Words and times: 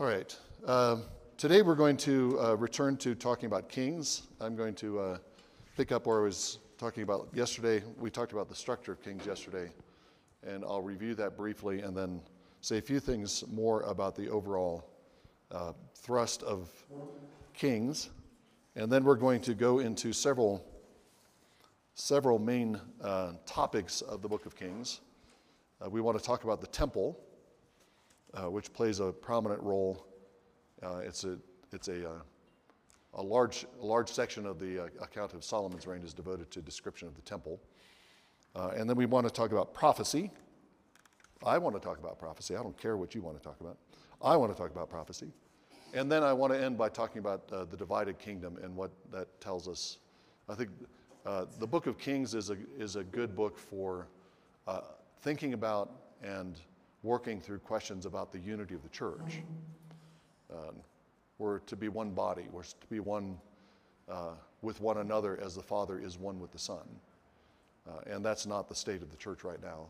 All 0.00 0.08
right. 0.08 0.36
Um, 0.66 1.04
today 1.36 1.62
we're 1.62 1.76
going 1.76 1.96
to 1.98 2.36
uh, 2.40 2.56
return 2.56 2.96
to 2.96 3.14
talking 3.14 3.46
about 3.46 3.68
kings. 3.68 4.22
I'm 4.40 4.56
going 4.56 4.74
to 4.74 4.98
uh, 4.98 5.18
pick 5.76 5.92
up 5.92 6.08
where 6.08 6.18
I 6.18 6.24
was 6.24 6.58
talking 6.78 7.04
about 7.04 7.28
yesterday. 7.32 7.80
We 7.96 8.10
talked 8.10 8.32
about 8.32 8.48
the 8.48 8.56
structure 8.56 8.90
of 8.90 9.00
kings 9.04 9.24
yesterday, 9.24 9.70
and 10.44 10.64
I'll 10.64 10.82
review 10.82 11.14
that 11.14 11.36
briefly 11.36 11.82
and 11.82 11.96
then 11.96 12.20
say 12.60 12.78
a 12.78 12.82
few 12.82 12.98
things 12.98 13.44
more 13.52 13.82
about 13.82 14.16
the 14.16 14.28
overall 14.30 14.84
uh, 15.52 15.74
thrust 15.94 16.42
of 16.42 16.70
kings. 17.52 18.10
And 18.74 18.90
then 18.90 19.04
we're 19.04 19.14
going 19.14 19.42
to 19.42 19.54
go 19.54 19.78
into 19.78 20.12
several, 20.12 20.66
several 21.94 22.40
main 22.40 22.80
uh, 23.00 23.34
topics 23.46 24.00
of 24.00 24.22
the 24.22 24.28
book 24.28 24.44
of 24.44 24.56
Kings. 24.56 25.02
Uh, 25.80 25.88
we 25.88 26.00
want 26.00 26.18
to 26.18 26.24
talk 26.24 26.42
about 26.42 26.60
the 26.60 26.66
temple 26.66 27.16
uh, 28.34 28.50
which 28.50 28.72
plays 28.72 29.00
a 29.00 29.12
prominent 29.12 29.62
role. 29.62 30.06
Uh, 30.82 30.98
it's 30.98 31.24
a, 31.24 31.38
it's 31.72 31.88
a, 31.88 32.08
uh, 32.08 32.14
a, 33.14 33.22
large, 33.22 33.66
large 33.80 34.10
section 34.10 34.46
of 34.46 34.58
the 34.58 34.84
uh, 34.84 34.88
account 35.00 35.34
of 35.34 35.44
Solomon's 35.44 35.86
reign 35.86 36.02
is 36.02 36.12
devoted 36.12 36.50
to 36.50 36.60
description 36.60 37.08
of 37.08 37.14
the 37.14 37.22
temple. 37.22 37.60
Uh, 38.54 38.72
and 38.76 38.88
then 38.88 38.96
we 38.96 39.06
want 39.06 39.26
to 39.26 39.32
talk 39.32 39.52
about 39.52 39.72
prophecy. 39.74 40.30
I 41.44 41.58
want 41.58 41.76
to 41.76 41.80
talk 41.80 41.98
about 41.98 42.18
prophecy. 42.18 42.56
I 42.56 42.62
don't 42.62 42.76
care 42.76 42.96
what 42.96 43.14
you 43.14 43.22
want 43.22 43.36
to 43.36 43.42
talk 43.42 43.60
about. 43.60 43.78
I 44.22 44.36
want 44.36 44.52
to 44.52 44.58
talk 44.58 44.70
about 44.70 44.88
prophecy. 44.88 45.32
And 45.92 46.10
then 46.10 46.22
I 46.22 46.32
want 46.32 46.52
to 46.52 46.60
end 46.60 46.76
by 46.76 46.88
talking 46.88 47.18
about 47.18 47.42
uh, 47.52 47.64
the 47.64 47.76
divided 47.76 48.18
kingdom 48.18 48.58
and 48.62 48.74
what 48.74 48.90
that 49.12 49.40
tells 49.40 49.68
us. 49.68 49.98
I 50.48 50.54
think 50.54 50.70
the 51.24 51.66
book 51.66 51.86
of 51.86 51.98
Kings 51.98 52.34
is 52.34 52.50
a, 52.50 52.56
is 52.78 52.96
a 52.96 53.04
good 53.04 53.34
book 53.34 53.58
for 53.58 54.08
thinking 55.22 55.54
about 55.54 55.90
and 56.22 56.60
working 57.04 57.40
through 57.40 57.58
questions 57.58 58.06
about 58.06 58.32
the 58.32 58.38
unity 58.40 58.74
of 58.74 58.82
the 58.82 58.88
church. 58.88 59.42
Um, 60.50 60.74
we're 61.38 61.58
to 61.60 61.76
be 61.76 61.88
one 61.88 62.10
body, 62.10 62.46
we're 62.50 62.62
to 62.62 62.86
be 62.90 62.98
one 62.98 63.38
uh, 64.08 64.32
with 64.62 64.80
one 64.80 64.98
another 64.98 65.38
as 65.40 65.54
the 65.54 65.62
Father 65.62 65.98
is 65.98 66.18
one 66.18 66.40
with 66.40 66.50
the 66.50 66.58
Son. 66.58 66.88
Uh, 67.86 68.00
and 68.10 68.24
that's 68.24 68.46
not 68.46 68.68
the 68.68 68.74
state 68.74 69.02
of 69.02 69.10
the 69.10 69.16
church 69.16 69.44
right 69.44 69.62
now. 69.62 69.86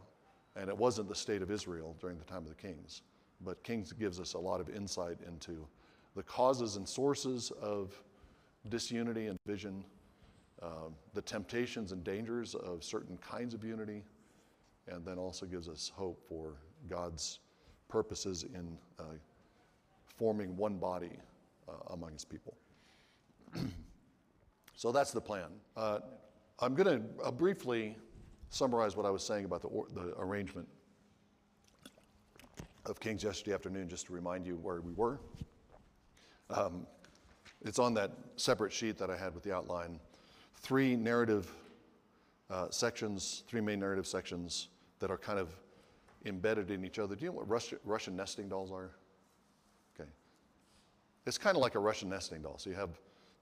And 0.56 0.68
it 0.68 0.76
wasn't 0.76 1.08
the 1.08 1.14
state 1.14 1.42
of 1.42 1.50
Israel 1.50 1.96
during 2.00 2.18
the 2.18 2.24
time 2.24 2.42
of 2.42 2.48
the 2.48 2.54
kings. 2.54 3.02
But 3.40 3.62
Kings 3.62 3.92
gives 3.92 4.20
us 4.20 4.34
a 4.34 4.38
lot 4.38 4.60
of 4.60 4.68
insight 4.68 5.18
into 5.26 5.66
the 6.16 6.22
causes 6.22 6.76
and 6.76 6.88
sources 6.88 7.52
of 7.60 7.92
disunity 8.68 9.26
and 9.26 9.38
division, 9.44 9.84
uh, 10.62 10.88
the 11.12 11.22
temptations 11.22 11.92
and 11.92 12.02
dangers 12.02 12.54
of 12.54 12.82
certain 12.82 13.18
kinds 13.18 13.52
of 13.52 13.64
unity, 13.64 14.02
and 14.88 15.04
then 15.04 15.18
also 15.18 15.46
gives 15.46 15.68
us 15.68 15.92
hope 15.94 16.20
for 16.28 16.54
God's 16.88 17.40
purposes 17.88 18.44
in 18.44 18.76
uh, 18.98 19.04
forming 20.16 20.56
one 20.56 20.76
body 20.76 21.12
uh, 21.68 21.72
among 21.92 22.12
his 22.12 22.24
people. 22.24 22.56
so 24.76 24.92
that's 24.92 25.12
the 25.12 25.20
plan. 25.20 25.48
Uh, 25.76 26.00
I'm 26.60 26.74
going 26.74 27.00
to 27.00 27.24
uh, 27.24 27.30
briefly 27.30 27.96
summarize 28.50 28.96
what 28.96 29.06
I 29.06 29.10
was 29.10 29.24
saying 29.24 29.44
about 29.44 29.62
the, 29.62 29.68
or, 29.68 29.86
the 29.92 30.14
arrangement 30.18 30.68
of 32.86 33.00
Kings 33.00 33.24
yesterday 33.24 33.54
afternoon, 33.54 33.88
just 33.88 34.06
to 34.06 34.12
remind 34.12 34.46
you 34.46 34.56
where 34.56 34.80
we 34.80 34.92
were. 34.92 35.18
Um, 36.50 36.86
it's 37.64 37.78
on 37.78 37.94
that 37.94 38.12
separate 38.36 38.72
sheet 38.72 38.98
that 38.98 39.10
I 39.10 39.16
had 39.16 39.34
with 39.34 39.42
the 39.42 39.54
outline. 39.54 39.98
Three 40.56 40.96
narrative 40.96 41.50
uh, 42.50 42.68
sections, 42.70 43.42
three 43.48 43.60
main 43.60 43.80
narrative 43.80 44.06
sections 44.06 44.68
that 44.98 45.10
are 45.10 45.16
kind 45.16 45.38
of 45.38 45.48
embedded 46.24 46.70
in 46.70 46.84
each 46.84 46.98
other. 46.98 47.14
Do 47.14 47.24
you 47.24 47.30
know 47.30 47.36
what 47.36 47.48
Russian, 47.48 47.78
Russian 47.84 48.16
nesting 48.16 48.48
dolls 48.48 48.72
are? 48.72 48.90
Okay. 49.98 50.08
It's 51.26 51.38
kind 51.38 51.56
of 51.56 51.62
like 51.62 51.74
a 51.74 51.80
Russian 51.80 52.08
nesting 52.08 52.42
doll. 52.42 52.58
So 52.58 52.70
you 52.70 52.76
have 52.76 52.90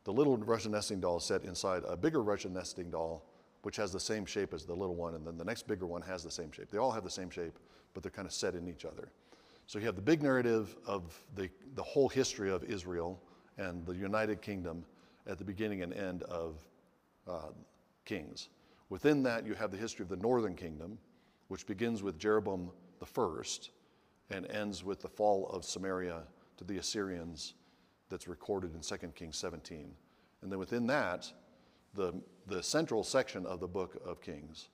the 0.04 0.12
little 0.12 0.36
Russian 0.36 0.72
nesting 0.72 1.00
doll 1.00 1.20
set 1.20 1.44
inside 1.44 1.82
a 1.86 1.96
bigger 1.96 2.22
Russian 2.22 2.52
nesting 2.52 2.90
doll, 2.90 3.24
which 3.62 3.76
has 3.76 3.92
the 3.92 4.00
same 4.00 4.26
shape 4.26 4.52
as 4.52 4.64
the 4.64 4.74
little 4.74 4.96
one, 4.96 5.14
and 5.14 5.26
then 5.26 5.36
the 5.36 5.44
next 5.44 5.66
bigger 5.66 5.86
one 5.86 6.02
has 6.02 6.24
the 6.24 6.30
same 6.30 6.50
shape. 6.50 6.70
They 6.70 6.78
all 6.78 6.90
have 6.90 7.04
the 7.04 7.10
same 7.10 7.30
shape, 7.30 7.58
but 7.94 8.02
they're 8.02 8.10
kind 8.10 8.26
of 8.26 8.32
set 8.32 8.54
in 8.54 8.68
each 8.68 8.84
other. 8.84 9.12
So 9.66 9.78
you 9.78 9.86
have 9.86 9.96
the 9.96 10.02
big 10.02 10.22
narrative 10.22 10.76
of 10.86 11.22
the, 11.36 11.48
the 11.76 11.82
whole 11.82 12.08
history 12.08 12.50
of 12.50 12.64
Israel 12.64 13.22
and 13.58 13.86
the 13.86 13.94
United 13.94 14.42
Kingdom 14.42 14.84
at 15.26 15.38
the 15.38 15.44
beginning 15.44 15.82
and 15.82 15.92
end 15.94 16.24
of 16.24 16.58
uh, 17.28 17.50
Kings. 18.04 18.48
Within 18.88 19.22
that, 19.22 19.46
you 19.46 19.54
have 19.54 19.70
the 19.70 19.76
history 19.76 20.02
of 20.02 20.08
the 20.08 20.16
northern 20.16 20.54
kingdom, 20.54 20.98
which 21.48 21.66
begins 21.66 22.02
with 22.02 22.18
Jeroboam 22.18 22.70
the 23.02 23.06
first 23.06 23.70
and 24.30 24.48
ends 24.48 24.84
with 24.84 25.00
the 25.02 25.08
fall 25.08 25.48
of 25.48 25.64
Samaria 25.64 26.22
to 26.56 26.62
the 26.62 26.78
Assyrians 26.78 27.54
that's 28.08 28.28
recorded 28.28 28.76
in 28.76 28.80
2 28.80 28.96
Kings 29.08 29.36
17. 29.36 29.90
And 30.40 30.52
then 30.52 30.60
within 30.60 30.86
that, 30.86 31.26
the, 31.94 32.14
the 32.46 32.62
central 32.62 33.02
section 33.02 33.44
of 33.44 33.58
the 33.58 33.66
book 33.66 34.00
of 34.06 34.20
Kings 34.20 34.68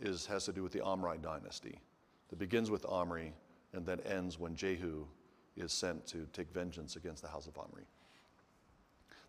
is, 0.00 0.24
has 0.26 0.44
to 0.44 0.52
do 0.52 0.62
with 0.62 0.70
the 0.70 0.82
Omri 0.82 1.18
dynasty 1.20 1.80
that 2.28 2.38
begins 2.38 2.70
with 2.70 2.86
Omri 2.86 3.34
and 3.72 3.84
then 3.84 3.98
ends 4.06 4.38
when 4.38 4.54
Jehu 4.54 5.04
is 5.56 5.72
sent 5.72 6.06
to 6.06 6.28
take 6.32 6.52
vengeance 6.54 6.94
against 6.94 7.22
the 7.22 7.28
house 7.28 7.48
of 7.48 7.58
Omri. 7.58 7.82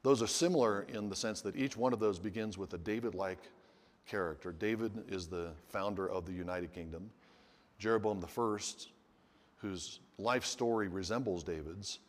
Those 0.04 0.22
are 0.22 0.28
similar 0.28 0.84
in 0.84 1.10
the 1.10 1.16
sense 1.16 1.42
that 1.42 1.56
each 1.56 1.76
one 1.76 1.94
of 1.94 2.00
those 2.00 2.20
begins 2.20 2.60
with 2.60 2.72
a 2.76 2.78
David 2.78 3.16
like 3.16 3.40
character. 4.06 4.52
David 4.52 4.92
is 5.10 5.26
the 5.26 5.50
founder 5.70 6.08
of 6.08 6.28
the 6.28 6.32
United 6.32 6.72
Kingdom. 6.76 7.10
Jeroboam 7.80 8.24
I, 8.24 8.58
whose 9.58 10.00
life 10.18 10.46
story 10.46 10.88
resembles 10.88 11.44
David's, 11.44 12.00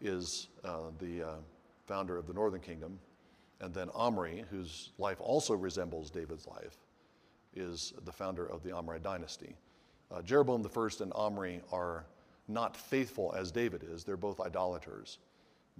is 0.00 0.48
uh, 0.64 0.90
the 0.98 1.22
uh, 1.22 1.34
founder 1.86 2.16
of 2.16 2.26
the 2.26 2.32
northern 2.32 2.60
kingdom. 2.60 2.98
And 3.60 3.72
then 3.72 3.90
Omri, 3.94 4.44
whose 4.50 4.90
life 4.98 5.20
also 5.20 5.54
resembles 5.54 6.10
David's 6.10 6.46
life, 6.46 6.76
is 7.54 7.92
the 8.04 8.12
founder 8.12 8.46
of 8.46 8.62
the 8.62 8.72
Omri 8.72 8.98
dynasty. 9.00 9.54
Uh, 10.10 10.22
Jeroboam 10.22 10.66
I 10.66 10.88
and 11.00 11.12
Omri 11.14 11.60
are 11.70 12.06
not 12.48 12.76
faithful 12.76 13.34
as 13.36 13.52
David 13.52 13.84
is. 13.88 14.04
They're 14.04 14.16
both 14.16 14.40
idolaters, 14.40 15.18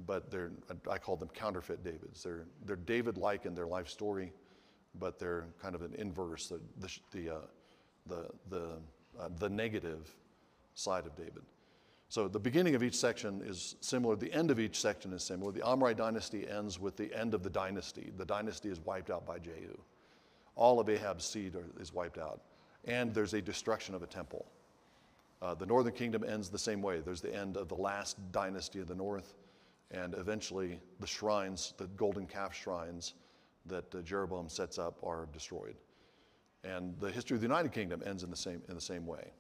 but 0.07 0.31
they're, 0.31 0.53
I 0.89 0.99
call 0.99 1.17
them 1.17 1.29
counterfeit 1.35 1.83
Davids. 1.83 2.23
They're, 2.23 2.47
they're 2.65 2.77
David 2.77 3.19
like 3.19 3.47
in 3.47 3.55
their 3.55 3.67
life 3.67 3.89
story, 3.89 4.33
but 4.99 5.19
they're 5.19 5.47
kind 5.61 5.75
of 5.75 5.83
an 5.83 5.95
inverse, 5.99 6.49
the, 6.49 6.61
the, 6.79 6.99
the, 7.11 7.35
uh, 7.35 7.39
the, 8.07 8.27
the, 8.49 8.69
uh, 9.19 9.29
the 9.39 9.49
negative 9.49 10.15
side 10.75 11.07
of 11.07 11.17
David. 11.17 11.43
So 12.09 12.29
the 12.29 12.39
beginning 12.39 12.75
of 12.75 12.83
each 12.83 12.97
section 12.97 13.43
is 13.45 13.77
similar. 13.81 14.17
The 14.17 14.33
end 14.33 14.51
of 14.51 14.61
each 14.61 14.79
section 14.79 15.13
is 15.15 15.23
similar. 15.23 15.51
The 15.51 15.63
Omri 15.63 15.95
dynasty 15.95 16.47
ends 16.47 16.79
with 16.79 16.97
the 16.97 17.11
end 17.15 17.33
of 17.33 17.43
the 17.43 17.51
dynasty. 17.51 18.13
The 18.19 18.27
dynasty 18.27 18.69
is 18.69 18.81
wiped 18.81 19.11
out 19.11 19.27
by 19.27 19.39
Jehu. 19.39 19.79
All 20.55 20.79
of 20.79 20.91
Ahab's 20.91 21.25
seed 21.25 21.55
are, 21.55 21.65
is 21.81 21.95
wiped 21.95 22.19
out. 22.19 22.43
And 22.85 23.15
there's 23.15 23.33
a 23.33 23.41
destruction 23.41 23.95
of 23.95 24.03
a 24.03 24.07
temple. 24.07 24.45
Uh, 25.41 25.55
the 25.55 25.67
northern 25.67 25.93
kingdom 25.93 26.23
ends 26.23 26.51
the 26.51 26.59
same 26.59 26.83
way. 26.83 27.01
There's 27.01 27.21
the 27.21 27.35
end 27.35 27.57
of 27.57 27.69
the 27.69 27.77
last 27.77 28.19
dynasty 28.31 28.79
of 28.79 28.89
the 28.89 28.95
north, 28.95 29.35
and 29.91 30.15
eventually 30.15 30.81
the 31.01 31.07
shrines, 31.07 31.75
the 31.79 31.87
golden 31.97 32.27
calf 32.27 32.55
shrines, 32.55 33.15
that 33.67 33.93
uh, 33.95 34.03
Jeroboam 34.03 34.49
sets 34.49 34.79
up 34.79 34.99
are 35.03 35.29
destroyed. 35.33 35.77
And 36.65 36.95
the 37.01 37.11
history 37.11 37.35
of 37.35 37.41
the 37.41 37.47
United 37.47 37.73
Kingdom 37.73 38.03
ends 38.07 38.23
in 38.23 38.31
the 38.31 38.37
same, 38.37 38.63
in 38.69 38.75
the 38.75 38.81
same 38.81 39.07
way. 39.07 39.33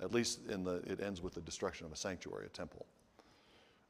At 0.00 0.12
least 0.12 0.46
in 0.48 0.64
the, 0.64 0.76
it 0.86 1.00
ends 1.00 1.22
with 1.22 1.34
the 1.34 1.40
destruction 1.40 1.86
of 1.86 1.92
a 1.92 1.96
sanctuary, 1.96 2.46
a 2.46 2.48
temple. 2.48 2.86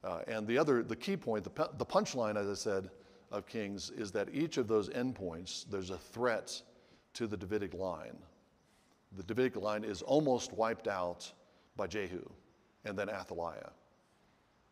Uh, 0.03 0.19
and 0.27 0.45
the 0.47 0.57
other, 0.57 0.83
the 0.83 0.95
key 0.95 1.15
point, 1.15 1.43
the, 1.43 1.69
the 1.77 1.85
punchline, 1.85 2.35
as 2.35 2.49
I 2.49 2.53
said, 2.53 2.89
of 3.31 3.47
Kings 3.47 3.89
is 3.91 4.11
that 4.11 4.29
each 4.33 4.57
of 4.57 4.67
those 4.67 4.89
endpoints, 4.89 5.65
there's 5.69 5.89
a 5.89 5.97
threat 5.97 6.61
to 7.13 7.25
the 7.25 7.37
Davidic 7.37 7.73
line. 7.73 8.17
The 9.17 9.23
Davidic 9.23 9.55
line 9.55 9.83
is 9.83 10.01
almost 10.01 10.53
wiped 10.53 10.87
out 10.87 11.31
by 11.75 11.87
Jehu 11.87 12.27
and 12.85 12.97
then 12.97 13.09
Athaliah. 13.09 13.71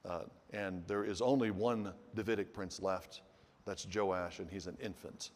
Uh, 0.03 0.21
and 0.51 0.85
there 0.87 1.03
is 1.03 1.21
only 1.21 1.51
one 1.51 1.93
Davidic 2.15 2.53
prince 2.53 2.81
left, 2.81 3.21
that's 3.65 3.87
Joash, 3.93 4.39
and 4.39 4.49
he's 4.49 4.67
an 4.67 4.77
infant. 4.81 5.31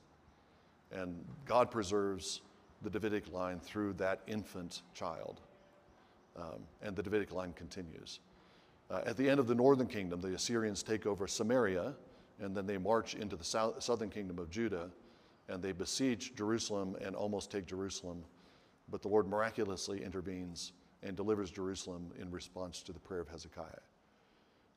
And 0.91 1.23
God 1.45 1.71
preserves 1.71 2.41
the 2.81 2.89
Davidic 2.89 3.31
line 3.31 3.59
through 3.59 3.93
that 3.93 4.21
infant 4.27 4.81
child. 4.93 5.41
Um, 6.37 6.63
and 6.81 6.95
the 6.95 7.03
Davidic 7.03 7.31
line 7.31 7.53
continues. 7.53 8.19
Uh, 8.89 9.01
at 9.05 9.17
the 9.17 9.29
end 9.29 9.39
of 9.39 9.47
the 9.47 9.55
northern 9.55 9.87
kingdom, 9.87 10.21
the 10.21 10.33
Assyrians 10.33 10.83
take 10.83 11.05
over 11.05 11.27
Samaria, 11.27 11.93
and 12.39 12.55
then 12.55 12.65
they 12.65 12.77
march 12.77 13.15
into 13.15 13.35
the 13.35 13.43
south, 13.43 13.81
southern 13.81 14.09
kingdom 14.09 14.37
of 14.37 14.49
Judah, 14.49 14.91
and 15.47 15.63
they 15.63 15.71
besiege 15.71 16.35
Jerusalem 16.35 16.95
and 17.01 17.15
almost 17.15 17.51
take 17.51 17.65
Jerusalem. 17.65 18.23
But 18.89 19.01
the 19.01 19.07
Lord 19.07 19.27
miraculously 19.27 20.03
intervenes 20.03 20.73
and 21.01 21.15
delivers 21.15 21.49
Jerusalem 21.51 22.11
in 22.19 22.29
response 22.29 22.81
to 22.83 22.93
the 22.93 22.99
prayer 22.99 23.21
of 23.21 23.29
Hezekiah. 23.29 23.65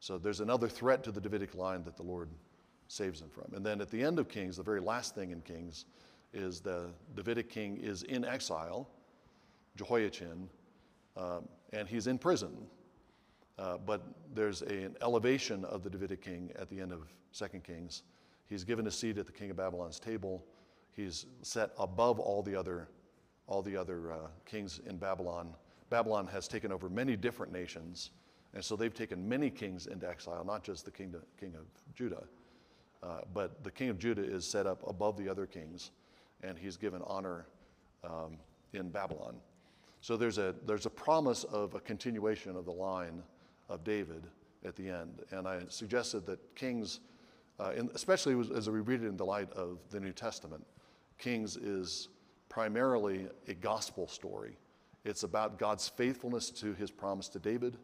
So 0.01 0.17
there's 0.17 0.41
another 0.41 0.69
threat 0.69 1.03
to 1.05 1.13
the 1.13 1.21
Davidic 1.21 1.55
line 1.55 1.83
that 1.85 1.97
the 1.97 2.03
Lord 2.03 2.31
saves 2.87 3.21
them 3.21 3.31
from. 3.31 3.53
And 3.55 3.65
then 3.65 3.81
at 3.81 3.91
the 3.91 4.03
end 4.03 4.19
of 4.19 4.29
Kings, 4.29 4.57
the 4.57 4.63
very 4.63 4.81
last 4.81 5.15
thing 5.15 5.33
in 5.33 5.41
Kings 5.41 5.87
is 6.33 6.61
the 6.61 6.91
Davidic 7.15 7.49
king 7.49 7.79
is 7.79 8.03
in 8.03 8.25
exile, 8.25 8.89
Jehoiachin, 9.77 10.49
um, 11.17 11.49
and 11.73 11.89
he's 11.89 12.07
in 12.07 12.19
prison. 12.19 12.67
Uh, 13.59 13.77
but 13.79 14.03
there's 14.35 14.63
a, 14.63 14.85
an 14.85 14.97
elevation 15.03 15.65
of 15.65 15.83
the 15.83 15.91
Davidic 15.91 16.23
king 16.23 16.51
at 16.57 16.71
the 16.71 16.81
end 16.81 16.93
of 16.93 17.09
2 17.33 17.47
Kings. 17.61 18.03
He's 18.49 18.65
given 18.65 18.87
a 18.87 18.91
seat 18.91 19.19
at 19.19 19.27
the 19.27 19.33
king 19.33 19.51
of 19.51 19.57
Babylon's 19.57 19.99
table. 19.99 20.45
He's 20.93 21.27
set 21.43 21.71
above 21.79 22.19
all 22.19 22.43
the 22.43 22.55
other, 22.55 22.89
all 23.47 23.63
the 23.63 23.77
other 23.77 24.13
uh, 24.13 24.17
kings 24.47 24.81
in 24.87 24.97
Babylon. 24.97 25.55
Babylon 25.91 26.27
has 26.29 26.49
taken 26.49 26.71
over 26.71 26.89
many 26.89 27.17
different 27.17 27.53
nations, 27.53 28.11
and 28.55 28.65
so 28.65 28.77
they've 28.77 28.95
taken 28.95 29.29
many 29.29 29.51
kings 29.51 29.87
into 29.87 30.09
exile, 30.09 30.45
not 30.45 30.63
just 30.63 30.85
the 30.85 30.91
king, 30.91 31.15
king 31.39 31.55
of 31.57 31.67
Judah. 31.95 32.25
Uh, 33.03 33.21
but 33.33 33.63
the 33.63 33.71
king 33.71 33.89
of 33.91 33.99
Judah 33.99 34.25
is 34.25 34.45
set 34.45 34.67
up 34.67 34.83
above 34.89 35.17
the 35.17 35.29
other 35.29 35.47
kings, 35.47 35.91
and 36.43 36.59
he's 36.59 36.77
given 36.77 37.03
honor 37.07 37.47
um, 38.05 38.39
in 38.73 38.89
Babylon. 38.91 39.37
So 40.01 40.17
there's 40.17 40.39
a, 40.39 40.55
there's 40.67 40.87
a 40.87 40.91
promise 40.91 41.45
of 41.45 41.75
a 41.75 41.81
continuation 41.81 42.57
of 42.57 42.65
the 42.65 42.73
line 42.73 43.23
of 43.69 43.85
David 43.85 44.25
at 44.65 44.77
the 44.77 44.89
end. 44.89 45.23
And 45.31 45.47
I 45.47 45.63
suggested 45.69 46.27
that 46.27 46.39
Kings, 46.55 47.01
uh, 47.59 47.73
in, 47.77 47.91
especially 47.95 48.39
as 48.55 48.71
we 48.71 48.81
read 48.81 49.03
it 49.03 49.07
in 49.07 49.17
the 49.17 49.25
light 49.25 49.53
of 49.53 49.79
the 49.91 50.01
New 50.01 50.13
Testament, 50.13 50.65
Kings 51.19 51.57
is 51.57 52.09
primarily 52.49 53.27
a 53.49 53.55
gospel 53.55 54.07
story. 54.07 54.57
It's 55.05 55.23
about 55.23 55.59
God's 55.59 55.89
faithfulness 55.89 56.51
to 56.51 56.75
his 56.75 56.91
promise 56.91 57.29
to 57.31 57.39
David, 57.39 57.77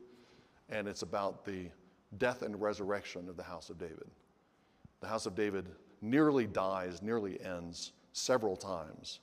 and 0.69 0.87
it's 0.89 1.03
about 1.03 1.45
the 1.45 1.69
death 2.19 2.43
and 2.43 2.61
resurrection 2.61 3.29
of 3.29 3.37
the 3.37 3.43
house 3.43 3.71
of 3.71 3.79
David. 3.79 4.09
The 5.01 5.09
house 5.09 5.27
of 5.27 5.35
David 5.35 5.69
nearly 6.01 6.47
dies, 6.47 7.03
nearly 7.03 7.41
ends 7.45 7.93
several 8.15 8.57
times, 8.57 9.19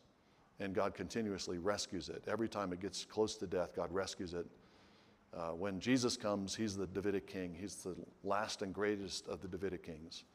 and 0.59 0.75
God 0.75 0.93
continuously 0.93 1.57
rescues 1.57 2.09
it. 2.09 2.23
Every 2.27 2.47
time 2.47 2.71
it 2.71 2.79
gets 2.79 3.05
close 3.05 3.35
to 3.37 3.47
death, 3.47 3.75
God 3.75 3.91
rescues 3.91 4.33
it. 4.33 4.45
Uh, 5.33 5.51
when 5.51 5.79
Jesus 5.79 6.17
comes, 6.17 6.53
he's 6.53 6.75
the 6.75 6.85
Davidic 6.87 7.25
king. 7.25 7.55
He's 7.59 7.75
the 7.75 7.95
last 8.23 8.61
and 8.61 8.73
greatest 8.73 9.27
of 9.27 9.41
the 9.41 9.47
Davidic 9.47 9.83
kings. 9.83 10.25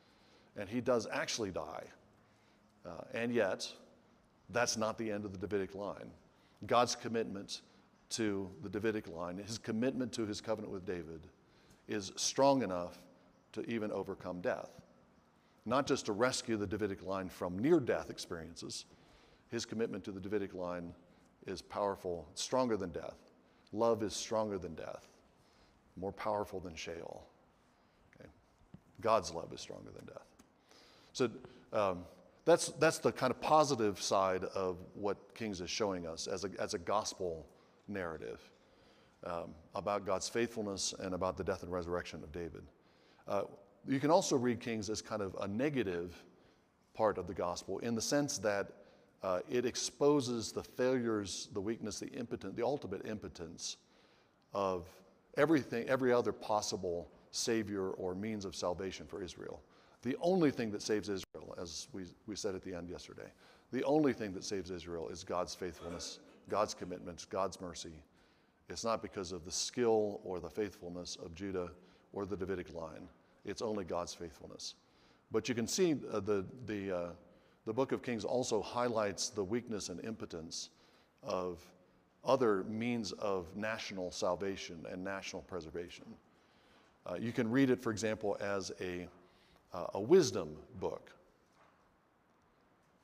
And 0.56 0.69
he 0.69 0.81
does 0.81 1.06
actually 1.12 1.50
die. 1.50 1.85
Uh, 2.85 3.03
and 3.12 3.32
yet, 3.32 3.70
that's 4.50 4.79
not 4.79 4.97
the 4.97 5.11
end 5.11 5.26
of 5.26 5.32
the 5.32 5.38
Davidic 5.38 5.75
line. 5.75 6.11
God's 6.67 6.97
commitment 6.97 7.61
to 8.11 8.49
the 8.62 8.70
Davidic 8.70 9.08
line, 9.08 9.37
his 9.37 9.58
commitment 9.58 10.12
to 10.14 10.25
his 10.25 10.41
covenant 10.41 10.73
with 10.73 10.87
David, 10.87 11.26
is 11.88 12.12
strong 12.17 12.62
enough 12.62 12.99
to 13.53 13.69
even 13.69 13.93
overcome 13.93 14.41
death. 14.41 14.70
Not 15.66 15.86
just 15.86 16.06
to 16.06 16.12
rescue 16.12 16.56
the 16.56 16.66
Davidic 16.66 17.04
line 17.04 17.28
from 17.28 17.58
near 17.58 17.80
death 17.80 18.08
experiences, 18.08 18.84
his 19.48 19.64
commitment 19.64 20.04
to 20.04 20.12
the 20.12 20.20
Davidic 20.20 20.54
line 20.54 20.94
is 21.46 21.60
powerful, 21.60 22.28
stronger 22.34 22.76
than 22.76 22.90
death. 22.90 23.16
Love 23.72 24.02
is 24.04 24.14
stronger 24.14 24.58
than 24.58 24.74
death, 24.74 25.08
more 25.96 26.12
powerful 26.12 26.60
than 26.60 26.74
Sheol. 26.74 27.26
Okay? 28.14 28.28
God's 29.00 29.32
love 29.32 29.52
is 29.52 29.60
stronger 29.60 29.90
than 29.94 30.06
death. 30.06 30.26
So 31.12 31.30
um, 31.72 32.04
that's, 32.44 32.69
that's 32.78 32.98
the 32.98 33.10
kind 33.10 33.32
of 33.32 33.40
positive 33.40 34.00
side 34.00 34.44
of 34.44 34.78
what 34.94 35.16
Kings 35.34 35.60
is 35.60 35.69
showing 35.69 36.06
us 36.06 36.28
as 36.28 36.44
a, 36.44 36.50
as 36.60 36.74
a 36.74 36.78
gospel 36.78 37.44
narrative 37.88 38.40
um, 39.24 39.50
about 39.74 40.06
God's 40.06 40.28
faithfulness 40.28 40.94
and 41.00 41.12
about 41.12 41.36
the 41.36 41.42
death 41.42 41.64
and 41.64 41.72
resurrection 41.72 42.22
of 42.22 42.30
David. 42.30 42.62
Uh, 43.26 43.42
you 43.88 44.00
can 44.00 44.10
also 44.10 44.36
read 44.36 44.60
Kings 44.60 44.90
as 44.90 45.00
kind 45.00 45.22
of 45.22 45.36
a 45.40 45.48
negative 45.48 46.14
part 46.94 47.18
of 47.18 47.26
the 47.26 47.34
gospel 47.34 47.78
in 47.80 47.94
the 47.94 48.02
sense 48.02 48.38
that 48.38 48.72
uh, 49.22 49.40
it 49.50 49.64
exposes 49.64 50.52
the 50.52 50.62
failures, 50.62 51.48
the 51.52 51.60
weakness, 51.60 51.98
the 52.00 52.08
impotent, 52.08 52.56
the 52.56 52.64
ultimate 52.64 53.06
impotence 53.06 53.76
of 54.52 54.88
everything, 55.36 55.88
every 55.88 56.12
other 56.12 56.32
possible 56.32 57.08
savior 57.30 57.90
or 57.90 58.14
means 58.14 58.44
of 58.44 58.54
salvation 58.54 59.06
for 59.06 59.22
Israel. 59.22 59.60
The 60.02 60.16
only 60.20 60.50
thing 60.50 60.70
that 60.72 60.82
saves 60.82 61.08
Israel, 61.08 61.54
as 61.60 61.88
we, 61.92 62.04
we 62.26 62.36
said 62.36 62.54
at 62.54 62.62
the 62.62 62.74
end 62.74 62.88
yesterday, 62.88 63.30
the 63.72 63.82
only 63.84 64.12
thing 64.12 64.32
that 64.34 64.44
saves 64.44 64.70
Israel 64.70 65.08
is 65.08 65.24
God's 65.24 65.54
faithfulness, 65.54 66.20
God's 66.48 66.74
commitment, 66.74 67.26
God's 67.30 67.60
mercy. 67.60 67.92
It's 68.68 68.84
not 68.84 69.02
because 69.02 69.32
of 69.32 69.44
the 69.44 69.50
skill 69.50 70.20
or 70.24 70.40
the 70.40 70.50
faithfulness 70.50 71.16
of 71.16 71.34
Judah 71.34 71.70
or 72.12 72.24
the 72.26 72.36
Davidic 72.36 72.72
line. 72.74 73.08
It's 73.46 73.62
only 73.62 73.84
God's 73.84 74.12
faithfulness. 74.12 74.75
But 75.31 75.48
you 75.48 75.54
can 75.54 75.66
see 75.66 75.96
uh, 76.12 76.20
the, 76.20 76.44
the, 76.66 76.96
uh, 76.96 77.08
the 77.64 77.72
book 77.72 77.93
of 77.93 78.02
Kings 78.02 78.25
also 78.25 78.60
highlights 78.60 79.31
the 79.31 79.43
weakness 79.43 79.88
and 79.88 80.04
impotence 80.04 80.70
of 81.22 81.60
other 82.25 82.64
means 82.64 83.12
of 83.12 83.46
national 83.56 84.10
salvation 84.10 84.84
and 84.90 85.02
national 85.02 85.43
preservation. 85.43 86.04
Uh, 87.06 87.14
you 87.14 87.32
can 87.32 87.48
read 87.50 87.70
it, 87.70 87.81
for 87.81 87.93
example, 87.93 88.37
as 88.40 88.72
a, 88.81 89.06
uh, 89.72 89.87
a 89.94 90.00
wisdom 90.00 90.56
book. 90.81 91.12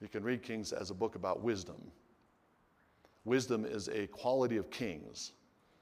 You 0.00 0.08
can 0.08 0.24
read 0.24 0.42
Kings 0.42 0.72
as 0.72 0.90
a 0.90 0.94
book 0.94 1.14
about 1.14 1.40
wisdom. 1.40 1.80
Wisdom 3.24 3.64
is 3.64 3.88
a 3.88 4.08
quality 4.08 4.56
of 4.56 4.68
kings. 4.70 5.32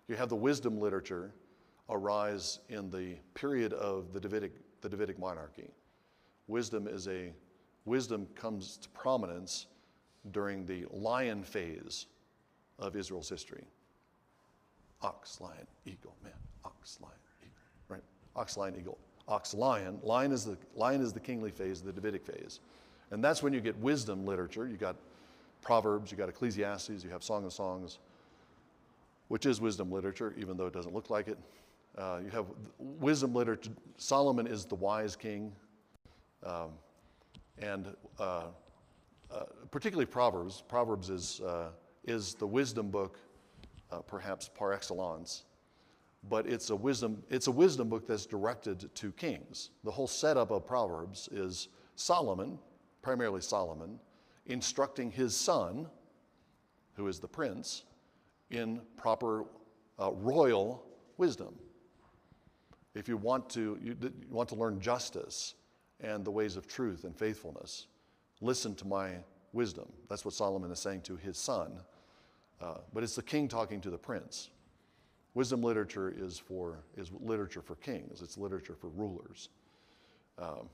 You 0.09 0.17
have 0.17 0.29
the 0.29 0.37
wisdom 0.37 0.79
literature 0.79 1.33
arise 1.91 2.61
in 2.69 2.91
the 2.91 3.17
period 3.35 3.73
of 3.73 4.13
the 4.13 4.21
Davidic, 4.21 4.53
the 4.81 4.89
Davidic 4.89 5.19
monarchy. 5.19 5.69
Wisdom 6.47 6.87
is 6.87 7.09
a 7.09 7.33
wisdom 7.85 8.27
comes 8.35 8.77
to 8.79 8.89
prominence 8.91 9.67
during 10.33 10.67
the 10.67 10.87
lion 10.91 11.43
phase 11.43 12.07
of 12.79 12.97
Israel's 12.97 13.29
history. 13.29 13.65
Ox, 15.03 15.41
lion, 15.41 15.67
eagle, 15.87 16.15
man, 16.23 16.33
ox, 16.65 16.99
lion, 17.01 17.15
eagle, 17.41 17.55
right? 17.89 18.03
Ox, 18.37 18.57
lion, 18.57 18.75
eagle, 18.79 18.99
ox, 19.29 19.55
lion. 19.55 19.99
Lion 20.03 20.33
is 20.33 20.45
the 20.45 20.57
lion 20.75 21.01
is 21.01 21.13
the 21.13 21.21
kingly 21.21 21.51
phase, 21.51 21.81
the 21.81 21.93
Davidic 21.93 22.25
phase, 22.25 22.61
and 23.11 23.25
that's 23.25 23.43
when 23.43 23.53
you 23.53 23.61
get 23.61 23.77
wisdom 23.79 24.27
literature. 24.27 24.67
You 24.67 24.77
got 24.77 24.97
Proverbs, 25.63 26.11
you 26.11 26.17
got 26.17 26.29
Ecclesiastes, 26.29 27.03
you 27.05 27.11
have 27.11 27.23
Song 27.23 27.45
of 27.45 27.53
Songs, 27.53 27.99
which 29.29 29.47
is 29.47 29.61
wisdom 29.61 29.91
literature, 29.91 30.35
even 30.39 30.57
though 30.57 30.67
it 30.67 30.73
doesn't 30.73 30.95
look 30.95 31.11
like 31.11 31.29
it. 31.29 31.39
Uh, 31.99 32.21
you 32.25 32.31
have 32.31 32.47
wisdom 32.79 33.35
literature. 33.35 33.73
Solomon 33.97 34.47
is 34.47 34.65
the 34.65 34.75
wise 34.75 35.17
king. 35.17 35.53
Um, 36.45 36.71
and 37.59 37.95
uh, 38.19 38.45
uh, 39.31 39.45
particularly 39.71 40.07
Proverbs. 40.07 40.63
Proverbs 40.67 41.11
is, 41.11 41.41
uh, 41.41 41.69
is 42.05 42.35
the 42.35 42.47
wisdom 42.47 42.91
book, 42.91 43.19
uh, 43.91 43.99
perhaps 43.99 44.49
par 44.49 44.73
excellence, 44.73 45.45
but 46.29 46.47
it's 46.47 46.71
a 46.71 46.77
wisdom 46.77 47.23
it's 47.31 47.47
a 47.47 47.51
wisdom 47.51 47.89
book 47.89 48.07
that's 48.07 48.27
directed 48.27 48.95
to 48.95 49.13
kings. 49.13 49.71
The 49.85 49.91
whole 49.91 50.07
setup 50.07 50.51
of 50.51 50.67
Proverbs 50.67 51.29
is 51.33 51.69
Solomon, 51.97 52.59
primarily 53.03 53.41
Solomon, 53.41 53.99
instructing 54.47 55.11
his 55.11 55.35
son, 55.35 55.87
who 56.95 57.07
is 57.09 57.21
the 57.21 57.29
prince, 57.29 57.85
in 58.51 58.81
proper 58.97 59.45
uh, 59.99 60.13
royal 60.13 60.85
wisdom. 61.17 61.55
If 62.95 63.09
you 63.09 63.17
want 63.17 63.49
to, 63.51 63.79
you, 63.83 63.97
you 64.01 64.13
want 64.31 64.49
to 64.51 64.55
learn 64.55 64.81
justice, 64.81 65.55
and 66.01 66.25
the 66.25 66.31
ways 66.31 66.57
of 66.57 66.67
truth 66.67 67.05
and 67.05 67.17
faithfulness. 67.17 67.87
Listen 68.41 68.75
to 68.77 68.87
my 68.87 69.13
wisdom. 69.53 69.87
That's 70.09 70.25
what 70.25 70.35
Solomon 70.35 70.71
is 70.71 70.79
saying 70.79 71.03
to 71.03 71.17
his 71.17 71.37
son. 71.37 71.73
Uh, 72.61 72.79
but 72.93 73.03
it's 73.03 73.17
the 73.17 73.23
king 73.23 73.49
talking 73.49 73.81
to 73.83 73.91
the 73.91 73.99
prince. 73.99 74.51
Wisdom 75.35 75.63
literature 75.63 76.13
is, 76.17 76.39
for, 76.39 76.81
is 76.97 77.11
literature 77.21 77.63
for 77.63 77.77
kings, 77.77 78.23
it's 78.23 78.37
literature 78.37 78.75
for 78.75 78.89
rulers. 78.89 79.49
Um, 80.39 80.69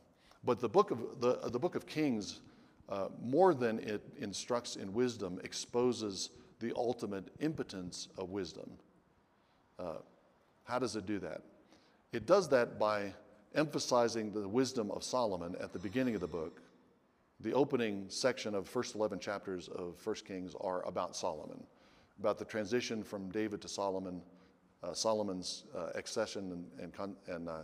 but 0.45 0.61
the 0.61 0.69
book 0.69 0.91
of, 0.91 1.21
the, 1.21 1.39
the 1.51 1.59
book 1.59 1.75
of 1.75 1.87
Kings, 1.87 2.41
uh, 2.89 3.09
more 3.21 3.53
than 3.53 3.81
it 3.81 4.01
instructs 4.19 4.77
in 4.77 4.93
wisdom, 4.93 5.41
exposes 5.43 6.31
the 6.61 6.73
ultimate 6.77 7.29
impotence 7.41 8.09
of 8.17 8.31
wisdom. 8.31 8.71
Uh, 9.79 9.97
how 10.65 10.79
does 10.79 10.95
it 10.95 11.05
do 11.05 11.19
that? 11.19 11.43
It 12.17 12.25
does 12.25 12.49
that 12.49 12.79
by 12.79 13.13
emphasizing 13.55 14.33
the 14.33 14.49
wisdom 14.49 14.91
of 14.91 15.05
Solomon 15.05 15.55
at 15.61 15.75
the 15.75 15.79
beginning 15.79 16.15
of 16.15 16.23
the 16.23 16.27
book. 16.27 16.63
The 17.41 17.53
opening 17.53 18.07
section 18.09 18.55
of 18.55 18.67
first 18.67 18.95
11 18.95 19.19
chapters 19.19 19.69
of 19.69 19.99
First 19.99 20.25
Kings 20.25 20.55
are 20.63 20.83
about 20.87 21.15
Solomon, 21.15 21.63
about 22.19 22.39
the 22.39 22.45
transition 22.47 23.03
from 23.03 23.29
David 23.29 23.61
to 23.61 23.69
Solomon, 23.69 24.23
uh, 24.83 24.95
Solomon's 24.95 25.65
uh, 25.77 25.91
accession 25.95 26.67
and, 26.81 26.91
and, 26.99 27.17
and, 27.27 27.49
uh, 27.51 27.59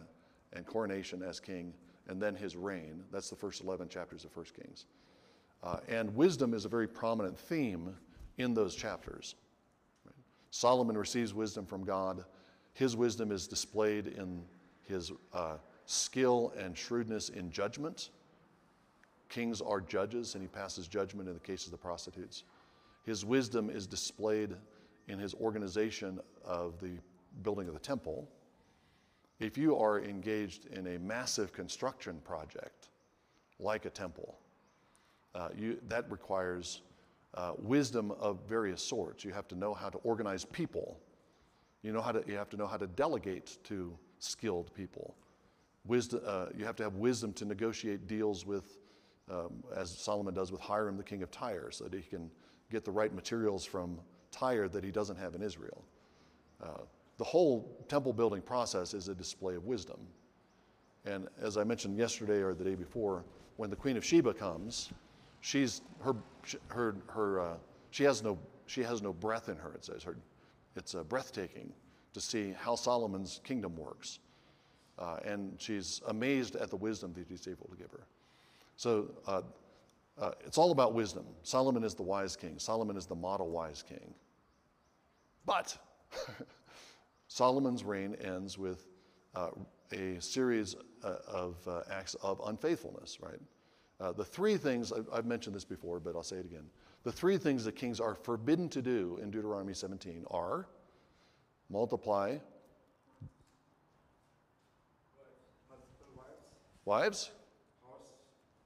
and, 0.52 0.66
coronation 0.66 1.22
as 1.22 1.40
king, 1.40 1.72
and 2.08 2.20
then 2.20 2.34
his 2.34 2.54
reign. 2.54 3.04
That's 3.10 3.30
the 3.30 3.36
first 3.36 3.62
11 3.62 3.88
chapters 3.88 4.22
of 4.26 4.32
First 4.32 4.52
Kings. 4.54 4.84
Uh, 5.62 5.78
and 5.88 6.14
wisdom 6.14 6.52
is 6.52 6.66
a 6.66 6.68
very 6.68 6.88
prominent 6.88 7.38
theme 7.38 7.96
in 8.36 8.52
those 8.52 8.74
chapters. 8.74 9.34
Solomon 10.50 10.98
receives 10.98 11.32
wisdom 11.32 11.64
from 11.64 11.84
God. 11.84 12.26
His 12.74 12.96
wisdom 12.96 13.30
is 13.30 13.46
displayed 13.46 14.06
in 14.06 14.42
his 14.82 15.12
uh, 15.32 15.56
skill 15.86 16.52
and 16.58 16.76
shrewdness 16.76 17.28
in 17.28 17.50
judgment. 17.50 18.10
Kings 19.28 19.60
are 19.60 19.80
judges, 19.80 20.34
and 20.34 20.42
he 20.42 20.48
passes 20.48 20.88
judgment 20.88 21.28
in 21.28 21.34
the 21.34 21.40
case 21.40 21.64
of 21.66 21.70
the 21.70 21.78
prostitutes. 21.78 22.44
His 23.04 23.24
wisdom 23.24 23.70
is 23.70 23.86
displayed 23.86 24.54
in 25.08 25.18
his 25.18 25.34
organization 25.34 26.20
of 26.44 26.80
the 26.80 26.92
building 27.42 27.68
of 27.68 27.74
the 27.74 27.80
temple. 27.80 28.28
if 29.40 29.58
you 29.58 29.76
are 29.76 30.00
engaged 30.02 30.66
in 30.66 30.86
a 30.86 30.98
massive 31.00 31.52
construction 31.52 32.20
project 32.24 32.90
like 33.58 33.86
a 33.86 33.90
temple, 33.90 34.38
uh, 35.34 35.48
you, 35.56 35.78
that 35.88 36.08
requires 36.10 36.82
uh, 37.34 37.52
wisdom 37.58 38.12
of 38.12 38.38
various 38.48 38.80
sorts. 38.82 39.24
You 39.24 39.32
have 39.32 39.48
to 39.48 39.56
know 39.56 39.74
how 39.74 39.88
to 39.88 39.98
organize 39.98 40.44
people. 40.44 41.00
You, 41.82 41.92
know 41.92 42.00
how 42.00 42.12
to, 42.12 42.22
you 42.26 42.36
have 42.36 42.48
to 42.50 42.56
know 42.56 42.66
how 42.66 42.76
to 42.76 42.86
delegate 42.86 43.58
to 43.64 43.96
skilled 44.18 44.72
people. 44.74 45.16
Wisdom, 45.84 46.20
uh, 46.24 46.46
you 46.56 46.64
have 46.64 46.76
to 46.76 46.82
have 46.82 46.94
wisdom 46.94 47.32
to 47.34 47.44
negotiate 47.44 48.06
deals 48.06 48.46
with, 48.46 48.78
um, 49.30 49.64
as 49.74 49.90
Solomon 49.90 50.32
does 50.32 50.52
with 50.52 50.60
Hiram, 50.60 50.96
the 50.96 51.02
king 51.02 51.22
of 51.22 51.30
Tyre, 51.30 51.70
so 51.70 51.84
that 51.84 51.94
he 51.94 52.02
can 52.02 52.30
get 52.70 52.84
the 52.84 52.90
right 52.90 53.12
materials 53.12 53.64
from 53.64 53.98
Tyre 54.30 54.68
that 54.68 54.84
he 54.84 54.90
doesn't 54.90 55.16
have 55.16 55.34
in 55.34 55.42
Israel. 55.42 55.82
Uh, 56.62 56.82
the 57.18 57.24
whole 57.24 57.76
temple 57.88 58.12
building 58.12 58.40
process 58.40 58.94
is 58.94 59.08
a 59.08 59.14
display 59.14 59.54
of 59.54 59.64
wisdom. 59.64 59.98
And 61.04 61.28
as 61.40 61.56
I 61.56 61.64
mentioned 61.64 61.98
yesterday 61.98 62.42
or 62.42 62.54
the 62.54 62.64
day 62.64 62.74
before, 62.74 63.24
when 63.56 63.70
the 63.70 63.76
Queen 63.76 63.96
of 63.96 64.04
Sheba 64.04 64.34
comes, 64.34 64.90
she's 65.40 65.82
her 66.00 66.14
her 66.68 66.96
her 67.08 67.40
uh, 67.40 67.54
she 67.90 68.04
has 68.04 68.22
no 68.22 68.38
she 68.66 68.82
has 68.82 69.02
no 69.02 69.12
breath 69.12 69.48
in 69.48 69.56
her. 69.56 69.72
It 69.74 69.84
says 69.84 70.02
her, 70.04 70.16
it's 70.76 70.94
uh, 70.94 71.02
breathtaking 71.04 71.72
to 72.12 72.20
see 72.20 72.54
how 72.58 72.74
Solomon's 72.74 73.40
kingdom 73.44 73.76
works, 73.76 74.18
uh, 74.98 75.16
and 75.24 75.54
she's 75.58 76.00
amazed 76.08 76.56
at 76.56 76.70
the 76.70 76.76
wisdom 76.76 77.12
that 77.14 77.26
he's 77.28 77.48
able 77.48 77.68
to 77.68 77.76
give 77.76 77.90
her. 77.90 78.06
So. 78.76 79.10
Uh, 79.26 79.42
uh, 80.18 80.32
it's 80.44 80.58
all 80.58 80.72
about 80.72 80.92
wisdom. 80.92 81.24
Solomon 81.42 81.82
is 81.82 81.94
the 81.94 82.02
wise 82.02 82.36
king. 82.36 82.58
Solomon 82.58 82.96
is 82.96 83.06
the 83.06 83.14
model 83.14 83.48
wise 83.48 83.82
king. 83.82 84.14
But 85.46 85.76
Solomon's 87.28 87.82
reign 87.82 88.16
ends 88.22 88.58
with 88.58 88.86
uh, 89.34 89.48
a 89.92 90.20
series 90.20 90.76
uh, 91.02 91.16
of 91.26 91.56
uh, 91.66 91.80
acts 91.90 92.14
of 92.22 92.40
unfaithfulness, 92.46 93.18
right? 93.20 93.40
The 94.16 94.24
three 94.24 94.56
things, 94.56 94.92
I've, 94.92 95.06
I've 95.12 95.26
mentioned 95.26 95.54
this 95.54 95.64
before, 95.64 96.00
but 96.00 96.16
I'll 96.16 96.24
say 96.24 96.36
it 96.36 96.44
again. 96.44 96.64
The 97.04 97.12
three 97.12 97.36
things 97.36 97.64
that 97.64 97.72
kings 97.72 98.00
are 98.00 98.14
forbidden 98.14 98.68
to 98.70 98.82
do 98.82 99.18
in 99.20 99.30
Deuteronomy 99.30 99.74
17 99.74 100.24
are 100.30 100.66
multiply 101.68 102.38
wives, 106.84 107.30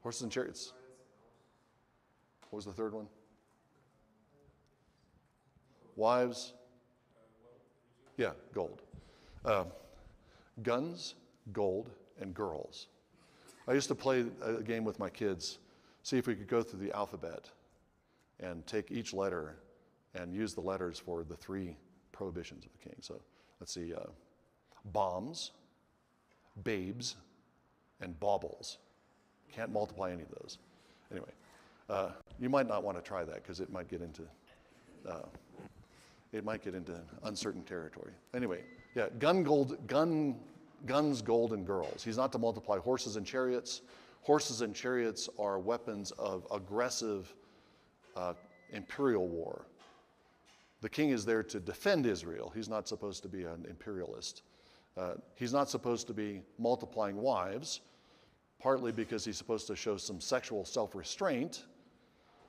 horses 0.03 0.23
and 0.23 0.33
chariots. 0.33 0.73
What 2.51 2.59
was 2.59 2.67
the 2.67 2.73
third 2.73 2.93
one? 2.93 3.07
Wives. 5.97 6.53
Yeah, 8.19 8.33
gold. 8.53 8.83
Uh, 9.45 9.65
guns, 10.63 11.15
gold, 11.53 11.91
and 12.21 12.35
girls. 12.35 12.89
I 13.67 13.73
used 13.73 13.89
to 13.89 13.95
play 13.95 14.27
a 14.43 14.63
game 14.63 14.85
with 14.85 14.99
my 14.99 15.09
kids, 15.09 15.59
see 16.03 16.19
if 16.19 16.27
we 16.27 16.35
could 16.35 16.49
go 16.49 16.63
through 16.63 16.81
the 16.81 16.95
alphabet 16.95 17.51
and 18.41 18.67
take 18.67 18.91
each 18.91 19.13
letter 19.13 19.57
and 20.15 20.35
use 20.35 20.55
the 20.55 20.61
letters 20.61 20.99
for 20.99 21.25
the 21.25 21.37
three 21.37 21.77
prohibitions 22.13 22.65
of 22.65 22.73
the 22.73 22.79
king. 22.79 22.97
So 23.01 23.21
let's 23.61 23.73
see 23.73 23.95
uh, 23.95 24.11
bombs, 24.93 25.53
babes, 26.65 27.17
and 28.01 28.19
baubles. 28.21 28.79
Can't 29.53 29.73
multiply 29.73 30.11
any 30.11 30.23
of 30.23 30.31
those. 30.31 30.59
Anyway, 31.11 31.31
uh, 31.89 32.11
you 32.39 32.49
might 32.49 32.67
not 32.67 32.83
want 32.83 32.97
to 32.97 33.03
try 33.03 33.25
that 33.25 33.37
because 33.37 33.61
it 33.61 33.71
might 33.71 33.89
get 33.89 34.03
into 34.03 34.23
uh, 35.09 35.27
it 36.33 36.45
might 36.45 36.63
get 36.63 36.75
into 36.75 37.01
uncertain 37.25 37.63
territory. 37.63 38.13
Anyway, 38.35 38.61
yeah, 38.95 39.07
gun 39.19 39.43
gold, 39.43 39.87
gun, 39.87 40.37
guns, 40.85 41.23
gold, 41.23 41.53
and 41.53 41.67
girls. 41.67 42.03
He's 42.03 42.17
not 42.17 42.33
to 42.33 42.39
multiply 42.39 42.79
horses 42.79 43.17
and 43.17 43.25
chariots. 43.25 43.83
Horses 44.23 44.61
and 44.61 44.75
chariots 44.75 45.29
are 45.39 45.59
weapons 45.59 46.11
of 46.13 46.47
aggressive 46.51 47.33
uh, 48.17 48.35
imperial 48.71 49.29
war. 49.29 49.67
The 50.81 50.89
king 50.89 51.11
is 51.11 51.25
there 51.25 51.43
to 51.43 51.61
defend 51.61 52.07
Israel. 52.07 52.53
He's 52.55 52.69
not 52.69 52.89
supposed 52.89 53.23
to 53.23 53.29
be 53.29 53.45
an 53.45 53.67
imperialist. 53.69 54.43
Uh, 54.97 55.15
he's 55.35 55.53
not 55.53 55.69
supposed 55.69 56.07
to 56.07 56.15
be 56.15 56.43
multiplying 56.59 57.17
wives, 57.17 57.81
partly 58.61 58.93
because 58.93 59.25
he's 59.25 59.37
supposed 59.37 59.67
to 59.69 59.77
show 59.77 59.97
some 59.97 60.21
sexual 60.21 60.65
self 60.65 60.95
restraint 60.95 61.65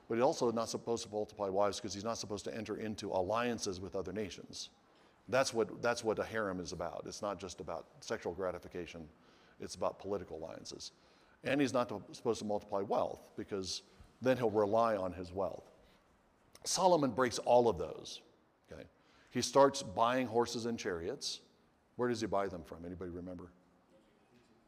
but 0.08 0.14
he's 0.14 0.24
also 0.24 0.50
not 0.50 0.68
supposed 0.70 1.04
to 1.04 1.10
multiply 1.10 1.48
wives 1.48 1.78
because 1.78 1.92
he's 1.92 2.04
not 2.04 2.16
supposed 2.16 2.44
to 2.46 2.54
enter 2.54 2.76
into 2.76 3.10
alliances 3.10 3.78
with 3.78 3.94
other 3.94 4.12
nations. 4.12 4.70
That's 5.28 5.52
what, 5.52 5.82
that's 5.82 6.02
what 6.02 6.18
a 6.18 6.24
harem 6.24 6.60
is 6.60 6.72
about. 6.72 7.04
It's 7.06 7.20
not 7.20 7.38
just 7.38 7.60
about 7.60 7.86
sexual 8.00 8.32
gratification, 8.32 9.06
it's 9.60 9.74
about 9.74 9.98
political 9.98 10.38
alliances. 10.38 10.92
And 11.44 11.60
he's 11.60 11.74
not 11.74 11.90
to, 11.90 12.00
supposed 12.12 12.40
to 12.40 12.46
multiply 12.46 12.80
wealth 12.80 13.30
because 13.36 13.82
then 14.20 14.36
he'll 14.36 14.50
rely 14.50 14.96
on 14.96 15.12
his 15.12 15.32
wealth. 15.32 15.64
Solomon 16.64 17.10
breaks 17.10 17.38
all 17.38 17.68
of 17.68 17.78
those. 17.78 18.20
Okay? 18.70 18.82
He 19.30 19.42
starts 19.42 19.82
buying 19.82 20.26
horses 20.26 20.66
and 20.66 20.78
chariots. 20.78 21.40
Where 21.96 22.08
does 22.08 22.20
he 22.20 22.26
buy 22.26 22.48
them 22.48 22.62
from? 22.62 22.84
Anybody 22.84 23.10
remember? 23.10 23.52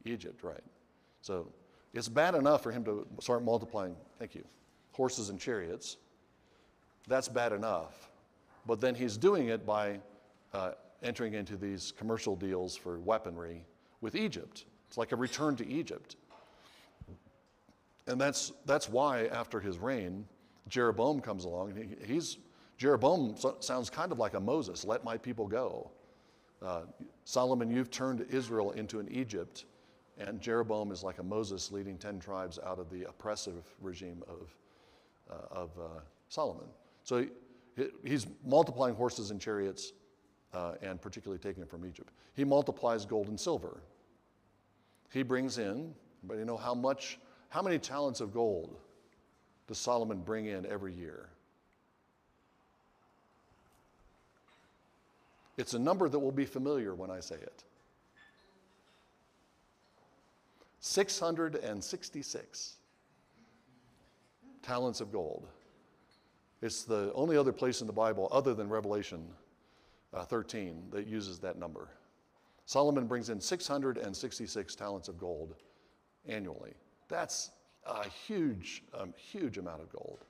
Egypt, 0.05 0.43
right. 0.43 0.63
So 1.21 1.51
it's 1.93 2.09
bad 2.09 2.35
enough 2.35 2.63
for 2.63 2.71
him 2.71 2.83
to 2.85 3.05
start 3.19 3.43
multiplying. 3.43 3.95
Thank 4.19 4.35
you 4.35 4.43
horses 4.93 5.29
and 5.29 5.39
chariots. 5.39 5.97
That's 7.07 7.27
bad 7.27 7.53
enough. 7.53 8.09
But 8.65 8.79
then 8.79 8.93
he's 8.93 9.17
doing 9.17 9.47
it 9.47 9.65
by 9.65 9.99
uh, 10.53 10.73
entering 11.01 11.33
into 11.33 11.57
these 11.57 11.93
commercial 11.97 12.35
deals 12.35 12.75
for 12.75 12.99
weaponry 12.99 13.65
with 14.01 14.15
Egypt. 14.15 14.65
It's 14.87 14.97
like 14.97 15.11
a 15.11 15.15
return 15.15 15.55
to 15.55 15.67
Egypt. 15.67 16.17
And 18.11 18.19
that's, 18.19 18.51
that's 18.65 18.89
why, 18.89 19.25
after 19.27 19.59
his 19.59 19.79
reign, 19.79 20.25
Jeroboam 20.67 21.21
comes 21.21 21.45
along. 21.45 21.73
He, 21.75 22.13
he's, 22.13 22.37
Jeroboam 22.77 23.35
so, 23.37 23.57
sounds 23.59 23.89
kind 23.89 24.11
of 24.11 24.19
like 24.19 24.33
a 24.33 24.39
Moses 24.39 24.85
let 24.85 25.03
my 25.03 25.17
people 25.17 25.47
go. 25.47 25.89
Uh, 26.61 26.81
Solomon, 27.25 27.71
you've 27.71 27.89
turned 27.89 28.25
Israel 28.29 28.71
into 28.71 28.99
an 28.99 29.07
Egypt, 29.09 29.65
and 30.19 30.39
Jeroboam 30.39 30.91
is 30.91 31.03
like 31.03 31.17
a 31.17 31.23
Moses 31.23 31.71
leading 31.71 31.97
10 31.97 32.19
tribes 32.19 32.59
out 32.63 32.77
of 32.77 32.89
the 32.91 33.05
oppressive 33.05 33.63
regime 33.81 34.23
of 34.27 34.55
uh, 35.31 35.35
of 35.51 35.69
uh, 35.79 36.01
Solomon. 36.29 36.67
So 37.03 37.25
he, 37.75 37.85
he's 38.03 38.27
multiplying 38.45 38.95
horses 38.95 39.31
and 39.31 39.39
chariots 39.39 39.93
uh, 40.53 40.73
and 40.81 41.01
particularly 41.01 41.39
taking 41.39 41.61
them 41.61 41.69
from 41.69 41.85
Egypt. 41.85 42.11
He 42.33 42.43
multiplies 42.43 43.05
gold 43.05 43.27
and 43.27 43.39
silver. 43.39 43.81
He 45.11 45.23
brings 45.23 45.57
in, 45.57 45.93
but 46.23 46.37
you 46.37 46.45
know 46.45 46.57
how 46.57 46.73
much, 46.73 47.19
how 47.51 47.61
many 47.61 47.77
talents 47.77 48.21
of 48.21 48.33
gold 48.33 48.77
does 49.67 49.77
Solomon 49.77 50.21
bring 50.21 50.45
in 50.45 50.65
every 50.65 50.93
year? 50.93 51.27
It's 55.57 55.73
a 55.73 55.79
number 55.79 56.07
that 56.07 56.17
will 56.17 56.31
be 56.31 56.45
familiar 56.45 56.95
when 56.95 57.11
I 57.11 57.19
say 57.19 57.35
it. 57.35 57.65
666 60.79 62.75
talents 64.63 65.01
of 65.01 65.11
gold. 65.11 65.45
It's 66.61 66.85
the 66.85 67.11
only 67.13 67.35
other 67.35 67.51
place 67.51 67.81
in 67.81 67.87
the 67.87 67.91
Bible, 67.91 68.29
other 68.31 68.53
than 68.53 68.69
Revelation 68.69 69.27
uh, 70.13 70.23
13, 70.23 70.83
that 70.91 71.05
uses 71.05 71.37
that 71.39 71.59
number. 71.59 71.89
Solomon 72.65 73.07
brings 73.07 73.29
in 73.29 73.41
666 73.41 74.75
talents 74.75 75.09
of 75.09 75.17
gold 75.17 75.55
annually. 76.25 76.75
That's 77.11 77.51
a 77.85 78.07
huge, 78.07 78.83
um, 78.97 79.13
huge 79.17 79.57
amount 79.57 79.81
of 79.81 79.91
gold. 79.91 80.23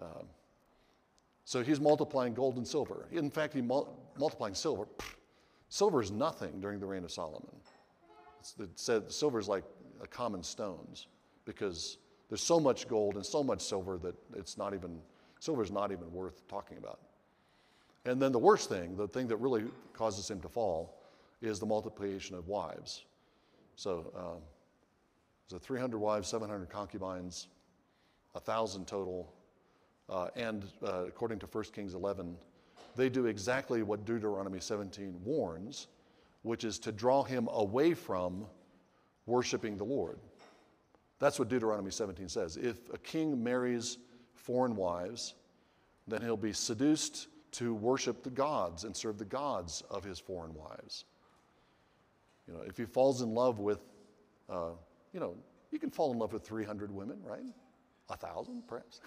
Um, 0.00 0.26
so 1.44 1.62
he's 1.62 1.78
multiplying 1.78 2.32
gold 2.32 2.56
and 2.56 2.66
silver. 2.66 3.06
In 3.12 3.30
fact, 3.30 3.52
he's 3.52 3.62
mul- 3.62 3.94
multiplying 4.18 4.54
silver. 4.54 4.88
silver 5.68 6.00
is 6.00 6.10
nothing 6.10 6.58
during 6.58 6.80
the 6.80 6.86
reign 6.86 7.04
of 7.04 7.12
Solomon. 7.12 7.54
It's, 8.40 8.54
it 8.58 8.70
said 8.76 9.12
silver 9.12 9.38
is 9.38 9.46
like 9.46 9.64
common 10.08 10.42
stones 10.42 11.06
because 11.44 11.98
there's 12.30 12.42
so 12.42 12.58
much 12.58 12.88
gold 12.88 13.16
and 13.16 13.24
so 13.24 13.44
much 13.44 13.60
silver 13.60 13.98
that 13.98 14.14
it's 14.34 14.56
not 14.56 14.72
even, 14.72 14.98
silver 15.38 15.62
is 15.62 15.70
not 15.70 15.92
even 15.92 16.10
worth 16.10 16.48
talking 16.48 16.78
about. 16.78 17.00
And 18.06 18.20
then 18.20 18.32
the 18.32 18.38
worst 18.38 18.70
thing, 18.70 18.96
the 18.96 19.08
thing 19.08 19.28
that 19.28 19.36
really 19.36 19.64
causes 19.92 20.30
him 20.30 20.40
to 20.40 20.48
fall, 20.48 20.98
is 21.42 21.60
the 21.60 21.66
multiplication 21.66 22.36
of 22.36 22.48
wives. 22.48 23.04
So, 23.76 24.10
um, 24.16 24.40
so 25.46 25.58
300 25.58 25.98
wives, 25.98 26.28
700 26.28 26.68
concubines, 26.68 27.48
1,000 28.32 28.86
total. 28.86 29.32
Uh, 30.08 30.28
and 30.36 30.64
uh, 30.82 31.04
according 31.06 31.38
to 31.38 31.46
1 31.46 31.64
Kings 31.74 31.94
11, 31.94 32.36
they 32.96 33.08
do 33.08 33.26
exactly 33.26 33.82
what 33.82 34.04
Deuteronomy 34.04 34.60
17 34.60 35.14
warns, 35.24 35.88
which 36.42 36.64
is 36.64 36.78
to 36.78 36.92
draw 36.92 37.22
him 37.22 37.48
away 37.52 37.94
from 37.94 38.46
worshiping 39.26 39.76
the 39.76 39.84
Lord. 39.84 40.18
That's 41.18 41.38
what 41.38 41.48
Deuteronomy 41.48 41.90
17 41.90 42.28
says. 42.28 42.56
If 42.56 42.92
a 42.92 42.98
king 42.98 43.42
marries 43.42 43.98
foreign 44.34 44.76
wives, 44.76 45.34
then 46.06 46.20
he'll 46.20 46.36
be 46.36 46.52
seduced 46.52 47.28
to 47.52 47.72
worship 47.74 48.22
the 48.22 48.30
gods 48.30 48.84
and 48.84 48.96
serve 48.96 49.16
the 49.16 49.24
gods 49.24 49.82
of 49.90 50.04
his 50.04 50.18
foreign 50.18 50.54
wives. 50.54 51.04
You 52.46 52.54
know, 52.54 52.60
if 52.66 52.76
he 52.76 52.84
falls 52.84 53.22
in 53.22 53.32
love 53.32 53.58
with, 53.58 53.80
uh, 54.50 54.72
you 55.14 55.20
know, 55.20 55.36
you 55.70 55.78
can 55.78 55.90
fall 55.90 56.12
in 56.12 56.18
love 56.18 56.32
with 56.32 56.44
300 56.44 56.90
women, 56.90 57.18
right? 57.22 57.44
A 58.10 58.16
thousand, 58.16 58.64
perhaps. 58.66 59.00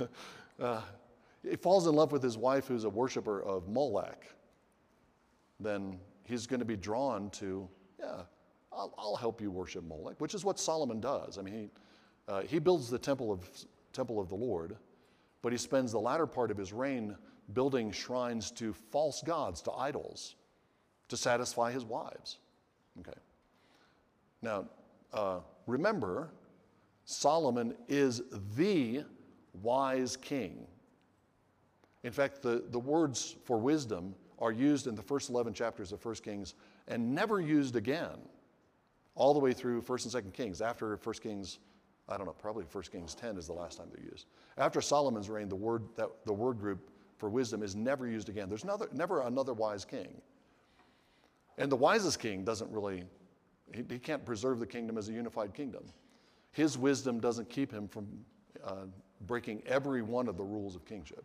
uh, 0.60 0.80
he 1.42 1.56
falls 1.56 1.86
in 1.86 1.94
love 1.94 2.12
with 2.12 2.22
his 2.22 2.36
wife 2.36 2.68
who's 2.68 2.84
a 2.84 2.88
worshiper 2.88 3.42
of 3.42 3.68
Molech, 3.68 4.26
then 5.58 5.98
he's 6.24 6.46
going 6.46 6.60
to 6.60 6.66
be 6.66 6.76
drawn 6.76 7.30
to, 7.30 7.68
yeah, 7.98 8.22
I'll, 8.72 8.94
I'll, 8.98 9.16
help 9.16 9.40
you 9.40 9.50
worship 9.50 9.84
Molech, 9.84 10.20
which 10.20 10.34
is 10.34 10.44
what 10.44 10.60
Solomon 10.60 11.00
does. 11.00 11.38
I 11.38 11.42
mean, 11.42 11.54
he, 11.54 11.68
uh, 12.28 12.42
he 12.42 12.58
builds 12.58 12.90
the 12.90 12.98
temple 12.98 13.32
of, 13.32 13.48
temple 13.92 14.20
of 14.20 14.28
the 14.28 14.34
Lord, 14.34 14.76
but 15.42 15.52
he 15.52 15.58
spends 15.58 15.92
the 15.92 16.00
latter 16.00 16.26
part 16.26 16.50
of 16.50 16.56
his 16.56 16.72
reign 16.72 17.16
building 17.52 17.92
shrines 17.92 18.50
to 18.52 18.72
false 18.72 19.22
gods, 19.22 19.62
to 19.62 19.72
idols, 19.72 20.36
to 21.08 21.16
satisfy 21.16 21.72
his 21.72 21.84
wives. 21.84 22.38
Okay. 23.00 23.18
Now, 24.44 24.66
uh, 25.14 25.40
remember, 25.66 26.30
Solomon 27.06 27.74
is 27.88 28.22
the 28.56 29.04
wise 29.62 30.16
king. 30.16 30.66
In 32.02 32.12
fact, 32.12 32.42
the, 32.42 32.62
the 32.70 32.78
words 32.78 33.36
for 33.44 33.56
wisdom 33.56 34.14
are 34.38 34.52
used 34.52 34.86
in 34.86 34.94
the 34.94 35.02
first 35.02 35.30
11 35.30 35.54
chapters 35.54 35.92
of 35.92 36.04
1 36.04 36.16
Kings 36.16 36.54
and 36.88 37.14
never 37.14 37.40
used 37.40 37.74
again, 37.74 38.18
all 39.14 39.32
the 39.32 39.40
way 39.40 39.54
through 39.54 39.80
1st 39.80 40.14
and 40.14 40.24
2nd 40.24 40.34
Kings. 40.34 40.60
After 40.60 40.98
1 41.02 41.14
Kings, 41.22 41.58
I 42.06 42.18
don't 42.18 42.26
know, 42.26 42.32
probably 42.32 42.66
1 42.70 42.84
Kings 42.92 43.14
10 43.14 43.38
is 43.38 43.46
the 43.46 43.54
last 43.54 43.78
time 43.78 43.86
they're 43.90 44.04
used. 44.04 44.26
After 44.58 44.82
Solomon's 44.82 45.30
reign, 45.30 45.48
the 45.48 45.56
word, 45.56 45.84
that, 45.96 46.10
the 46.26 46.34
word 46.34 46.58
group 46.58 46.90
for 47.16 47.30
wisdom 47.30 47.62
is 47.62 47.74
never 47.74 48.06
used 48.06 48.28
again. 48.28 48.50
There's 48.50 48.64
another, 48.64 48.90
never 48.92 49.22
another 49.22 49.54
wise 49.54 49.86
king. 49.86 50.20
And 51.56 51.72
the 51.72 51.76
wisest 51.76 52.18
king 52.18 52.44
doesn't 52.44 52.70
really, 52.70 53.04
he, 53.72 53.84
he 53.88 53.98
can't 53.98 54.24
preserve 54.24 54.58
the 54.58 54.66
kingdom 54.66 54.98
as 54.98 55.08
a 55.08 55.12
unified 55.12 55.54
kingdom. 55.54 55.84
His 56.52 56.78
wisdom 56.78 57.20
doesn't 57.20 57.50
keep 57.50 57.72
him 57.72 57.88
from 57.88 58.06
uh, 58.64 58.86
breaking 59.26 59.62
every 59.66 60.02
one 60.02 60.28
of 60.28 60.36
the 60.36 60.44
rules 60.44 60.74
of 60.76 60.84
kingship. 60.84 61.24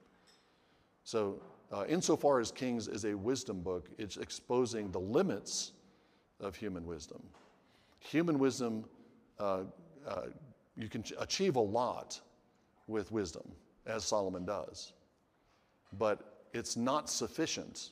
So, 1.04 1.42
uh, 1.72 1.86
insofar 1.88 2.40
as 2.40 2.52
Kings 2.52 2.88
is 2.88 3.06
a 3.06 3.14
wisdom 3.14 3.62
book, 3.62 3.90
it's 3.98 4.18
exposing 4.18 4.92
the 4.92 5.00
limits 5.00 5.74
of 6.40 6.56
human 6.56 6.86
wisdom. 6.86 7.22
Human 8.00 8.40
wisdom, 8.40 8.86
uh, 9.40 9.62
uh, 10.08 10.22
you 10.76 10.88
can 10.88 11.04
achieve 11.20 11.58
a 11.58 11.62
lot 11.62 12.20
with 12.88 13.12
wisdom, 13.12 13.44
as 13.86 14.04
Solomon 14.04 14.46
does, 14.46 14.94
but 15.98 16.46
it's 16.54 16.76
not 16.76 17.10
sufficient 17.10 17.92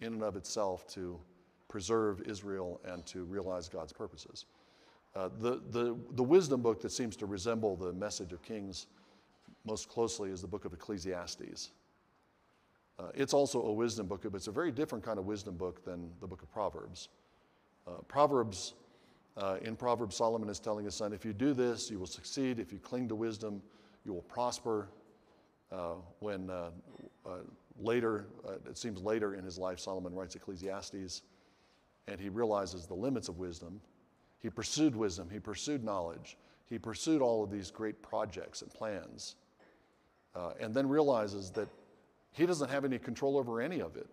in 0.00 0.14
and 0.14 0.22
of 0.22 0.36
itself 0.36 0.86
to 0.88 1.20
preserve 1.68 2.20
Israel 2.22 2.80
and 2.84 3.04
to 3.06 3.24
realize 3.24 3.68
God's 3.68 3.92
purposes. 3.92 4.46
Uh, 5.14 5.28
the, 5.38 5.60
the, 5.70 5.96
the 6.12 6.22
wisdom 6.22 6.60
book 6.60 6.80
that 6.82 6.90
seems 6.90 7.16
to 7.16 7.26
resemble 7.26 7.76
the 7.76 7.92
message 7.92 8.32
of 8.32 8.42
Kings 8.42 8.86
most 9.64 9.88
closely 9.88 10.30
is 10.30 10.40
the 10.40 10.46
book 10.46 10.64
of 10.64 10.72
Ecclesiastes. 10.72 11.70
Uh, 12.98 13.04
it's 13.14 13.34
also 13.34 13.62
a 13.62 13.72
wisdom 13.72 14.06
book, 14.06 14.22
but 14.22 14.34
it's 14.34 14.46
a 14.46 14.52
very 14.52 14.70
different 14.70 15.04
kind 15.04 15.18
of 15.18 15.24
wisdom 15.24 15.56
book 15.56 15.84
than 15.84 16.10
the 16.20 16.26
book 16.26 16.42
of 16.42 16.52
Proverbs. 16.52 17.08
Uh, 17.86 17.92
Proverbs, 18.08 18.74
uh, 19.36 19.56
in 19.62 19.76
Proverbs, 19.76 20.16
Solomon 20.16 20.48
is 20.48 20.60
telling 20.60 20.84
his 20.84 20.94
son, 20.94 21.12
if 21.12 21.24
you 21.24 21.32
do 21.32 21.54
this, 21.54 21.90
you 21.90 21.98
will 21.98 22.06
succeed. 22.06 22.58
If 22.58 22.72
you 22.72 22.78
cling 22.78 23.08
to 23.08 23.14
wisdom, 23.14 23.62
you 24.04 24.12
will 24.12 24.22
prosper. 24.22 24.88
Uh, 25.72 25.94
when 26.20 26.50
uh, 26.50 26.70
uh, 27.26 27.30
later, 27.80 28.26
it 28.68 28.78
seems 28.78 29.02
later 29.02 29.34
in 29.34 29.44
his 29.44 29.58
life, 29.58 29.80
Solomon 29.80 30.14
writes 30.14 30.36
Ecclesiastes, 30.36 31.22
and 32.08 32.20
he 32.20 32.28
realizes 32.28 32.86
the 32.86 32.94
limits 32.94 33.28
of 33.28 33.38
wisdom. 33.38 33.80
He 34.40 34.50
pursued 34.50 34.94
wisdom, 34.94 35.28
he 35.30 35.38
pursued 35.38 35.82
knowledge, 35.82 36.36
he 36.66 36.78
pursued 36.78 37.22
all 37.22 37.42
of 37.42 37.50
these 37.50 37.70
great 37.70 38.02
projects 38.02 38.62
and 38.62 38.72
plans, 38.72 39.36
and 40.60 40.74
then 40.74 40.88
realizes 40.88 41.50
that 41.52 41.68
he 42.32 42.44
doesn't 42.46 42.68
have 42.68 42.84
any 42.84 42.98
control 42.98 43.38
over 43.38 43.60
any 43.60 43.80
of 43.80 43.96
it. 43.96 44.08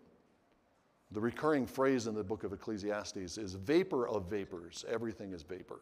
The 1.12 1.20
recurring 1.20 1.66
phrase 1.66 2.08
in 2.08 2.16
the 2.16 2.24
book 2.24 2.44
of 2.46 2.54
Ecclesiastes 2.54 3.38
is 3.38 3.56
vapor 3.56 4.08
of 4.08 4.30
vapors, 4.30 4.86
everything 4.88 5.34
is 5.34 5.44
vapor. 5.44 5.82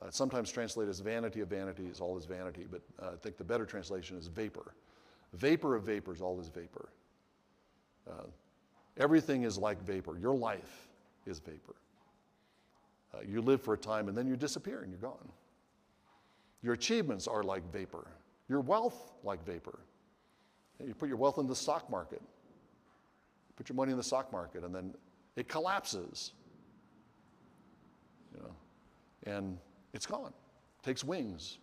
Uh, 0.00 0.10
sometimes 0.10 0.50
translated 0.50 0.90
as 0.90 1.00
vanity 1.00 1.40
of 1.40 1.48
vanities, 1.48 2.00
all 2.00 2.16
is 2.18 2.24
vanity, 2.24 2.66
but 2.70 2.82
uh, 3.00 3.10
I 3.12 3.16
think 3.16 3.36
the 3.36 3.44
better 3.44 3.64
translation 3.64 4.16
is 4.16 4.26
vapor. 4.26 4.74
Vapor 5.32 5.76
of 5.76 5.84
vapors, 5.84 6.20
all 6.20 6.40
is 6.40 6.48
vapor. 6.48 6.88
Uh, 8.08 8.24
everything 8.96 9.42
is 9.42 9.58
like 9.58 9.82
vapor. 9.82 10.18
Your 10.18 10.34
life 10.34 10.88
is 11.26 11.38
vapor. 11.38 11.74
Uh, 13.14 13.18
you 13.26 13.42
live 13.42 13.60
for 13.60 13.74
a 13.74 13.78
time 13.78 14.08
and 14.08 14.16
then 14.16 14.26
you 14.26 14.36
disappear 14.36 14.80
and 14.80 14.90
you're 14.90 15.00
gone. 15.00 15.28
Your 16.62 16.74
achievements 16.74 17.26
are 17.26 17.42
like 17.42 17.70
vapor. 17.72 18.06
Your 18.48 18.60
wealth, 18.60 19.12
like 19.24 19.44
vapor. 19.44 19.80
You 20.84 20.94
put 20.94 21.08
your 21.08 21.16
wealth 21.16 21.38
in 21.38 21.46
the 21.46 21.54
stock 21.54 21.88
market, 21.90 22.22
put 23.56 23.68
your 23.68 23.76
money 23.76 23.92
in 23.92 23.98
the 23.98 24.04
stock 24.04 24.32
market, 24.32 24.64
and 24.64 24.74
then 24.74 24.94
it 25.36 25.48
collapses. 25.48 26.32
You 28.34 28.42
know, 28.42 29.32
and 29.32 29.58
it's 29.92 30.06
gone. 30.06 30.32
It 30.82 30.84
takes 30.84 31.04
wings. 31.04 31.58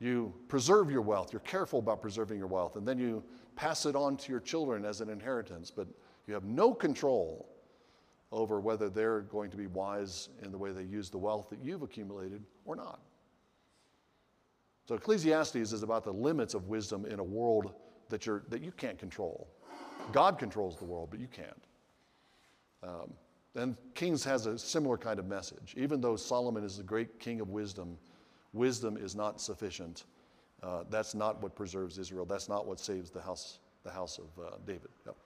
You 0.00 0.34
preserve 0.48 0.90
your 0.90 1.02
wealth. 1.02 1.32
You're 1.32 1.40
careful 1.40 1.78
about 1.78 2.02
preserving 2.02 2.38
your 2.38 2.48
wealth, 2.48 2.76
and 2.76 2.86
then 2.86 2.98
you 2.98 3.22
pass 3.54 3.86
it 3.86 3.94
on 3.94 4.16
to 4.16 4.32
your 4.32 4.40
children 4.40 4.84
as 4.84 5.00
an 5.00 5.08
inheritance, 5.08 5.70
but 5.70 5.86
you 6.32 6.36
have 6.36 6.44
no 6.44 6.72
control 6.72 7.46
over 8.32 8.58
whether 8.58 8.88
they're 8.88 9.20
going 9.20 9.50
to 9.50 9.56
be 9.58 9.66
wise 9.66 10.30
in 10.42 10.50
the 10.50 10.56
way 10.56 10.72
they 10.72 10.82
use 10.82 11.10
the 11.10 11.18
wealth 11.18 11.50
that 11.50 11.58
you've 11.62 11.82
accumulated 11.82 12.42
or 12.64 12.74
not. 12.74 13.00
So 14.88 14.94
Ecclesiastes 14.94 15.56
is 15.56 15.82
about 15.82 16.04
the 16.04 16.12
limits 16.12 16.54
of 16.54 16.68
wisdom 16.68 17.04
in 17.04 17.18
a 17.18 17.22
world 17.22 17.74
that, 18.08 18.24
you're, 18.24 18.44
that 18.48 18.62
you 18.62 18.72
can't 18.72 18.98
control. 18.98 19.46
God 20.10 20.38
controls 20.38 20.78
the 20.78 20.86
world, 20.86 21.08
but 21.10 21.20
you 21.20 21.28
can't. 21.28 21.62
Um, 22.82 23.12
and 23.54 23.76
Kings 23.94 24.24
has 24.24 24.46
a 24.46 24.58
similar 24.58 24.96
kind 24.96 25.18
of 25.18 25.26
message. 25.26 25.74
Even 25.76 26.00
though 26.00 26.16
Solomon 26.16 26.64
is 26.64 26.78
the 26.78 26.82
great 26.82 27.20
king 27.20 27.42
of 27.42 27.50
wisdom, 27.50 27.98
wisdom 28.54 28.96
is 28.96 29.14
not 29.14 29.38
sufficient. 29.38 30.04
Uh, 30.62 30.84
that's 30.88 31.14
not 31.14 31.42
what 31.42 31.54
preserves 31.54 31.98
Israel. 31.98 32.24
That's 32.24 32.48
not 32.48 32.66
what 32.66 32.80
saves 32.80 33.10
the 33.10 33.20
house, 33.20 33.58
the 33.84 33.90
house 33.90 34.18
of 34.18 34.42
uh, 34.42 34.56
David. 34.64 34.88
Yep. 35.04 35.16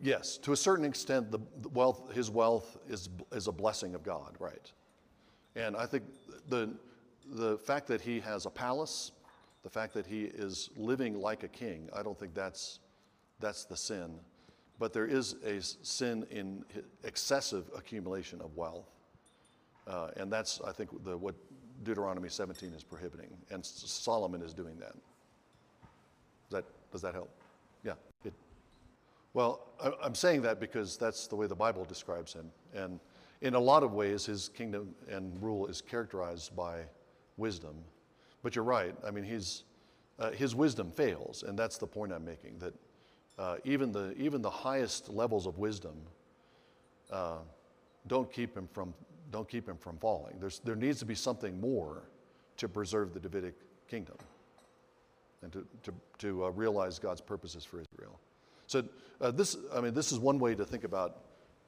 Yes, 0.00 0.38
to 0.38 0.52
a 0.52 0.56
certain 0.56 0.84
extent, 0.84 1.30
the, 1.30 1.40
wealth, 1.72 2.12
his 2.12 2.30
wealth 2.30 2.76
is, 2.88 3.08
is 3.32 3.46
a 3.46 3.52
blessing 3.52 3.94
of 3.94 4.02
God, 4.02 4.34
right? 4.38 4.72
And 5.54 5.76
I 5.76 5.86
think 5.86 6.04
the, 6.48 6.74
the 7.26 7.58
fact 7.58 7.86
that 7.88 8.00
he 8.00 8.20
has 8.20 8.46
a 8.46 8.50
palace 8.50 9.12
the 9.66 9.70
fact 9.70 9.94
that 9.94 10.06
he 10.06 10.26
is 10.26 10.70
living 10.76 11.20
like 11.20 11.42
a 11.42 11.48
king, 11.48 11.88
I 11.92 12.04
don't 12.04 12.16
think 12.16 12.34
that's, 12.34 12.78
that's 13.40 13.64
the 13.64 13.76
sin. 13.76 14.14
But 14.78 14.92
there 14.92 15.06
is 15.06 15.34
a 15.44 15.60
sin 15.60 16.24
in 16.30 16.64
excessive 17.02 17.64
accumulation 17.76 18.40
of 18.40 18.56
wealth. 18.56 18.88
Uh, 19.88 20.10
and 20.16 20.32
that's, 20.32 20.60
I 20.64 20.70
think, 20.70 20.90
the, 21.02 21.16
what 21.16 21.34
Deuteronomy 21.82 22.28
17 22.28 22.74
is 22.74 22.84
prohibiting. 22.84 23.36
And 23.50 23.66
Solomon 23.66 24.40
is 24.40 24.54
doing 24.54 24.78
that. 24.78 24.92
Does 24.92 26.52
that, 26.52 26.64
does 26.92 27.02
that 27.02 27.14
help? 27.14 27.30
Well, 29.36 29.60
I'm 30.02 30.14
saying 30.14 30.42
that 30.42 30.58
because 30.60 30.96
that's 30.96 31.26
the 31.26 31.36
way 31.36 31.46
the 31.46 31.54
Bible 31.54 31.84
describes 31.84 32.32
him. 32.32 32.50
And 32.74 32.98
in 33.42 33.54
a 33.54 33.60
lot 33.60 33.82
of 33.82 33.92
ways, 33.92 34.24
his 34.24 34.48
kingdom 34.48 34.94
and 35.10 35.40
rule 35.42 35.66
is 35.66 35.82
characterized 35.82 36.56
by 36.56 36.84
wisdom 37.36 37.74
but 38.46 38.54
you're 38.54 38.64
right. 38.64 38.94
I 39.04 39.10
mean, 39.10 39.24
he's, 39.24 39.64
uh, 40.20 40.30
his 40.30 40.54
wisdom 40.54 40.92
fails, 40.92 41.42
and 41.42 41.58
that's 41.58 41.78
the 41.78 41.86
point 41.88 42.12
I'm 42.12 42.24
making. 42.24 42.60
That 42.60 42.74
uh, 43.36 43.56
even 43.64 43.90
the 43.90 44.14
even 44.16 44.40
the 44.40 44.48
highest 44.50 45.08
levels 45.08 45.48
of 45.48 45.58
wisdom 45.58 45.96
uh, 47.10 47.38
don't 48.06 48.32
keep 48.32 48.56
him 48.56 48.68
from 48.72 48.94
don't 49.32 49.48
keep 49.48 49.68
him 49.68 49.76
from 49.76 49.98
falling. 49.98 50.36
There's, 50.38 50.60
there 50.60 50.76
needs 50.76 51.00
to 51.00 51.04
be 51.04 51.16
something 51.16 51.60
more 51.60 52.04
to 52.58 52.68
preserve 52.68 53.12
the 53.12 53.18
Davidic 53.18 53.54
kingdom 53.88 54.16
and 55.42 55.52
to, 55.52 55.66
to, 55.82 55.92
to 56.18 56.44
uh, 56.44 56.50
realize 56.50 57.00
God's 57.00 57.20
purposes 57.20 57.64
for 57.64 57.80
Israel. 57.80 58.20
So 58.66 58.84
uh, 59.20 59.30
this, 59.30 59.56
I 59.74 59.80
mean, 59.80 59.94
this 59.94 60.12
is 60.12 60.18
one 60.18 60.38
way 60.38 60.54
to 60.54 60.64
think 60.64 60.84
about 60.84 61.22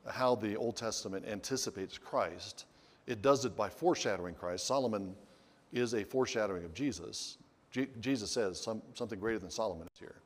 how 0.06 0.34
the 0.34 0.56
Old 0.56 0.76
Testament 0.76 1.26
anticipates 1.26 1.98
Christ. 1.98 2.66
It 3.06 3.22
does 3.22 3.44
it 3.44 3.56
by 3.56 3.68
foreshadowing 3.68 4.34
Christ. 4.34 4.66
Solomon 4.66 5.14
is 5.72 5.94
a 5.94 6.04
foreshadowing 6.04 6.64
of 6.64 6.74
Jesus. 6.74 7.38
Je- 7.70 7.88
Jesus 8.00 8.30
says, 8.30 8.60
Some, 8.60 8.82
something 8.94 9.18
greater 9.18 9.38
than 9.38 9.50
Solomon 9.50 9.86
is 9.92 9.98
here. 9.98 10.16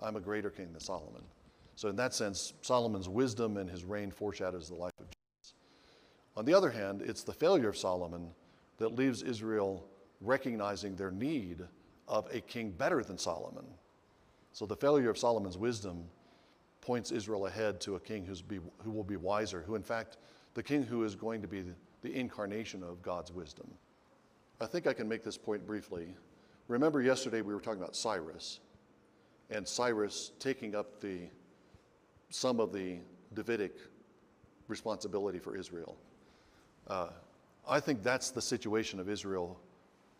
I'm 0.00 0.16
a 0.16 0.20
greater 0.20 0.50
king 0.50 0.72
than 0.72 0.80
Solomon. 0.80 1.22
So, 1.76 1.88
in 1.88 1.96
that 1.96 2.12
sense, 2.14 2.52
Solomon's 2.60 3.08
wisdom 3.08 3.56
and 3.56 3.70
his 3.70 3.84
reign 3.84 4.10
foreshadows 4.10 4.68
the 4.68 4.74
life 4.74 4.92
of 5.00 5.06
Jesus. 5.06 5.54
On 6.36 6.44
the 6.44 6.54
other 6.54 6.70
hand, 6.70 7.02
it's 7.02 7.22
the 7.22 7.32
failure 7.32 7.68
of 7.68 7.76
Solomon 7.76 8.30
that 8.78 8.94
leaves 8.94 9.22
Israel 9.22 9.84
recognizing 10.20 10.96
their 10.96 11.10
need 11.10 11.60
of 12.08 12.28
a 12.32 12.40
king 12.40 12.70
better 12.70 13.02
than 13.02 13.18
Solomon. 13.18 13.64
So, 14.52 14.66
the 14.66 14.76
failure 14.76 15.10
of 15.10 15.16
Solomon's 15.16 15.56
wisdom 15.56 16.04
points 16.80 17.10
Israel 17.10 17.46
ahead 17.46 17.80
to 17.82 17.94
a 17.96 18.00
king 18.00 18.28
be, 18.48 18.58
who 18.84 18.90
will 18.90 19.04
be 19.04 19.16
wiser, 19.16 19.62
who, 19.62 19.74
in 19.74 19.82
fact, 19.82 20.18
the 20.54 20.62
king 20.62 20.82
who 20.82 21.04
is 21.04 21.14
going 21.14 21.40
to 21.40 21.48
be 21.48 21.62
the, 21.62 21.74
the 22.02 22.12
incarnation 22.14 22.82
of 22.82 23.00
God's 23.02 23.32
wisdom. 23.32 23.68
I 24.60 24.66
think 24.66 24.86
I 24.86 24.92
can 24.92 25.08
make 25.08 25.24
this 25.24 25.38
point 25.38 25.66
briefly. 25.66 26.14
Remember, 26.68 27.00
yesterday 27.00 27.40
we 27.40 27.54
were 27.54 27.60
talking 27.60 27.80
about 27.80 27.96
Cyrus, 27.96 28.60
and 29.50 29.66
Cyrus 29.66 30.32
taking 30.38 30.74
up 30.74 31.00
the, 31.00 31.20
some 32.30 32.60
of 32.60 32.72
the 32.72 32.98
Davidic 33.34 33.76
responsibility 34.68 35.38
for 35.38 35.56
Israel. 35.56 35.96
Uh, 36.88 37.08
I 37.66 37.80
think 37.80 38.02
that's 38.02 38.30
the 38.30 38.42
situation 38.42 39.00
of 39.00 39.08
Israel 39.08 39.58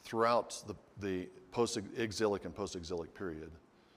throughout 0.04 0.62
the, 0.66 0.74
the 1.00 1.28
post 1.50 1.78
exilic 1.96 2.44
and 2.44 2.54
post 2.54 2.76
exilic 2.76 3.14
period. 3.14 3.50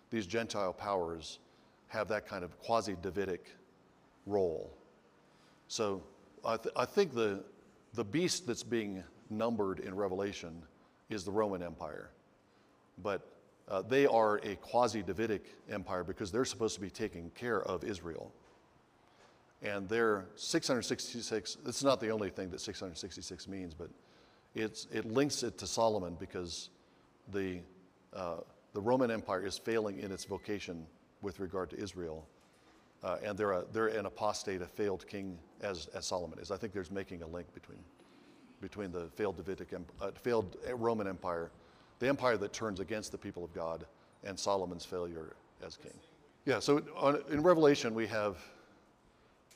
These 0.09 0.27
Gentile 0.27 0.73
powers 0.73 1.39
have 1.87 2.07
that 2.09 2.27
kind 2.27 2.43
of 2.43 2.57
quasi 2.59 2.95
Davidic 3.01 3.45
role. 4.25 4.71
So 5.67 6.03
I, 6.43 6.57
th- 6.57 6.73
I 6.75 6.85
think 6.85 7.13
the, 7.13 7.43
the 7.93 8.03
beast 8.03 8.47
that's 8.47 8.63
being 8.63 9.03
numbered 9.29 9.79
in 9.79 9.95
Revelation 9.95 10.61
is 11.09 11.23
the 11.23 11.31
Roman 11.31 11.63
Empire. 11.63 12.09
But 13.01 13.21
uh, 13.67 13.81
they 13.81 14.05
are 14.05 14.37
a 14.43 14.55
quasi 14.55 15.01
Davidic 15.01 15.45
empire 15.69 16.03
because 16.03 16.31
they're 16.31 16.45
supposed 16.45 16.75
to 16.75 16.81
be 16.81 16.89
taking 16.89 17.31
care 17.31 17.61
of 17.63 17.83
Israel. 17.83 18.31
And 19.63 19.89
they're 19.89 20.25
666, 20.35 21.57
it's 21.65 21.83
not 21.83 21.99
the 21.99 22.09
only 22.09 22.29
thing 22.29 22.49
that 22.51 22.61
666 22.61 23.47
means, 23.47 23.73
but 23.73 23.89
it's, 24.53 24.87
it 24.91 25.05
links 25.05 25.41
it 25.43 25.57
to 25.57 25.67
Solomon 25.67 26.15
because 26.19 26.69
the, 27.33 27.61
uh, 28.13 28.37
the 28.75 28.81
Roman 28.81 29.09
Empire 29.09 29.45
is 29.45 29.57
failing 29.57 29.99
in 29.99 30.11
its 30.11 30.25
vocation 30.25 30.85
with 31.21 31.39
regard 31.39 31.69
to 31.69 31.77
Israel. 31.77 32.27
Uh, 33.03 33.17
and 33.23 33.37
they're, 33.37 33.53
a, 33.53 33.63
they're 33.71 33.87
an 33.87 34.05
apostate, 34.05 34.61
a 34.61 34.65
failed 34.65 35.07
king, 35.07 35.39
as, 35.61 35.87
as 35.95 36.05
Solomon 36.05 36.39
is. 36.39 36.51
I 36.51 36.57
think 36.57 36.73
there's 36.73 36.91
making 36.91 37.23
a 37.23 37.27
link 37.27 37.47
between, 37.53 37.79
between 38.59 38.91
the 38.91 39.07
failed 39.15 39.37
Davidic, 39.37 39.69
uh, 40.01 40.11
failed 40.21 40.57
Roman 40.73 41.07
Empire, 41.07 41.51
the 41.99 42.09
empire 42.09 42.35
that 42.35 42.51
turns 42.51 42.81
against 42.81 43.13
the 43.13 43.17
people 43.17 43.45
of 43.45 43.53
God, 43.53 43.85
and 44.25 44.37
Solomon's 44.37 44.83
failure 44.83 45.37
as 45.65 45.77
king. 45.77 45.93
Yeah, 46.45 46.59
so 46.59 46.81
on, 46.97 47.23
in 47.31 47.41
Revelation, 47.41 47.95
we 47.95 48.07
have 48.07 48.37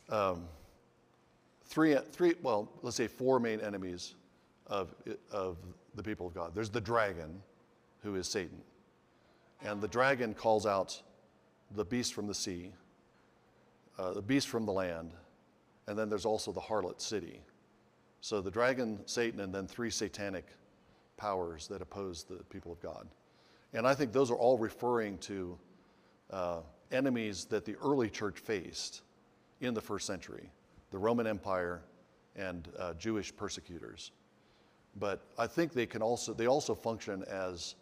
um, 0.07 0.45
three, 1.65 1.97
three, 2.13 2.35
well, 2.41 2.71
let's 2.83 2.95
say 2.95 3.07
four 3.07 3.37
main 3.37 3.59
enemies 3.59 4.15
of, 4.67 4.95
of 5.29 5.57
the 5.95 6.03
people 6.03 6.25
of 6.25 6.33
God. 6.33 6.55
There's 6.55 6.69
the 6.69 6.79
dragon, 6.79 7.41
who 8.01 8.15
is 8.15 8.25
Satan. 8.25 8.61
And 9.63 9.81
the 9.81 9.87
dragon 9.87 10.33
calls 10.33 10.65
out 10.65 11.01
the 11.71 11.85
beast 11.85 12.13
from 12.13 12.27
the 12.27 12.33
sea, 12.33 12.71
uh, 13.97 14.13
the 14.13 14.21
beast 14.21 14.47
from 14.47 14.65
the 14.65 14.71
land, 14.71 15.11
and 15.87 15.97
then 15.97 16.09
there's 16.09 16.25
also 16.25 16.51
the 16.51 16.61
harlot 16.61 17.01
city. 17.01 17.41
So 18.21 18.41
the 18.41 18.51
dragon, 18.51 18.99
Satan, 19.05 19.39
and 19.39 19.53
then 19.53 19.67
three 19.67 19.89
satanic 19.89 20.45
powers 21.17 21.67
that 21.67 21.81
oppose 21.81 22.23
the 22.23 22.43
people 22.45 22.71
of 22.71 22.79
God. 22.81 23.07
And 23.73 23.87
I 23.87 23.93
think 23.93 24.13
those 24.13 24.31
are 24.31 24.35
all 24.35 24.57
referring 24.57 25.17
to 25.19 25.57
uh, 26.31 26.61
enemies 26.91 27.45
that 27.45 27.65
the 27.65 27.75
early 27.83 28.09
church 28.09 28.39
faced 28.39 29.01
in 29.61 29.73
the 29.73 29.81
first 29.81 30.07
century 30.07 30.49
the 30.91 30.97
Roman 30.97 31.27
Empire 31.27 31.81
and 32.35 32.67
uh, 32.79 32.93
Jewish 32.95 33.35
persecutors. 33.35 34.11
But 34.95 35.21
I 35.37 35.45
think 35.45 35.71
they 35.71 35.85
can 35.85 36.01
also, 36.01 36.33
they 36.33 36.47
also 36.47 36.73
function 36.73 37.23
as 37.29 37.75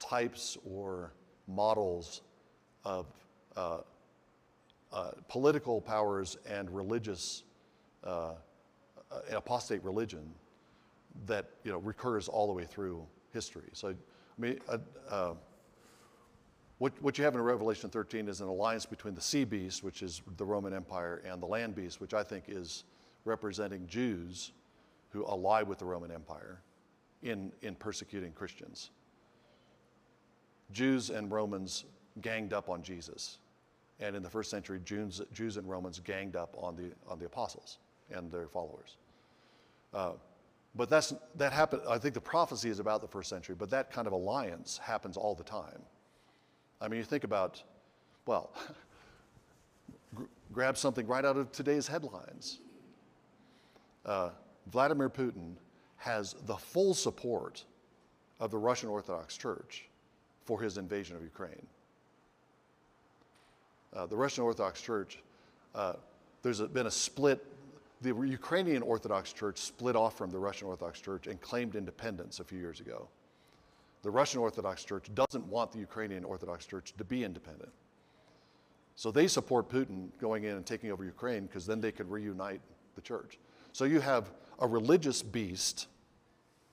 types 0.00 0.58
or 0.68 1.12
models 1.48 2.22
of 2.84 3.06
uh, 3.56 3.78
uh, 4.92 5.10
political 5.28 5.80
powers 5.80 6.36
and 6.46 6.70
religious, 6.70 7.42
uh, 8.04 8.32
uh, 9.10 9.20
apostate 9.32 9.82
religion 9.82 10.30
that 11.26 11.50
you 11.64 11.72
know 11.72 11.78
recurs 11.78 12.28
all 12.28 12.46
the 12.46 12.52
way 12.52 12.64
through 12.64 13.04
history. 13.32 13.68
So, 13.72 13.88
I 13.88 13.94
mean, 14.38 14.58
uh, 14.68 14.78
uh, 15.10 15.34
what, 16.78 16.92
what 17.02 17.18
you 17.18 17.24
have 17.24 17.34
in 17.34 17.42
Revelation 17.42 17.90
13 17.90 18.28
is 18.28 18.40
an 18.40 18.46
alliance 18.46 18.86
between 18.86 19.14
the 19.14 19.20
sea 19.20 19.44
beast, 19.44 19.82
which 19.82 20.02
is 20.02 20.22
the 20.36 20.44
Roman 20.44 20.72
Empire, 20.72 21.22
and 21.26 21.42
the 21.42 21.46
land 21.46 21.74
beast, 21.74 22.00
which 22.00 22.14
I 22.14 22.22
think 22.22 22.44
is 22.46 22.84
representing 23.24 23.86
Jews 23.86 24.52
who 25.10 25.26
ally 25.26 25.62
with 25.62 25.78
the 25.78 25.84
Roman 25.84 26.12
Empire 26.12 26.60
in, 27.22 27.50
in 27.62 27.74
persecuting 27.74 28.32
Christians. 28.32 28.90
Jews 30.72 31.10
and 31.10 31.30
Romans 31.30 31.84
ganged 32.20 32.52
up 32.52 32.68
on 32.68 32.82
Jesus. 32.82 33.38
And 34.00 34.14
in 34.14 34.22
the 34.22 34.30
first 34.30 34.50
century, 34.50 34.80
Jews, 34.84 35.20
Jews 35.32 35.56
and 35.56 35.68
Romans 35.68 35.98
ganged 35.98 36.36
up 36.36 36.54
on 36.58 36.76
the, 36.76 36.92
on 37.10 37.18
the 37.18 37.26
apostles 37.26 37.78
and 38.10 38.30
their 38.30 38.46
followers. 38.46 38.96
Uh, 39.92 40.12
but 40.74 40.88
that's, 40.88 41.14
that 41.36 41.52
happened, 41.52 41.82
I 41.88 41.98
think 41.98 42.14
the 42.14 42.20
prophecy 42.20 42.68
is 42.68 42.78
about 42.78 43.00
the 43.00 43.08
first 43.08 43.28
century, 43.28 43.56
but 43.58 43.70
that 43.70 43.90
kind 43.90 44.06
of 44.06 44.12
alliance 44.12 44.78
happens 44.78 45.16
all 45.16 45.34
the 45.34 45.44
time. 45.44 45.82
I 46.80 46.88
mean, 46.88 46.98
you 46.98 47.04
think 47.04 47.24
about, 47.24 47.62
well, 48.26 48.52
grab 50.52 50.76
something 50.76 51.06
right 51.06 51.24
out 51.24 51.36
of 51.36 51.50
today's 51.50 51.88
headlines. 51.88 52.60
Uh, 54.06 54.30
Vladimir 54.70 55.10
Putin 55.10 55.54
has 55.96 56.36
the 56.46 56.56
full 56.56 56.94
support 56.94 57.64
of 58.38 58.50
the 58.52 58.58
Russian 58.58 58.88
Orthodox 58.88 59.36
Church 59.36 59.87
for 60.48 60.60
his 60.60 60.78
invasion 60.78 61.14
of 61.16 61.22
Ukraine. 61.22 61.66
Uh, 63.94 64.06
the 64.06 64.16
Russian 64.16 64.44
Orthodox 64.44 64.80
Church, 64.80 65.18
uh, 65.74 65.94
there's 66.42 66.60
been 66.78 66.86
a 66.86 66.90
split. 66.90 67.44
The 68.00 68.14
Ukrainian 68.42 68.82
Orthodox 68.82 69.32
Church 69.32 69.58
split 69.58 69.96
off 69.96 70.16
from 70.16 70.30
the 70.30 70.38
Russian 70.38 70.68
Orthodox 70.68 71.00
Church 71.00 71.26
and 71.26 71.40
claimed 71.40 71.74
independence 71.74 72.40
a 72.40 72.44
few 72.44 72.58
years 72.58 72.80
ago 72.80 73.08
the 74.02 74.10
Russian 74.10 74.40
Orthodox 74.40 74.84
Church 74.84 75.06
doesn't 75.14 75.46
want 75.46 75.72
the 75.72 75.78
Ukrainian 75.78 76.24
Orthodox 76.24 76.66
Church 76.66 76.94
to 76.96 77.04
be 77.04 77.24
independent. 77.24 77.72
So 78.96 79.10
they 79.10 79.28
support 79.28 79.68
Putin 79.68 80.08
going 80.20 80.44
in 80.44 80.56
and 80.56 80.66
taking 80.66 80.90
over 80.90 81.04
Ukraine 81.04 81.46
because 81.46 81.66
then 81.66 81.80
they 81.80 81.92
could 81.92 82.10
reunite 82.10 82.60
the 82.94 83.00
church. 83.00 83.38
So 83.72 83.84
you 83.84 84.00
have 84.00 84.30
a 84.58 84.66
religious 84.66 85.22
beast 85.22 85.86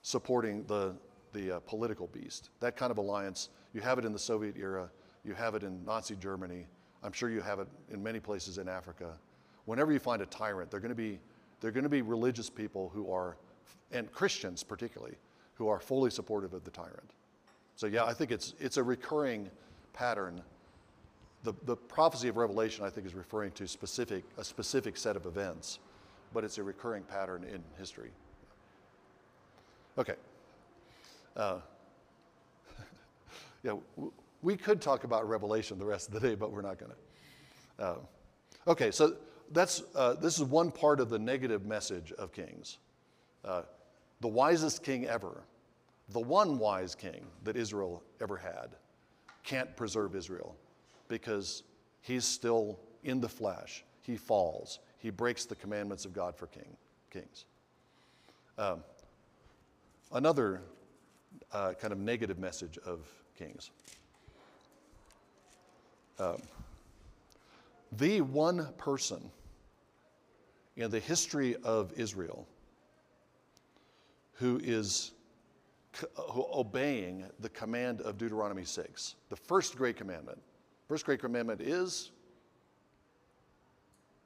supporting 0.02 0.64
the, 0.66 0.96
the 1.34 1.58
uh, 1.58 1.60
political 1.62 2.08
beast. 2.08 2.50
That 2.60 2.78
kind 2.78 2.92
of 2.92 2.98
alliance, 2.98 3.50
you 3.76 3.82
have 3.82 4.00
it 4.00 4.06
in 4.06 4.14
the 4.14 4.20
Soviet 4.20 4.56
era, 4.58 4.90
you 5.26 5.34
have 5.34 5.54
it 5.54 5.62
in 5.62 5.84
Nazi 5.86 6.16
Germany, 6.16 6.66
I'm 7.04 7.12
sure 7.12 7.30
you 7.30 7.42
have 7.42 7.60
it 7.60 7.68
in 7.92 8.02
many 8.02 8.20
places 8.20 8.58
in 8.58 8.68
Africa. 8.68 9.12
Whenever 9.66 9.92
you 9.92 10.00
find 10.00 10.22
a 10.22 10.26
tyrant, 10.26 10.72
they're 10.72 10.80
going 10.80 10.90
to 10.90 10.96
be, 10.96 11.20
they're 11.60 11.72
to 11.72 11.90
be 11.90 12.02
religious 12.02 12.50
people 12.50 12.90
who 12.96 13.12
are, 13.12 13.38
and 13.92 14.12
Christians 14.12 14.64
particularly, 14.64 15.16
who 15.54 15.68
are 15.68 15.80
fully 15.80 16.10
supportive 16.10 16.54
of 16.54 16.64
the 16.64 16.72
tyrant. 16.72 17.12
So, 17.76 17.88
yeah, 17.88 18.06
I 18.06 18.14
think 18.14 18.32
it's, 18.32 18.56
it's 18.60 18.78
a 18.78 18.84
recurring 18.84 19.50
pattern. 19.94 20.42
The, 21.44 21.54
the 21.66 21.76
prophecy 21.76 22.30
of 22.30 22.38
Revelation, 22.38 22.86
I 22.86 22.90
think, 22.90 23.06
is 23.06 23.14
referring 23.14 23.52
to 23.52 23.68
specific, 23.68 24.24
a 24.38 24.44
specific 24.44 24.98
set 24.98 25.16
of 25.16 25.26
events, 25.26 25.80
but 26.34 26.44
it's 26.44 26.58
a 26.58 26.64
recurring 26.64 27.04
pattern 27.04 27.44
in 27.44 27.62
history. 27.78 28.12
Okay. 29.98 30.16
Uh, 31.36 31.60
yeah, 33.65 33.73
we 34.43 34.56
could 34.56 34.80
talk 34.80 35.06
about 35.06 35.28
Revelation 35.28 35.80
the 35.80 35.86
rest 35.86 36.08
of 36.08 36.13
the 36.13 36.19
day, 36.19 36.36
but 36.36 36.51
we're 36.51 36.62
not 36.62 36.78
going 36.78 36.91
to. 36.91 37.84
Uh, 37.84 37.95
okay, 38.67 38.91
so 38.91 39.15
that's, 39.51 39.82
uh, 39.95 40.13
this 40.13 40.38
is 40.38 40.43
one 40.43 40.71
part 40.71 40.99
of 40.99 41.10
the 41.10 41.17
negative 41.17 41.65
message 41.65 42.12
of 42.13 42.32
Kings. 42.32 42.78
Uh, 43.43 43.63
the 44.21 44.28
wisest 44.28 44.84
king 44.84 45.08
ever, 45.08 45.41
the 46.10 46.19
one 46.19 46.60
wise 46.60 46.93
king 46.93 47.25
that 47.43 47.58
Israel 47.58 48.04
ever 48.21 48.38
had, 48.38 48.75
can't 49.43 49.75
preserve 49.75 50.15
Israel 50.15 50.56
because 51.08 51.63
he's 52.01 52.23
still 52.23 52.80
in 53.04 53.19
the 53.19 53.30
flesh. 53.30 53.84
He 54.01 54.15
falls. 54.15 54.78
He 54.99 55.10
breaks 55.10 55.45
the 55.45 55.56
commandments 55.56 56.06
of 56.06 56.13
God 56.13 56.36
for 56.36 56.45
king, 56.47 56.78
kings. 57.12 57.45
Um, 58.60 58.84
another 60.12 60.62
uh, 61.51 61.73
kind 61.73 61.91
of 61.91 61.99
negative 61.99 62.38
message 62.38 62.78
of 62.86 63.08
kings. 63.38 63.71
Um, 66.19 66.41
the 67.91 68.21
one 68.21 68.67
person 68.78 69.32
in 70.76 70.91
the 70.91 71.00
history 71.00 71.56
of 71.63 71.91
Israel 71.98 72.48
who 74.34 74.60
is 74.63 75.12
who 76.17 76.45
obeying 76.54 77.24
the 77.39 77.48
command 77.50 78.02
of 78.02 78.17
Deuteronomy 78.17 78.65
6, 78.65 79.15
the 79.30 79.36
first 79.36 79.78
great 79.78 79.95
commandment. 79.95 80.38
First 80.89 81.06
great 81.06 81.21
commandment 81.21 81.62
is 81.62 82.12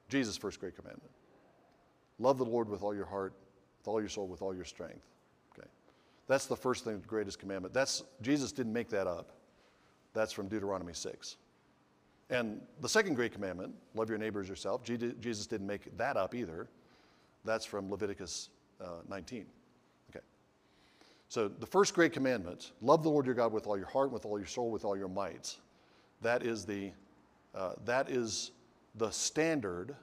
Jesus' 0.08 0.36
first 0.36 0.58
great 0.58 0.74
commandment. 0.74 1.10
Love 2.18 2.38
the 2.38 2.44
Lord 2.44 2.68
with 2.68 2.82
all 2.82 2.94
your 2.94 3.06
heart, 3.06 3.32
with 3.78 3.88
all 3.88 4.00
your 4.00 4.08
soul, 4.08 4.26
with 4.26 4.42
all 4.42 4.54
your 4.54 4.64
strength. 4.64 5.06
That's 6.30 6.46
the 6.46 6.54
first 6.54 6.84
thing, 6.84 7.00
the 7.00 7.08
greatest 7.08 7.40
commandment. 7.40 7.74
That's 7.74 8.04
Jesus 8.22 8.52
didn't 8.52 8.72
make 8.72 8.88
that 8.90 9.08
up. 9.08 9.32
That's 10.14 10.32
from 10.32 10.46
Deuteronomy 10.46 10.92
6. 10.92 11.36
And 12.30 12.60
the 12.80 12.88
second 12.88 13.16
great 13.16 13.32
commandment, 13.32 13.74
love 13.96 14.08
your 14.08 14.16
neighbor 14.16 14.40
as 14.40 14.48
yourself, 14.48 14.84
Jesus 14.84 15.48
didn't 15.48 15.66
make 15.66 15.96
that 15.98 16.16
up 16.16 16.36
either. 16.36 16.68
That's 17.44 17.64
from 17.64 17.90
Leviticus 17.90 18.50
uh, 18.80 19.00
19. 19.08 19.44
Okay. 20.10 20.24
So 21.28 21.48
the 21.48 21.66
first 21.66 21.94
great 21.94 22.12
commandment, 22.12 22.70
love 22.80 23.02
the 23.02 23.10
Lord 23.10 23.26
your 23.26 23.34
God 23.34 23.52
with 23.52 23.66
all 23.66 23.76
your 23.76 23.88
heart, 23.88 24.12
with 24.12 24.24
all 24.24 24.38
your 24.38 24.46
soul, 24.46 24.70
with 24.70 24.84
all 24.84 24.96
your 24.96 25.08
might. 25.08 25.56
That 26.22 26.44
is 26.44 26.64
the, 26.64 26.92
uh, 27.56 27.72
that 27.86 28.08
is 28.08 28.52
the 28.94 29.10
standard 29.10 29.96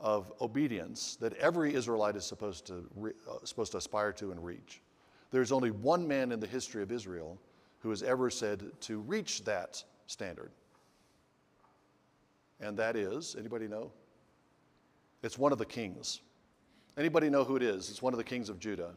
of 0.00 0.30
obedience 0.42 1.16
that 1.16 1.32
every 1.38 1.72
Israelite 1.74 2.14
is 2.14 2.26
supposed 2.26 2.66
to, 2.66 2.86
re- 2.94 3.12
uh, 3.26 3.42
supposed 3.44 3.72
to 3.72 3.78
aspire 3.78 4.12
to 4.12 4.30
and 4.30 4.44
reach. 4.44 4.82
There's 5.30 5.52
only 5.52 5.70
one 5.70 6.06
man 6.06 6.32
in 6.32 6.40
the 6.40 6.46
history 6.46 6.82
of 6.82 6.92
Israel 6.92 7.38
who 7.80 7.90
has 7.90 8.02
ever 8.02 8.30
said 8.30 8.62
to 8.80 8.98
reach 9.00 9.44
that 9.44 9.82
standard. 10.06 10.50
And 12.60 12.76
that 12.78 12.96
is, 12.96 13.36
anybody 13.38 13.68
know? 13.68 13.90
It's 15.22 15.38
one 15.38 15.52
of 15.52 15.58
the 15.58 15.66
kings. 15.66 16.20
Anybody 16.96 17.28
know 17.28 17.44
who 17.44 17.56
it 17.56 17.62
is? 17.62 17.90
It's 17.90 18.00
one 18.00 18.12
of 18.12 18.18
the 18.18 18.24
kings 18.24 18.48
of 18.48 18.58
Judah 18.58 18.92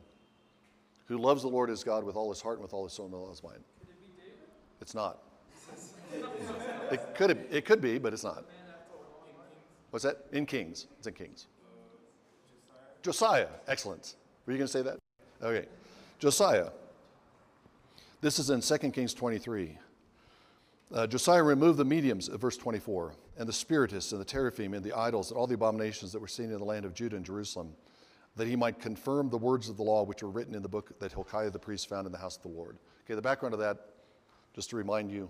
who 1.05 1.17
loves 1.17 1.41
the 1.41 1.47
Lord 1.47 1.69
his 1.69 1.83
God 1.83 2.03
with 2.03 2.15
all 2.15 2.29
his 2.29 2.41
heart 2.41 2.57
and 2.57 2.63
with 2.63 2.73
all 2.73 2.83
his 2.83 2.93
soul 2.93 3.05
and 3.05 3.15
all 3.15 3.29
his 3.29 3.43
mind. 3.43 3.63
It's 4.81 4.93
not. 4.93 5.23
it 6.91 7.15
could 7.15 7.31
it 7.51 7.65
could 7.65 7.81
be, 7.81 7.97
but 7.97 8.13
it's 8.13 8.23
not. 8.23 8.45
What's 9.89 10.03
that? 10.03 10.25
In 10.33 10.45
Kings. 10.45 10.87
It's 10.97 11.07
in 11.07 11.13
Kings. 11.13 11.47
Uh, 12.69 12.75
Josiah. 13.01 13.47
Excellent. 13.67 14.15
Were 14.45 14.53
you 14.53 14.59
going 14.59 14.67
to 14.67 14.71
say 14.71 14.81
that? 14.81 14.97
Okay. 15.41 15.67
Josiah. 16.19 16.69
This 18.21 18.39
is 18.39 18.49
in 18.49 18.61
2 18.61 18.91
Kings 18.91 19.13
23. 19.13 19.77
Uh, 20.91 21.05
Josiah 21.05 21.43
removed 21.43 21.77
the 21.77 21.85
mediums, 21.85 22.27
uh, 22.27 22.37
verse 22.37 22.57
24, 22.57 23.13
and 23.37 23.47
the 23.47 23.53
spiritists 23.53 24.13
and 24.13 24.19
the 24.19 24.25
teraphim 24.25 24.73
and 24.73 24.83
the 24.83 24.93
idols 24.93 25.29
and 25.29 25.37
all 25.37 25.45
the 25.45 25.53
abominations 25.53 26.11
that 26.11 26.19
were 26.19 26.27
seen 26.27 26.45
in 26.45 26.57
the 26.57 26.65
land 26.65 26.85
of 26.85 26.95
Judah 26.95 27.17
and 27.17 27.25
Jerusalem, 27.25 27.71
that 28.35 28.47
he 28.47 28.55
might 28.55 28.79
confirm 28.79 29.29
the 29.29 29.37
words 29.37 29.69
of 29.69 29.77
the 29.77 29.83
law 29.83 30.03
which 30.03 30.23
were 30.23 30.31
written 30.31 30.55
in 30.55 30.63
the 30.63 30.69
book 30.69 30.97
that 30.99 31.11
Hilkiah 31.11 31.51
the 31.51 31.59
priest 31.59 31.87
found 31.87 32.07
in 32.07 32.11
the 32.11 32.17
house 32.17 32.37
of 32.37 32.41
the 32.41 32.49
Lord. 32.49 32.79
Okay, 33.05 33.13
the 33.13 33.21
background 33.21 33.53
of 33.53 33.59
that, 33.59 33.77
just 34.55 34.71
to 34.71 34.75
remind 34.75 35.11
you, 35.11 35.29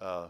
uh, 0.00 0.28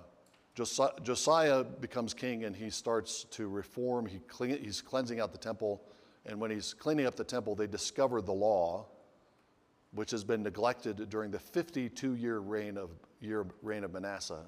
Josiah, 0.55 0.92
Josiah, 1.02 1.64
becomes 1.64 2.14
king 2.14 2.44
and 2.44 2.57
he 2.57 2.70
starts 2.70 3.24
to 3.33 3.46
reform. 3.46 4.07
He 4.07 4.20
clean, 4.20 4.59
he's 4.62 4.81
cleansing 4.81 5.20
out 5.20 5.33
the 5.33 5.38
temple. 5.38 5.83
And 6.24 6.40
when 6.40 6.50
he's 6.50 6.72
cleaning 6.72 7.05
up 7.05 7.16
the 7.16 7.24
temple, 7.24 7.55
they 7.55 7.66
discover 7.66 8.22
the 8.22 8.33
law, 8.33 8.87
which 9.94 10.11
has 10.11 10.24
been 10.24 10.42
neglected 10.42 11.09
during 11.11 11.31
the 11.31 11.38
52 11.38 12.14
year 12.14 12.38
reign 12.38 12.76
of, 12.78 12.90
year 13.20 13.46
reign 13.62 13.85
of 13.85 13.92
Manasseh. 13.92 14.44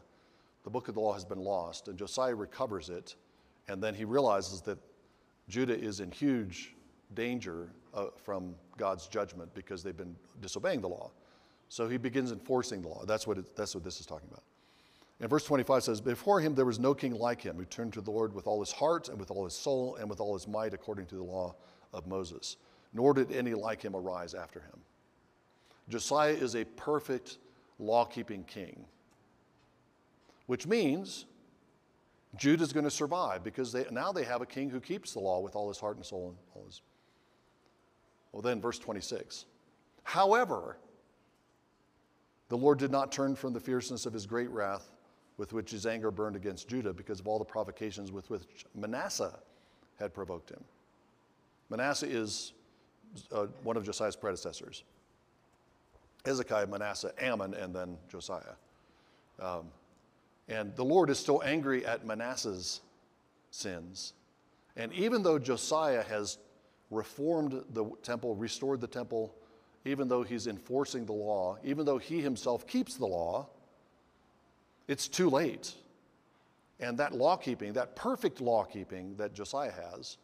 The 0.64 0.70
book 0.70 0.88
of 0.88 0.94
the 0.94 1.00
law 1.00 1.12
has 1.12 1.24
been 1.24 1.40
lost, 1.40 1.88
and 1.88 1.98
Josiah 1.98 2.34
recovers 2.34 2.88
it. 2.88 3.16
And 3.68 3.82
then 3.82 3.94
he 3.94 4.04
realizes 4.04 4.60
that 4.62 4.78
Judah 5.48 5.78
is 5.78 6.00
in 6.00 6.10
huge 6.10 6.74
danger 7.14 7.68
uh, 7.92 8.06
from 8.22 8.54
God's 8.76 9.06
judgment 9.06 9.52
because 9.54 9.82
they've 9.82 9.96
been 9.96 10.16
disobeying 10.40 10.80
the 10.80 10.88
law. 10.88 11.10
So 11.68 11.88
he 11.88 11.96
begins 11.96 12.32
enforcing 12.32 12.82
the 12.82 12.88
law. 12.88 13.04
That's 13.04 13.26
what, 13.26 13.38
it, 13.38 13.56
that's 13.56 13.74
what 13.74 13.84
this 13.84 14.00
is 14.00 14.06
talking 14.06 14.28
about. 14.30 14.42
And 15.20 15.30
verse 15.30 15.44
25 15.44 15.82
says, 15.82 16.00
Before 16.00 16.40
him 16.40 16.54
there 16.54 16.64
was 16.64 16.78
no 16.78 16.94
king 16.94 17.14
like 17.14 17.40
him 17.40 17.56
who 17.56 17.64
turned 17.64 17.92
to 17.94 18.00
the 18.00 18.10
Lord 18.10 18.34
with 18.34 18.46
all 18.46 18.60
his 18.60 18.72
heart 18.72 19.08
and 19.08 19.18
with 19.18 19.30
all 19.30 19.44
his 19.44 19.54
soul 19.54 19.96
and 19.96 20.08
with 20.10 20.20
all 20.20 20.34
his 20.34 20.48
might 20.48 20.74
according 20.74 21.06
to 21.06 21.16
the 21.16 21.22
law 21.22 21.54
of 21.92 22.06
Moses, 22.06 22.56
nor 22.92 23.14
did 23.14 23.30
any 23.32 23.54
like 23.54 23.82
him 23.82 23.94
arise 23.94 24.34
after 24.34 24.60
him. 24.60 24.80
Josiah 25.88 26.32
is 26.32 26.54
a 26.54 26.64
perfect 26.64 27.38
law 27.78 28.04
keeping 28.04 28.44
king, 28.44 28.84
which 30.46 30.66
means 30.66 31.26
Judah 32.36 32.64
is 32.64 32.72
going 32.72 32.84
to 32.84 32.90
survive 32.90 33.44
because 33.44 33.72
they, 33.72 33.84
now 33.90 34.12
they 34.12 34.24
have 34.24 34.42
a 34.42 34.46
king 34.46 34.70
who 34.70 34.80
keeps 34.80 35.12
the 35.12 35.20
law 35.20 35.40
with 35.40 35.54
all 35.54 35.68
his 35.68 35.78
heart 35.78 35.96
and 35.96 36.04
soul 36.04 36.28
and 36.28 36.36
all 36.54 36.64
his. 36.64 36.80
Well, 38.32 38.42
then, 38.42 38.60
verse 38.60 38.78
26. 38.78 39.46
However, 40.02 40.76
the 42.48 42.56
Lord 42.56 42.78
did 42.78 42.90
not 42.90 43.12
turn 43.12 43.36
from 43.36 43.52
the 43.52 43.60
fierceness 43.60 44.06
of 44.06 44.12
his 44.12 44.26
great 44.26 44.50
wrath 44.50 44.90
with 45.36 45.52
which 45.52 45.70
his 45.70 45.86
anger 45.86 46.10
burned 46.10 46.36
against 46.36 46.68
Judah 46.68 46.92
because 46.92 47.20
of 47.20 47.28
all 47.28 47.38
the 47.38 47.44
provocations 47.44 48.12
with 48.12 48.28
which 48.30 48.66
Manasseh 48.74 49.38
had 49.98 50.12
provoked 50.12 50.50
him. 50.50 50.62
Manasseh 51.70 52.08
is 52.08 52.52
uh, 53.32 53.46
one 53.62 53.76
of 53.76 53.84
Josiah's 53.84 54.16
predecessors. 54.16 54.84
Hezekiah, 56.24 56.66
Manasseh, 56.66 57.12
Amon, 57.22 57.54
and 57.54 57.74
then 57.74 57.98
Josiah. 58.08 58.56
Um, 59.40 59.66
and 60.48 60.74
the 60.76 60.84
Lord 60.84 61.10
is 61.10 61.18
still 61.18 61.42
angry 61.44 61.84
at 61.84 62.06
Manasseh's 62.06 62.80
sins. 63.50 64.14
And 64.76 64.92
even 64.92 65.22
though 65.22 65.38
Josiah 65.38 66.02
has 66.02 66.38
reformed 66.90 67.62
the 67.70 67.90
temple, 68.02 68.34
restored 68.34 68.80
the 68.80 68.86
temple, 68.86 69.34
even 69.84 70.08
though 70.08 70.22
he's 70.22 70.46
enforcing 70.46 71.04
the 71.04 71.12
law, 71.12 71.58
even 71.62 71.84
though 71.84 71.98
he 71.98 72.20
himself 72.20 72.66
keeps 72.66 72.96
the 72.96 73.06
law, 73.06 73.48
it's 74.88 75.08
too 75.08 75.28
late. 75.28 75.74
And 76.80 76.98
that 76.98 77.14
law 77.14 77.36
keeping, 77.36 77.72
that 77.74 77.94
perfect 77.96 78.40
law 78.40 78.64
keeping 78.64 79.14
that 79.16 79.34
Josiah 79.34 79.72
has, 79.72 80.16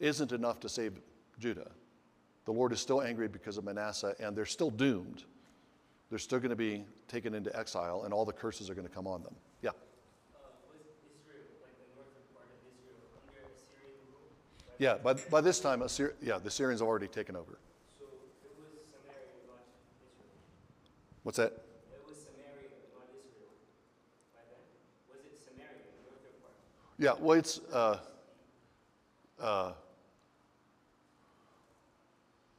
isn't 0.00 0.32
enough 0.32 0.60
to 0.60 0.68
save 0.68 1.00
Judah. 1.38 1.70
The 2.44 2.52
Lord 2.52 2.72
is 2.72 2.80
still 2.80 3.00
angry 3.00 3.28
because 3.28 3.56
of 3.56 3.64
Manasseh, 3.64 4.14
and 4.20 4.36
they're 4.36 4.44
still 4.44 4.70
doomed. 4.70 5.24
They're 6.10 6.18
still 6.18 6.38
going 6.38 6.50
to 6.50 6.56
be 6.56 6.84
taken 7.08 7.34
into 7.34 7.56
exile, 7.58 8.02
and 8.04 8.12
all 8.12 8.24
the 8.24 8.32
curses 8.32 8.68
are 8.68 8.74
going 8.74 8.86
to 8.86 8.92
come 8.92 9.06
on 9.06 9.22
them. 9.22 9.34
Yeah. 9.62 9.70
Yeah, 14.78 14.96
by, 14.96 15.14
by 15.14 15.40
this 15.40 15.60
time, 15.60 15.80
Assyri- 15.80 16.14
yeah, 16.20 16.38
the 16.38 16.50
Syrians 16.50 16.80
have 16.80 16.88
already 16.88 17.06
taken 17.06 17.36
over. 17.36 17.58
So 17.98 18.06
it 18.06 18.50
was 18.58 18.68
Samaria, 18.90 19.30
not 19.46 19.62
Israel. 20.02 20.36
What's 21.22 21.38
that? 21.38 21.52
It 21.52 22.02
was 22.06 22.18
Samaria, 22.18 22.68
not 22.92 23.06
Israel. 23.16 23.54
By 24.34 24.42
then, 24.50 24.58
was 25.08 25.24
it 25.24 25.38
Samaria, 25.46 25.78
the 25.78 26.02
northern 26.10 26.34
part? 26.42 26.58
Yeah, 26.98 27.14
well, 27.24 27.38
it's, 27.38 27.60
uh, 27.72 27.98
uh, 29.40 29.72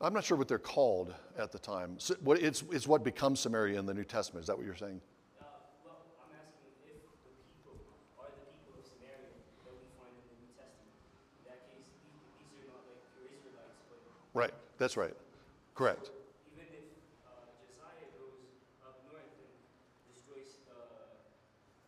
I'm 0.06 0.13
not 0.13 0.24
sure 0.24 0.38
what 0.38 0.48
they're 0.48 0.60
called 0.60 1.15
at 1.36 1.52
the 1.52 1.58
time. 1.58 1.96
So, 1.98 2.13
what, 2.22 2.38
it's, 2.38 2.63
it's 2.70 2.86
what 2.86 3.04
becomes 3.04 3.39
Samaria 3.39 3.80
in 3.80 3.88
the 3.88 3.94
New 3.94 4.04
Testament. 4.04 4.44
Is 4.44 4.48
that 4.48 4.56
what 4.56 4.63
you're 4.63 4.78
saying? 4.78 5.02
Uh, 5.41 5.50
well, 5.82 5.98
I'm 6.22 6.30
asking 6.38 6.78
if 6.86 7.02
the 7.26 7.34
people 7.34 7.82
are 8.22 8.30
the 8.30 8.46
people 8.54 8.78
of 8.78 8.86
Samaria 8.86 9.34
that 9.65 9.74
we 9.74 9.82
find 9.98 10.13
in 10.13 10.30
the 10.30 10.38
New 10.46 10.54
Testament. 10.54 10.94
In 11.41 11.50
that 11.50 11.65
case, 11.74 11.89
these, 11.89 12.54
are 12.54 12.70
not 12.70 12.86
like 12.86 13.02
pure 13.18 13.34
Israelites, 13.34 13.82
but 13.89 13.98
Right, 14.38 14.54
that's 14.78 14.94
right. 14.94 15.18
Correct. 15.74 16.13
even 16.54 16.70
if 16.70 16.86
uh, 17.26 17.50
Josiah 17.65 18.06
goes 18.13 18.62
up 18.86 19.02
north 19.10 19.26
and 19.26 19.50
destroys 20.06 20.54
the 20.70 20.86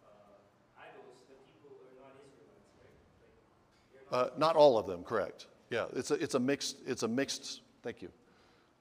uh, 0.02 0.42
idols, 0.74 1.22
the 1.30 1.38
people 1.54 1.70
are 1.86 1.94
not 2.02 2.18
Israelites, 2.26 2.66
right? 2.82 2.98
Like, 3.22 4.10
not. 4.10 4.18
Uh, 4.18 4.30
not 4.42 4.58
all 4.58 4.82
of 4.82 4.90
them, 4.90 5.06
correct. 5.06 5.46
Yeah, 5.70 5.86
it's 5.94 6.10
a, 6.10 6.18
it's 6.18 6.34
a 6.34 6.42
mixed, 6.42 6.82
it's 6.90 7.06
a 7.06 7.08
mixed, 7.08 7.62
thank 7.88 8.02
you. 8.02 8.10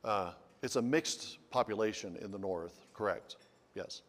Uh, 0.02 0.32
it's 0.64 0.74
a 0.74 0.82
mixed 0.82 1.38
population 1.52 2.18
in 2.22 2.32
the 2.32 2.38
north, 2.38 2.86
correct, 2.92 3.36
yes. 3.76 4.02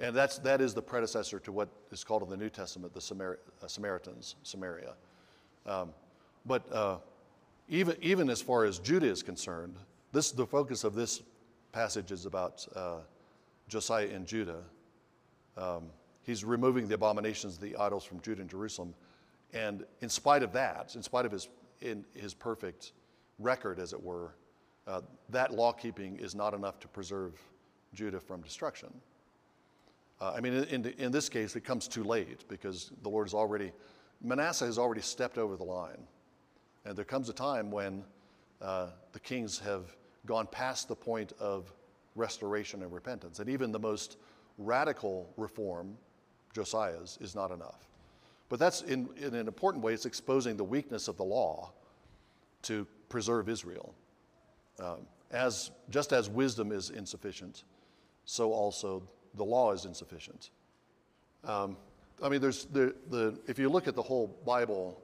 And 0.00 0.14
that's, 0.14 0.36
that 0.40 0.60
is 0.60 0.74
the 0.74 0.82
predecessor 0.82 1.38
to 1.38 1.50
what 1.50 1.70
is 1.92 2.04
called 2.04 2.22
in 2.24 2.28
the 2.28 2.36
New 2.36 2.50
Testament 2.50 2.92
the 2.92 3.00
Samar- 3.00 3.38
uh, 3.62 3.66
Samaritans, 3.66 4.36
Samaria. 4.42 4.96
Um, 5.64 5.94
but 6.44 6.70
uh, 6.70 6.98
even, 7.70 7.96
even 8.02 8.28
as 8.28 8.42
far 8.42 8.66
as 8.66 8.78
Judah 8.80 9.06
is 9.06 9.22
concerned, 9.22 9.76
this, 10.12 10.30
the 10.30 10.46
focus 10.46 10.84
of 10.84 10.94
this 10.94 11.22
passage 11.72 12.12
is 12.12 12.26
about 12.26 12.66
uh, 12.76 12.96
Josiah 13.68 14.08
and 14.12 14.26
Judah. 14.26 14.60
Um, 15.56 15.84
he's 16.22 16.44
removing 16.44 16.86
the 16.86 16.96
abominations 16.96 17.54
of 17.54 17.62
the 17.62 17.76
idols 17.76 18.04
from 18.04 18.20
Judah 18.20 18.42
and 18.42 18.50
Jerusalem. 18.50 18.92
And 19.54 19.86
in 20.02 20.10
spite 20.10 20.42
of 20.42 20.52
that, 20.52 20.94
in 20.96 21.02
spite 21.02 21.24
of 21.24 21.32
his, 21.32 21.48
in 21.80 22.04
his 22.14 22.34
perfect 22.34 22.92
record, 23.38 23.78
as 23.78 23.92
it 23.92 24.02
were, 24.02 24.34
uh, 24.86 25.00
that 25.30 25.52
law 25.52 25.72
keeping 25.72 26.16
is 26.16 26.34
not 26.34 26.54
enough 26.54 26.78
to 26.80 26.88
preserve 26.88 27.40
Judah 27.94 28.20
from 28.20 28.42
destruction. 28.42 28.92
Uh, 30.20 30.32
I 30.36 30.40
mean, 30.40 30.52
in, 30.64 30.86
in, 30.98 31.12
this 31.12 31.28
case, 31.28 31.56
it 31.56 31.64
comes 31.64 31.88
too 31.88 32.04
late 32.04 32.46
because 32.48 32.92
the 33.02 33.08
Lord 33.08 33.26
has 33.26 33.34
already, 33.34 33.72
Manasseh 34.22 34.66
has 34.66 34.78
already 34.78 35.00
stepped 35.00 35.38
over 35.38 35.56
the 35.56 35.64
line. 35.64 36.06
And 36.84 36.96
there 36.96 37.04
comes 37.04 37.28
a 37.28 37.32
time 37.32 37.70
when 37.70 38.04
uh, 38.60 38.88
the 39.12 39.20
kings 39.20 39.58
have 39.60 39.96
gone 40.26 40.46
past 40.46 40.88
the 40.88 40.94
point 40.94 41.32
of 41.40 41.72
restoration 42.14 42.82
and 42.82 42.92
repentance. 42.92 43.40
And 43.40 43.48
even 43.48 43.72
the 43.72 43.78
most 43.78 44.18
radical 44.58 45.32
reform, 45.36 45.96
Josiah's, 46.54 47.18
is 47.20 47.34
not 47.34 47.50
enough. 47.50 47.88
But 48.48 48.58
that's 48.58 48.82
in, 48.82 49.08
in 49.16 49.34
an 49.34 49.48
important 49.48 49.82
way, 49.82 49.94
it's 49.94 50.06
exposing 50.06 50.56
the 50.56 50.64
weakness 50.64 51.08
of 51.08 51.16
the 51.16 51.24
law 51.24 51.72
to 52.62 52.86
preserve 53.08 53.48
Israel. 53.48 53.94
Um, 54.78 55.06
as, 55.30 55.70
just 55.90 56.12
as 56.12 56.28
wisdom 56.28 56.72
is 56.72 56.90
insufficient, 56.90 57.64
so 58.24 58.52
also 58.52 59.02
the 59.34 59.44
law 59.44 59.72
is 59.72 59.84
insufficient. 59.84 60.50
Um, 61.44 61.76
I 62.22 62.28
mean, 62.28 62.40
there's 62.40 62.66
the, 62.66 62.94
the 63.10 63.38
if 63.46 63.58
you 63.58 63.68
look 63.68 63.88
at 63.88 63.94
the 63.94 64.02
whole 64.02 64.28
Bible, 64.46 65.00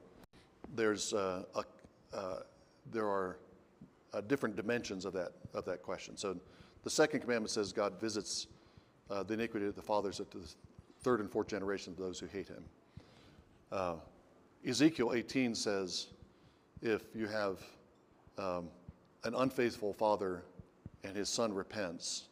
there's 0.75 1.13
uh, 1.13 1.43
a, 1.55 2.17
uh, 2.17 2.41
there 2.91 3.07
are 3.07 3.39
uh, 4.15 4.21
different 4.23 4.57
dimensions 4.57 5.05
of 5.05 5.13
that 5.15 5.33
of 5.53 5.65
that 5.65 5.83
question. 5.83 6.17
So, 6.17 6.37
the 6.85 6.91
second 6.91 7.21
commandment 7.21 7.51
says 7.51 7.73
God 7.73 8.01
visits 8.01 8.47
uh, 9.11 9.23
the 9.23 9.35
iniquity 9.35 9.67
of 9.67 9.75
the 9.75 9.83
fathers 9.83 10.21
at 10.21 10.31
the 10.31 10.41
third 11.03 11.21
and 11.21 11.31
fourth 11.31 11.49
generation 11.49 11.93
of 11.93 11.99
those 11.99 12.19
who 12.19 12.27
hate 12.27 12.49
Him. 12.49 12.65
Uh, 13.73 13.95
Ezekiel 14.67 15.13
18 15.15 15.55
says, 15.55 16.09
if 16.83 17.03
you 17.15 17.27
have 17.27 17.61
um, 18.39 18.69
an 19.25 19.35
unfaithful 19.35 19.93
father 19.93 20.43
and 21.05 21.17
his 21.17 21.29
son 21.29 21.53
repents, 21.53 22.29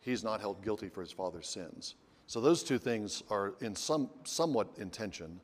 he's 0.00 0.24
not 0.24 0.40
held 0.40 0.62
guilty 0.62 0.88
for 0.88 1.00
his 1.00 1.12
father's 1.12 1.48
sins. 1.48 1.94
So 2.26 2.40
those 2.40 2.62
two 2.62 2.78
things 2.78 3.22
are 3.30 3.54
in 3.60 3.74
some 3.74 4.08
somewhat 4.24 4.68
in 4.78 4.90
tension. 4.90 5.40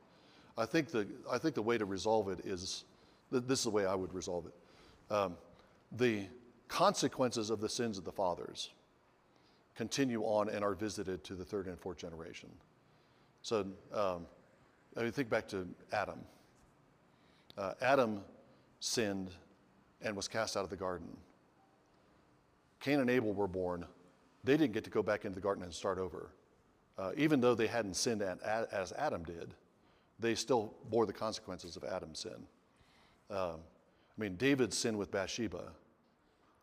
I 0.57 0.65
think 0.65 0.89
the 0.89 1.07
I 1.29 1.37
think 1.37 1.55
the 1.55 1.61
way 1.61 1.77
to 1.77 1.85
resolve 1.85 2.29
it 2.29 2.45
is 2.45 2.85
th- 3.31 3.43
this 3.45 3.59
is 3.59 3.65
the 3.65 3.71
way 3.71 3.85
I 3.85 3.93
would 3.93 4.13
resolve 4.13 4.45
it. 4.45 5.13
Um, 5.13 5.35
the 5.91 6.27
consequences 6.67 7.49
of 7.49 7.59
the 7.59 7.69
sins 7.69 7.97
of 7.97 8.05
the 8.05 8.11
fathers 8.11 8.71
continue 9.75 10.23
on 10.23 10.49
and 10.49 10.63
are 10.63 10.73
visited 10.73 11.23
to 11.25 11.35
the 11.35 11.45
third 11.45 11.67
and 11.67 11.79
fourth 11.79 11.97
generation. 11.97 12.49
So 13.41 13.67
um, 13.93 14.25
I 14.95 15.03
mean, 15.03 15.11
think 15.11 15.29
back 15.29 15.47
to 15.49 15.67
Adam. 15.91 16.19
Uh, 17.57 17.73
Adam 17.81 18.21
sinned 18.79 19.31
and 20.01 20.15
was 20.15 20.27
cast 20.27 20.55
out 20.57 20.63
of 20.63 20.69
the 20.69 20.75
garden. 20.75 21.07
Cain 22.79 22.99
and 22.99 23.09
Abel 23.09 23.33
were 23.33 23.47
born. 23.47 23.85
They 24.43 24.57
didn't 24.57 24.73
get 24.73 24.83
to 24.83 24.89
go 24.89 25.01
back 25.01 25.25
into 25.25 25.35
the 25.35 25.41
garden 25.41 25.63
and 25.63 25.73
start 25.73 25.97
over. 25.97 26.29
Uh, 26.97 27.11
even 27.15 27.41
though 27.41 27.55
they 27.55 27.67
hadn't 27.67 27.95
sinned 27.95 28.21
as 28.21 28.91
Adam 28.93 29.23
did, 29.23 29.53
they 30.19 30.33
still 30.35 30.73
bore 30.89 31.05
the 31.05 31.13
consequences 31.13 31.75
of 31.75 31.83
Adam's 31.83 32.19
sin. 32.19 32.47
Um, 33.29 33.59
I 34.17 34.21
mean, 34.21 34.35
David's 34.35 34.77
sin 34.77 34.97
with 34.97 35.11
Bathsheba 35.11 35.71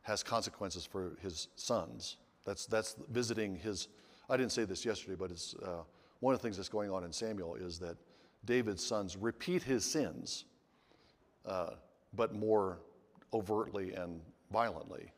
has 0.02 0.22
consequences 0.22 0.84
for 0.84 1.12
his 1.22 1.48
sons. 1.56 2.16
That's, 2.44 2.66
that's 2.66 2.96
visiting 3.10 3.56
his. 3.56 3.88
I 4.28 4.36
didn't 4.36 4.52
say 4.52 4.64
this 4.64 4.84
yesterday, 4.84 5.16
but 5.18 5.30
it's 5.30 5.54
uh, 5.62 5.82
one 6.20 6.34
of 6.34 6.40
the 6.40 6.42
things 6.42 6.56
that's 6.56 6.68
going 6.68 6.90
on 6.90 7.04
in 7.04 7.12
Samuel 7.12 7.54
is 7.54 7.78
that 7.78 7.96
David's 8.44 8.84
sons 8.84 9.16
repeat 9.16 9.62
his 9.62 9.84
sins, 9.84 10.44
uh, 11.46 11.70
but 12.14 12.34
more 12.34 12.78
overtly 13.34 13.92
and 13.92 14.20
violently. 14.52 15.12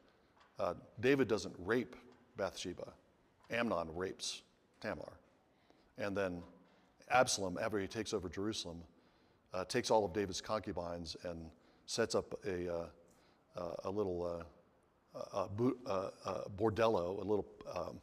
Uh, 0.59 0.74
David 1.00 1.29
doesn't 1.29 1.55
rape 1.59 1.94
Bathsheba, 2.37 2.92
Amnon 3.50 3.94
rapes 3.94 4.42
Tamar. 4.81 5.12
And 5.98 6.16
then 6.16 6.42
Absalom, 7.11 7.59
after 7.61 7.79
he 7.79 7.87
takes 7.87 8.12
over 8.12 8.29
Jerusalem, 8.29 8.83
uh, 9.55 9.64
takes 9.64 9.90
all 9.90 10.05
of 10.05 10.12
David's 10.12 10.40
concubines 10.40 11.16
and 11.24 11.38
sets 11.87 12.14
up 12.14 12.35
a, 12.46 12.72
uh, 12.72 12.87
uh, 13.57 13.74
a 13.85 13.90
little 13.90 14.44
uh, 15.14 15.46
bordello, 16.59 17.22
a 17.22 17.24
little, 17.24 17.46
um, 17.74 18.00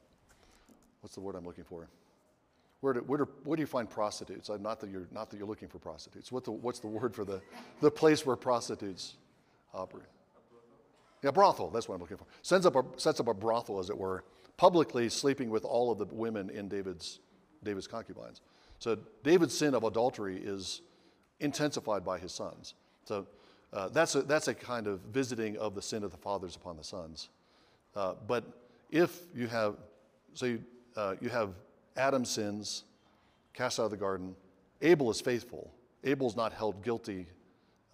what's 1.01 1.15
the 1.15 1.21
word 1.21 1.35
I'm 1.35 1.45
looking 1.45 1.65
for? 1.65 1.89
Where 2.81 2.93
do, 2.93 2.99
where 3.01 3.19
do, 3.19 3.27
where 3.43 3.55
do 3.55 3.61
you 3.61 3.67
find 3.67 3.89
prostitutes? 3.89 4.49
Not 4.49 4.79
that, 4.81 4.89
you're, 4.89 5.07
not 5.11 5.29
that 5.29 5.37
you're 5.37 5.47
looking 5.47 5.69
for 5.69 5.79
prostitutes. 5.79 6.31
What 6.31 6.43
the, 6.43 6.51
what's 6.51 6.79
the 6.79 6.87
word 6.87 7.15
for 7.15 7.23
the, 7.23 7.41
the 7.81 7.91
place 7.91 8.25
where 8.25 8.35
prostitutes 8.35 9.15
operate? 9.73 10.07
Yeah, 11.23 11.31
brothel, 11.31 11.69
that's 11.69 11.87
what 11.87 11.95
I'm 11.95 12.01
looking 12.01 12.17
for. 12.17 12.25
Sends 12.41 12.65
up 12.65 12.75
a, 12.75 12.83
sets 12.97 13.19
up 13.19 13.27
a 13.27 13.33
brothel, 13.33 13.79
as 13.79 13.89
it 13.89 13.97
were, 13.97 14.23
publicly 14.57 15.09
sleeping 15.09 15.49
with 15.49 15.63
all 15.63 15.91
of 15.91 15.97
the 15.97 16.05
women 16.05 16.49
in 16.49 16.67
David's, 16.67 17.19
David's 17.63 17.87
concubines. 17.87 18.41
So 18.79 18.97
David's 19.23 19.57
sin 19.57 19.73
of 19.73 19.83
adultery 19.83 20.37
is 20.37 20.81
intensified 21.39 22.03
by 22.03 22.19
his 22.19 22.33
sons. 22.33 22.73
So 23.05 23.25
uh, 23.71 23.87
that's, 23.89 24.15
a, 24.15 24.21
that's 24.23 24.49
a 24.49 24.53
kind 24.53 24.85
of 24.85 24.99
visiting 25.11 25.57
of 25.57 25.75
the 25.75 25.81
sin 25.81 26.03
of 26.03 26.11
the 26.11 26.17
fathers 26.17 26.55
upon 26.55 26.75
the 26.77 26.83
sons. 26.83 27.29
Uh, 27.95 28.15
but 28.27 28.43
if 28.91 29.21
you 29.33 29.47
have, 29.47 29.75
so 30.33 30.45
you, 30.45 30.63
uh, 30.95 31.15
you 31.21 31.29
have 31.29 31.53
Adam 31.95 32.25
sins, 32.25 32.83
cast 33.53 33.79
out 33.79 33.85
of 33.85 33.91
the 33.91 33.97
garden, 33.97 34.35
Abel 34.81 35.09
is 35.09 35.21
faithful. 35.21 35.71
Abel's 36.03 36.35
not 36.35 36.51
held 36.51 36.83
guilty 36.83 37.27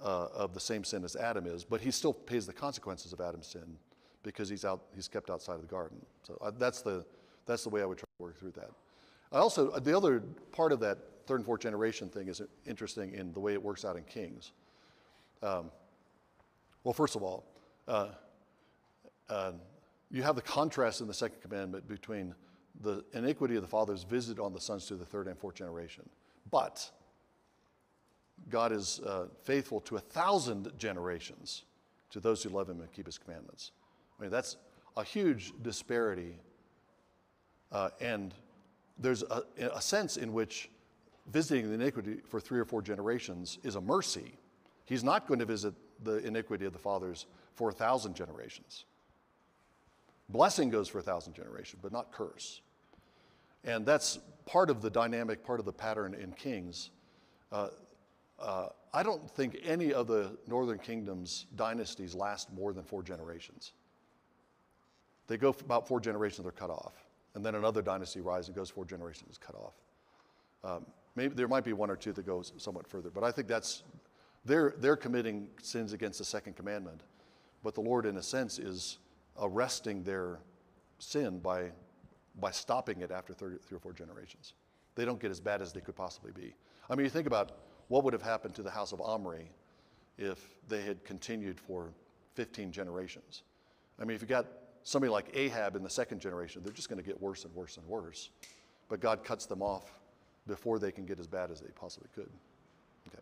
uh, 0.04 0.28
of 0.34 0.54
the 0.54 0.60
same 0.60 0.84
sin 0.84 1.04
as 1.04 1.16
Adam 1.16 1.46
is, 1.46 1.64
but 1.64 1.82
he 1.82 1.92
still 1.92 2.14
pays 2.14 2.46
the 2.46 2.54
consequences 2.54 3.14
of 3.14 3.22
Adam's 3.22 3.48
sin 3.48 3.78
because 4.24 4.50
he's, 4.50 4.66
out, 4.66 4.82
he's 4.96 5.08
kept 5.08 5.30
outside 5.30 5.56
of 5.56 5.62
the 5.62 5.68
garden. 5.68 5.98
So 6.24 6.38
uh, 6.42 6.52
that's, 6.58 6.82
the, 6.82 7.06
that's 7.46 7.64
the 7.64 7.70
way 7.70 7.82
I 7.82 7.86
would 7.86 7.98
try 7.98 8.08
to 8.18 8.24
work 8.24 8.40
through 8.40 8.52
that. 8.52 8.72
I 9.32 9.38
also, 9.38 9.70
uh, 9.72 9.80
the 9.80 9.96
other 9.96 10.22
part 10.52 10.72
of 10.72 10.80
that 10.82 10.98
third 11.26 11.38
and 11.38 11.46
fourth 11.46 11.62
generation 11.62 12.10
thing 12.10 12.28
is 12.28 12.42
interesting 12.66 13.14
in 13.14 13.32
the 13.34 13.40
way 13.40 13.54
it 13.54 13.62
works 13.62 13.86
out 13.86 13.96
in 13.96 14.04
Kings. 14.04 14.52
Um, 15.44 15.72
well, 16.84 16.94
first 16.94 17.16
of 17.16 17.24
all, 17.24 17.46
uh, 17.88 18.10
uh, 19.30 19.52
you 20.10 20.24
have 20.24 20.36
the 20.36 20.42
contrast 20.42 21.02
in 21.02 21.08
the 21.08 21.14
second 21.14 21.42
commandment 21.42 21.88
between 21.88 22.34
the 22.82 23.04
iniquity 23.14 23.56
of 23.56 23.62
the 23.62 23.68
fathers 23.68 24.04
visited 24.04 24.42
on 24.42 24.54
the 24.54 24.60
sons 24.60 24.86
to 24.88 24.96
the 24.96 25.06
third 25.06 25.28
and 25.28 25.38
fourth 25.38 25.56
generation. 25.56 26.08
But 26.50 26.90
God 28.50 28.72
is 28.72 29.00
uh, 29.02 29.28
faithful 29.44 29.80
to 29.82 29.98
a 29.98 30.00
thousand 30.00 30.72
generations 30.78 31.64
to 32.12 32.20
those 32.20 32.44
who 32.44 32.50
love 32.50 32.70
him 32.70 32.80
and 32.82 32.92
keep 32.92 33.06
his 33.06 33.18
commandments. 33.18 33.72
I 34.18 34.24
mean, 34.24 34.32
that's 34.32 34.58
a 34.98 35.04
huge 35.04 35.54
disparity. 35.62 36.36
Uh, 37.72 37.90
and 38.02 38.34
there's 38.98 39.24
a, 39.24 39.44
a, 39.74 39.82
sense 39.82 40.18
in 40.18 40.34
which 40.34 40.70
visiting 41.32 41.68
the 41.68 41.76
iniquity 41.76 42.18
for 42.28 42.40
three 42.40 42.60
or 42.60 42.66
four 42.66 42.82
generations 42.82 43.60
is 43.64 43.76
a 43.76 43.82
mercy. 43.82 44.34
He's 44.86 45.04
not 45.04 45.28
going 45.28 45.40
to 45.40 45.46
visit 45.46 45.74
the 46.04 46.18
iniquity 46.26 46.66
of 46.66 46.74
the 46.74 46.80
fathers 46.80 47.28
for 47.54 47.70
a 47.70 47.74
thousand 47.74 48.16
generations. 48.16 48.86
Blessing 50.30 50.70
goes 50.70 50.88
for 50.88 51.00
a 51.00 51.04
thousand 51.04 51.34
generations, 51.34 51.80
but 51.82 51.92
not 51.92 52.12
curse. 52.12 52.62
And 53.64 53.86
that's 53.86 54.20
part 54.46 54.70
of 54.70 54.82
the 54.82 54.90
dynamic, 54.90 55.46
part 55.46 55.60
of 55.60 55.66
the 55.66 55.74
pattern 55.74 56.14
in 56.14 56.32
Kings. 56.34 56.90
Uh, 57.52 57.70
uh, 58.42 58.70
I 58.94 59.04
don't 59.04 59.30
think 59.30 59.60
any 59.64 59.94
of 59.94 60.08
the 60.08 60.38
northern 60.48 60.80
kingdom's 60.80 61.46
dynasties 61.56 62.16
last 62.16 62.52
more 62.52 62.74
than 62.74 62.84
four 62.84 63.04
generations. 63.04 63.74
They 65.28 65.38
go 65.38 65.56
about 65.60 65.88
four 65.88 66.00
generations, 66.00 66.44
they're 66.44 66.52
cut 66.52 66.72
off. 66.72 66.94
And 67.36 67.46
then 67.46 67.56
another 67.56 67.82
dynasty 67.82 68.22
rises 68.22 68.48
and 68.50 68.56
goes 68.56 68.70
four 68.70 68.86
generations, 68.86 69.32
is 69.32 69.38
cut 69.38 69.56
off. 69.56 69.74
Um, 70.64 70.86
maybe 71.16 71.36
there 71.36 71.48
might 71.48 71.64
be 71.64 71.74
one 71.74 71.92
or 71.92 71.96
two 71.96 72.12
that 72.14 72.26
goes 72.26 72.52
somewhat 72.58 72.88
further, 72.88 73.10
but 73.10 73.24
I 73.24 73.32
think 73.32 73.48
that's 73.48 73.84
they're, 74.46 74.74
they're 74.80 74.96
committing 74.96 75.48
sins 75.62 75.94
against 75.94 76.18
the 76.18 76.26
second 76.26 76.56
commandment. 76.56 77.02
But 77.64 77.76
the 77.76 77.82
Lord, 77.82 78.06
in 78.06 78.18
a 78.18 78.24
sense, 78.24 78.58
is 78.58 78.98
arresting 79.40 80.04
their 80.04 80.40
sin 80.98 81.40
by, 81.40 81.72
by 82.40 82.52
stopping 82.52 83.02
it 83.02 83.12
after 83.12 83.34
30, 83.34 83.58
three 83.58 83.76
or 83.76 83.80
four 83.80 83.94
generations. 83.94 84.54
They 84.96 85.06
don't 85.06 85.20
get 85.20 85.30
as 85.30 85.40
bad 85.40 85.62
as 85.62 85.72
they 85.72 85.82
could 85.82 85.96
possibly 85.96 86.32
be. 86.32 86.56
I 86.90 86.96
mean, 86.96 87.04
you 87.04 87.10
think 87.10 87.28
about 87.28 87.52
what 87.90 88.04
would 88.04 88.14
have 88.14 88.22
happened 88.22 88.56
to 88.56 88.64
the 88.64 88.72
house 88.72 88.94
of 88.94 89.02
Omri 89.02 89.52
if 90.18 90.56
they 90.68 90.82
had 90.82 91.04
continued 91.04 91.60
for 91.60 91.92
15 92.36 92.72
generations. 92.72 93.44
I 94.00 94.06
mean, 94.06 94.16
if 94.16 94.22
you 94.22 94.28
got 94.28 94.46
somebody 94.84 95.12
like 95.12 95.30
Ahab 95.34 95.76
in 95.76 95.84
the 95.84 95.90
second 95.90 96.22
generation, 96.22 96.62
they're 96.64 96.74
just 96.74 96.90
going 96.90 97.02
to 97.02 97.06
get 97.06 97.20
worse 97.22 97.46
and 97.46 97.54
worse 97.54 97.78
and 97.78 97.86
worse. 97.88 98.30
But 98.88 99.00
God 99.02 99.24
cuts 99.24 99.46
them 99.46 99.62
off 99.62 100.00
before 100.48 100.80
they 100.80 100.92
can 100.92 101.06
get 101.06 101.20
as 101.20 101.28
bad 101.28 101.52
as 101.52 101.60
they 101.60 101.70
possibly 101.76 102.10
could. 102.16 102.30
Okay. 103.08 103.22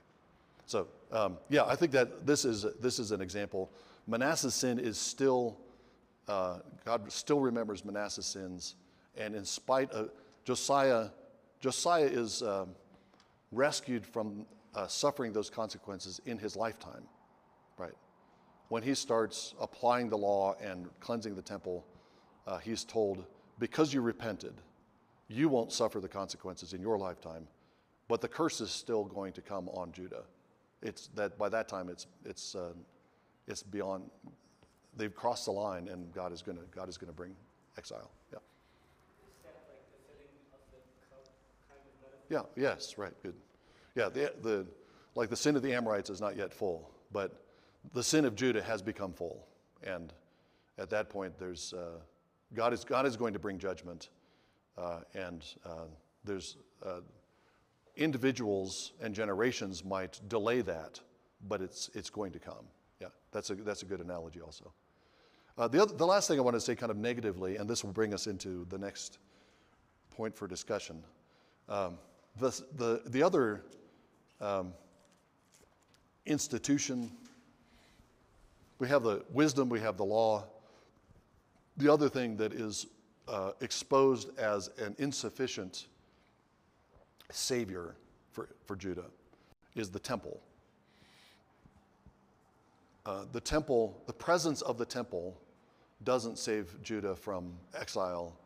So, 0.65 0.87
um, 1.11 1.37
yeah, 1.49 1.65
I 1.65 1.75
think 1.75 1.91
that 1.93 2.25
this 2.25 2.45
is, 2.45 2.65
this 2.79 2.99
is 2.99 3.11
an 3.11 3.21
example. 3.21 3.71
Manasseh's 4.07 4.53
sin 4.53 4.79
is 4.79 4.97
still, 4.97 5.57
uh, 6.27 6.59
God 6.85 7.11
still 7.11 7.39
remembers 7.39 7.83
Manasseh's 7.83 8.25
sins. 8.25 8.75
And 9.17 9.35
in 9.35 9.45
spite 9.45 9.91
of 9.91 10.11
Josiah, 10.45 11.09
Josiah 11.59 12.05
is 12.05 12.43
um, 12.43 12.69
rescued 13.51 14.05
from 14.05 14.45
uh, 14.77 14.85
suffering 14.87 15.33
those 15.33 15.49
consequences 15.49 16.21
in 16.25 16.37
his 16.37 16.55
lifetime, 16.55 17.03
right? 17.79 17.95
When 18.69 18.83
he 18.83 18.93
starts 18.93 19.55
applying 19.59 20.07
the 20.07 20.17
law 20.17 20.55
and 20.61 20.87
cleansing 20.99 21.35
the 21.35 21.41
temple, 21.41 21.83
uh, 22.45 22.59
he's 22.59 22.83
told, 22.83 23.25
because 23.57 23.91
you 23.91 24.01
repented, 24.01 24.53
you 25.29 25.49
won't 25.49 25.73
suffer 25.73 25.99
the 25.99 26.07
consequences 26.07 26.73
in 26.73 26.81
your 26.81 26.97
lifetime, 26.97 27.47
but 28.07 28.21
the 28.21 28.27
curse 28.27 28.61
is 28.61 28.69
still 28.69 29.05
going 29.05 29.33
to 29.33 29.41
come 29.41 29.67
on 29.69 29.91
Judah. 29.91 30.23
It's 30.83 31.07
that 31.15 31.39
by 31.39 31.49
that 31.49 31.67
time 31.67 31.89
it's 31.89 32.05
it's 32.23 32.53
uh, 32.53 32.73
it's 33.47 33.63
beyond. 33.63 34.03
They've 34.95 35.13
crossed 35.13 35.45
the 35.45 35.51
line, 35.51 35.87
and 35.87 36.13
God 36.13 36.31
is 36.31 36.43
going 36.43 36.57
to 36.57 36.63
God 36.73 36.87
is 36.87 36.97
going 36.97 37.11
to 37.11 37.15
bring 37.15 37.35
exile. 37.77 38.11
Yeah. 38.31 38.37
Like 39.43 39.55
the 39.65 39.97
filling 40.07 40.29
of 40.53 40.59
the 40.71 40.79
cup 41.09 41.25
kind 41.67 41.81
of? 42.39 42.45
Yeah. 42.55 42.63
Yes. 42.63 42.97
Right. 42.97 43.13
Good. 43.23 43.33
Yeah. 43.97 44.09
The 44.09 44.33
the 44.41 44.65
like 45.15 45.29
the 45.29 45.35
sin 45.35 45.55
of 45.55 45.63
the 45.63 45.73
Amorites 45.73 46.09
is 46.09 46.21
not 46.21 46.37
yet 46.37 46.53
full, 46.53 46.89
but 47.11 47.43
the 47.93 48.03
sin 48.03 48.23
of 48.23 48.35
Judah 48.35 48.61
has 48.61 48.81
become 48.81 49.11
full, 49.11 49.47
and 49.83 50.13
at 50.77 50.89
that 50.91 51.09
point, 51.09 51.37
there's 51.39 51.73
uh, 51.73 51.99
God 52.53 52.73
is 52.73 52.85
God 52.85 53.05
is 53.05 53.17
going 53.17 53.33
to 53.33 53.39
bring 53.39 53.57
judgment, 53.57 54.09
uh, 54.77 54.99
and 55.15 55.43
uh, 55.65 55.85
there's 56.23 56.57
uh, 56.85 57.01
individuals 57.97 58.93
and 59.01 59.13
generations 59.13 59.83
might 59.83 60.19
delay 60.29 60.61
that, 60.61 60.99
but 61.47 61.61
it's, 61.61 61.89
it's 61.93 62.09
going 62.09 62.31
to 62.31 62.39
come. 62.39 62.65
Yeah, 63.01 63.07
that's 63.31 63.49
a, 63.49 63.55
that's 63.55 63.81
a 63.81 63.85
good 63.85 63.99
analogy 63.99 64.39
also. 64.39 64.71
Uh, 65.57 65.67
the, 65.67 65.81
other, 65.81 65.95
the 65.95 66.05
last 66.05 66.27
thing 66.27 66.37
I 66.37 66.41
want 66.43 66.55
to 66.55 66.61
say, 66.61 66.75
kind 66.75 66.91
of 66.91 66.97
negatively, 66.97 67.57
and 67.57 67.67
this 67.67 67.83
will 67.83 67.91
bring 67.91 68.13
us 68.13 68.27
into 68.27 68.65
the 68.69 68.77
next 68.77 69.17
point 70.11 70.35
for 70.35 70.47
discussion. 70.47 71.03
Um, 71.67 71.97
the, 72.39 72.49
the, 72.75 73.01
the 73.07 73.23
other 73.23 73.63
um, 74.41 74.73
institution, 76.25 77.11
we 78.79 78.87
have 78.87 79.03
the 79.03 79.23
wisdom, 79.31 79.69
we 79.69 79.79
have 79.79 79.97
the 79.97 80.05
law. 80.05 80.45
The 81.77 81.91
other 81.91 82.09
thing 82.09 82.37
that 82.37 82.53
is 82.53 82.87
uh, 83.27 83.51
exposed 83.61 84.37
as 84.37 84.69
an 84.77 84.95
insufficient 84.99 85.87
savior 87.31 87.95
for, 88.31 88.49
for 88.65 88.75
Judah 88.75 89.05
is 89.75 89.89
the 89.89 89.99
temple. 89.99 90.39
Uh, 93.05 93.25
the 93.31 93.39
temple, 93.39 94.01
the 94.05 94.13
presence 94.13 94.61
of 94.61 94.77
the 94.77 94.85
temple 94.85 95.39
doesn't 96.03 96.37
save 96.37 96.81
Judah 96.83 97.15
from 97.15 97.53
exile 97.73 98.37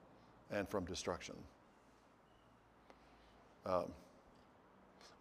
and 0.52 0.70
from 0.70 0.86
destruction. 0.86 1.36
Um, 3.66 3.92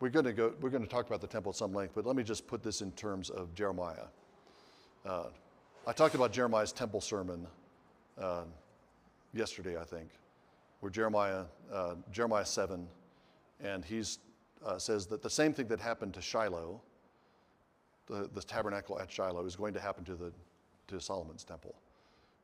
we're 0.01 0.09
going 0.09 0.25
to 0.25 0.33
go. 0.33 0.53
We're 0.61 0.71
going 0.71 0.83
to 0.83 0.89
talk 0.89 1.07
about 1.07 1.21
the 1.21 1.27
temple 1.27 1.51
at 1.51 1.57
some 1.57 1.73
length, 1.73 1.93
but 1.95 2.07
let 2.07 2.17
me 2.17 2.23
just 2.23 2.47
put 2.47 2.63
this 2.63 2.81
in 2.81 2.91
terms 2.93 3.31
of 3.31 3.55
Jeremiah. 3.55 4.07
Uh, 5.07 5.25
I 5.87 5.93
talked 5.93 6.15
about 6.15 6.33
Jeremiah's 6.33 6.73
temple 6.73 7.01
sermon 7.01 7.47
uh, 8.21 8.43
yesterday, 9.33 9.79
I 9.79 9.85
think, 9.85 10.09
where 10.81 10.91
Jeremiah, 10.91 11.45
uh, 11.73 11.95
Jeremiah 12.13 12.45
seven, 12.45 12.87
and 13.63 13.85
he 13.85 14.03
uh, 14.65 14.79
says 14.79 15.07
that 15.07 15.23
the 15.23 15.31
same 15.31 15.53
thing 15.53 15.69
that 15.69 15.81
happened 15.81 16.15
to 16.15 16.23
Shiloh, 16.23 16.81
the, 18.07 18.29
the 18.35 18.43
tabernacle 18.43 18.99
at 18.99 19.11
Shiloh, 19.11 19.45
is 19.45 19.57
going 19.57 19.75
to 19.75 19.81
happen 19.81 20.05
to 20.05 20.15
the 20.15 20.33
to 20.89 21.01
Solomon's 21.01 21.45
temple. 21.45 21.75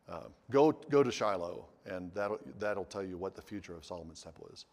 Uh, 0.08 0.20
go, 0.50 0.70
go 0.70 1.02
to 1.02 1.10
Shiloh, 1.10 1.66
and 1.84 2.12
that'll, 2.14 2.38
that'll 2.60 2.84
tell 2.84 3.02
you 3.02 3.18
what 3.18 3.34
the 3.34 3.42
future 3.42 3.74
of 3.74 3.84
Solomon's 3.84 4.22
temple 4.22 4.48
is. 4.52 4.66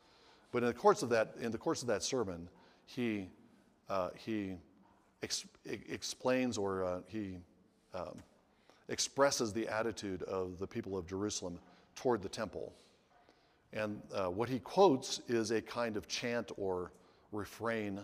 But 0.52 0.62
in 0.62 0.68
the 0.68 0.74
course 0.76 1.02
of 1.02 1.10
that, 1.10 1.34
in 1.42 1.52
the 1.52 1.58
course 1.58 1.82
of 1.82 1.88
that 1.88 2.04
sermon, 2.04 2.48
he, 2.86 3.28
uh, 3.90 4.10
he 4.16 4.56
ex- 5.22 5.46
explains 5.66 6.58
or 6.58 6.84
uh, 6.84 7.00
he 7.08 7.38
um, 7.94 8.18
expresses 8.90 9.54
the 9.54 9.68
attitude 9.68 10.24
of 10.24 10.60
the 10.60 10.68
people 10.68 10.98
of 10.98 11.08
Jerusalem 11.08 11.60
toward 11.96 12.22
the 12.22 12.30
temple. 12.30 12.74
And 13.72 14.02
uh, 14.14 14.26
what 14.26 14.50
he 14.50 14.60
quotes 14.60 15.20
is 15.28 15.52
a 15.52 15.62
kind 15.62 15.98
of 15.98 16.08
chant 16.08 16.52
or 16.58 16.92
refrain 17.32 18.00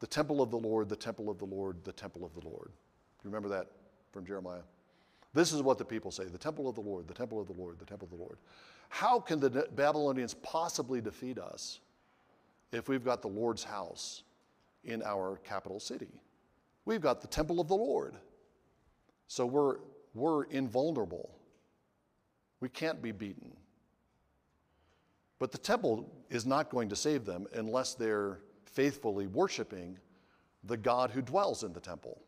the 0.00 0.06
temple 0.06 0.40
of 0.42 0.50
the 0.50 0.58
Lord, 0.58 0.88
the 0.88 0.96
temple 0.96 1.30
of 1.30 1.38
the 1.38 1.44
Lord, 1.44 1.76
the 1.84 1.92
temple 1.92 2.24
of 2.24 2.34
the 2.34 2.46
Lord. 2.48 2.68
Do 2.68 3.28
you 3.28 3.30
remember 3.30 3.48
that 3.50 3.68
from 4.12 4.26
Jeremiah? 4.26 4.62
This 5.34 5.52
is 5.52 5.62
what 5.62 5.78
the 5.78 5.84
people 5.84 6.10
say 6.10 6.24
the 6.24 6.38
temple 6.38 6.68
of 6.68 6.74
the 6.74 6.80
Lord, 6.80 7.08
the 7.08 7.14
temple 7.14 7.40
of 7.40 7.46
the 7.46 7.52
Lord, 7.54 7.78
the 7.78 7.84
temple 7.84 8.08
of 8.10 8.16
the 8.16 8.22
Lord. 8.22 8.38
How 8.88 9.18
can 9.18 9.40
the 9.40 9.68
Babylonians 9.74 10.34
possibly 10.34 11.00
defeat 11.00 11.38
us 11.38 11.80
if 12.74 12.88
we've 12.88 13.04
got 13.04 13.22
the 13.22 13.28
Lord's 13.28 13.64
house 13.64 14.22
in 14.84 15.02
our 15.02 15.38
capital 15.44 15.80
city? 15.80 16.20
We've 16.84 17.00
got 17.00 17.20
the 17.20 17.26
temple 17.26 17.60
of 17.60 17.68
the 17.68 17.76
Lord. 17.76 18.14
So 19.28 19.46
we're, 19.46 19.76
we're 20.14 20.44
invulnerable. 20.44 21.30
We 22.60 22.68
can't 22.68 23.00
be 23.00 23.12
beaten. 23.12 23.52
But 25.38 25.52
the 25.52 25.58
temple 25.58 26.10
is 26.30 26.46
not 26.46 26.70
going 26.70 26.88
to 26.88 26.96
save 26.96 27.24
them 27.24 27.46
unless 27.54 27.94
they're 27.94 28.38
faithfully 28.64 29.26
worshiping 29.26 29.98
the 30.64 30.76
God 30.76 31.10
who 31.10 31.22
dwells 31.22 31.64
in 31.64 31.72
the 31.72 31.80
temple. 31.80 32.20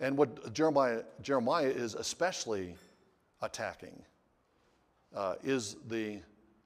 And 0.00 0.16
what 0.16 0.52
Jeremiah, 0.54 1.02
Jeremiah 1.20 1.66
is 1.66 1.94
especially 1.94 2.74
attacking 3.42 4.02
uh, 5.14 5.34
is 5.42 5.76
the, 5.88 6.20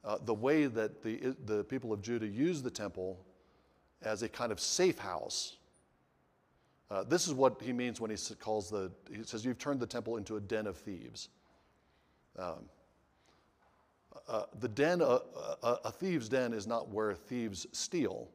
uh, 0.05 0.19
the 0.25 0.35
way 0.35 0.67
that 0.67 1.03
the, 1.03 1.35
the 1.47 1.65
people 1.65 1.93
of 1.93 2.03
Judah 2.03 2.27
used 2.27 2.65
the 2.65 2.71
temple 2.71 3.25
as 4.03 4.23
a 4.23 4.29
kind 4.29 4.53
of 4.53 4.61
safe 4.61 4.99
house. 4.99 5.57
Uh, 6.91 7.03
this 7.05 7.27
is 7.27 7.33
what 7.33 7.61
he 7.63 7.73
means 7.73 8.01
when 8.01 8.11
he 8.11 8.17
calls 8.39 8.69
the, 8.69 8.93
he 9.11 9.23
says, 9.25 9.45
You've 9.45 9.59
turned 9.59 9.81
the 9.81 9.87
temple 9.87 10.17
into 10.17 10.37
a 10.37 10.41
den 10.41 10.67
of 10.67 10.77
thieves. 10.77 11.31
Um, 12.39 12.69
uh, 14.29 14.45
the 14.61 14.69
den, 14.69 15.01
uh, 15.01 15.19
uh, 15.63 15.77
a 15.85 15.91
thief's 15.91 16.29
den 16.29 16.53
is 16.53 16.67
not 16.67 16.89
where 16.91 17.15
thieves 17.15 17.67
steal. 17.73 18.29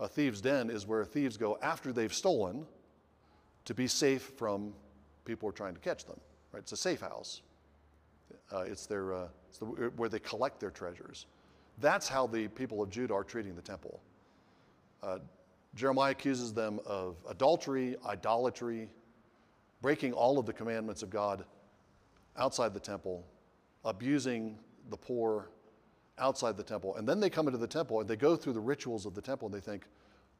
A 0.00 0.08
thief's 0.08 0.40
den 0.40 0.70
is 0.70 0.86
where 0.86 1.04
thieves 1.04 1.36
go 1.36 1.58
after 1.62 1.92
they've 1.92 2.12
stolen 2.12 2.66
to 3.64 3.74
be 3.74 3.86
safe 3.86 4.32
from 4.36 4.72
people 5.24 5.46
who 5.46 5.50
are 5.50 5.56
trying 5.56 5.74
to 5.74 5.80
catch 5.80 6.04
them. 6.04 6.18
Right? 6.52 6.60
It's 6.60 6.72
a 6.72 6.76
safe 6.76 7.00
house. 7.00 7.42
Uh, 8.52 8.60
it's, 8.60 8.86
their, 8.86 9.14
uh, 9.14 9.28
it's 9.48 9.58
the, 9.58 9.66
where 9.66 10.08
they 10.08 10.18
collect 10.18 10.60
their 10.60 10.70
treasures. 10.70 11.26
That's 11.78 12.08
how 12.08 12.26
the 12.26 12.48
people 12.48 12.82
of 12.82 12.90
Judah 12.90 13.14
are 13.14 13.24
treating 13.24 13.54
the 13.54 13.62
temple. 13.62 14.00
Uh, 15.02 15.18
Jeremiah 15.74 16.10
accuses 16.10 16.52
them 16.52 16.80
of 16.86 17.16
adultery, 17.28 17.96
idolatry, 18.06 18.88
breaking 19.80 20.12
all 20.12 20.38
of 20.38 20.46
the 20.46 20.52
commandments 20.52 21.02
of 21.02 21.10
God 21.10 21.44
outside 22.36 22.74
the 22.74 22.80
temple, 22.80 23.24
abusing 23.84 24.58
the 24.90 24.96
poor 24.96 25.48
outside 26.18 26.56
the 26.56 26.62
temple. 26.62 26.96
And 26.96 27.08
then 27.08 27.20
they 27.20 27.30
come 27.30 27.48
into 27.48 27.58
the 27.58 27.66
temple 27.66 28.00
and 28.00 28.08
they 28.08 28.16
go 28.16 28.36
through 28.36 28.52
the 28.52 28.60
rituals 28.60 29.06
of 29.06 29.14
the 29.14 29.22
temple 29.22 29.46
and 29.46 29.54
they 29.54 29.60
think, 29.60 29.86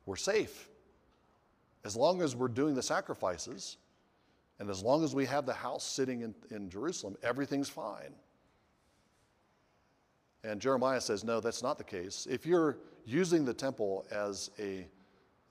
we're 0.06 0.16
safe. 0.16 0.68
As 1.84 1.96
long 1.96 2.22
as 2.22 2.36
we're 2.36 2.48
doing 2.48 2.74
the 2.74 2.82
sacrifices, 2.82 3.78
and 4.62 4.70
as 4.70 4.80
long 4.80 5.02
as 5.02 5.12
we 5.12 5.26
have 5.26 5.44
the 5.44 5.52
house 5.52 5.82
sitting 5.82 6.20
in, 6.20 6.32
in 6.52 6.70
Jerusalem, 6.70 7.16
everything's 7.24 7.68
fine. 7.68 8.14
And 10.44 10.60
Jeremiah 10.60 11.00
says, 11.00 11.24
no, 11.24 11.40
that's 11.40 11.64
not 11.64 11.78
the 11.78 11.84
case. 11.84 12.28
If 12.30 12.46
you're 12.46 12.78
using 13.04 13.44
the 13.44 13.54
temple 13.54 14.06
as 14.12 14.52
a, 14.60 14.86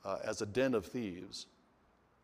uh, 0.05 0.19
as 0.23 0.41
a 0.41 0.45
den 0.45 0.73
of 0.73 0.85
thieves, 0.85 1.47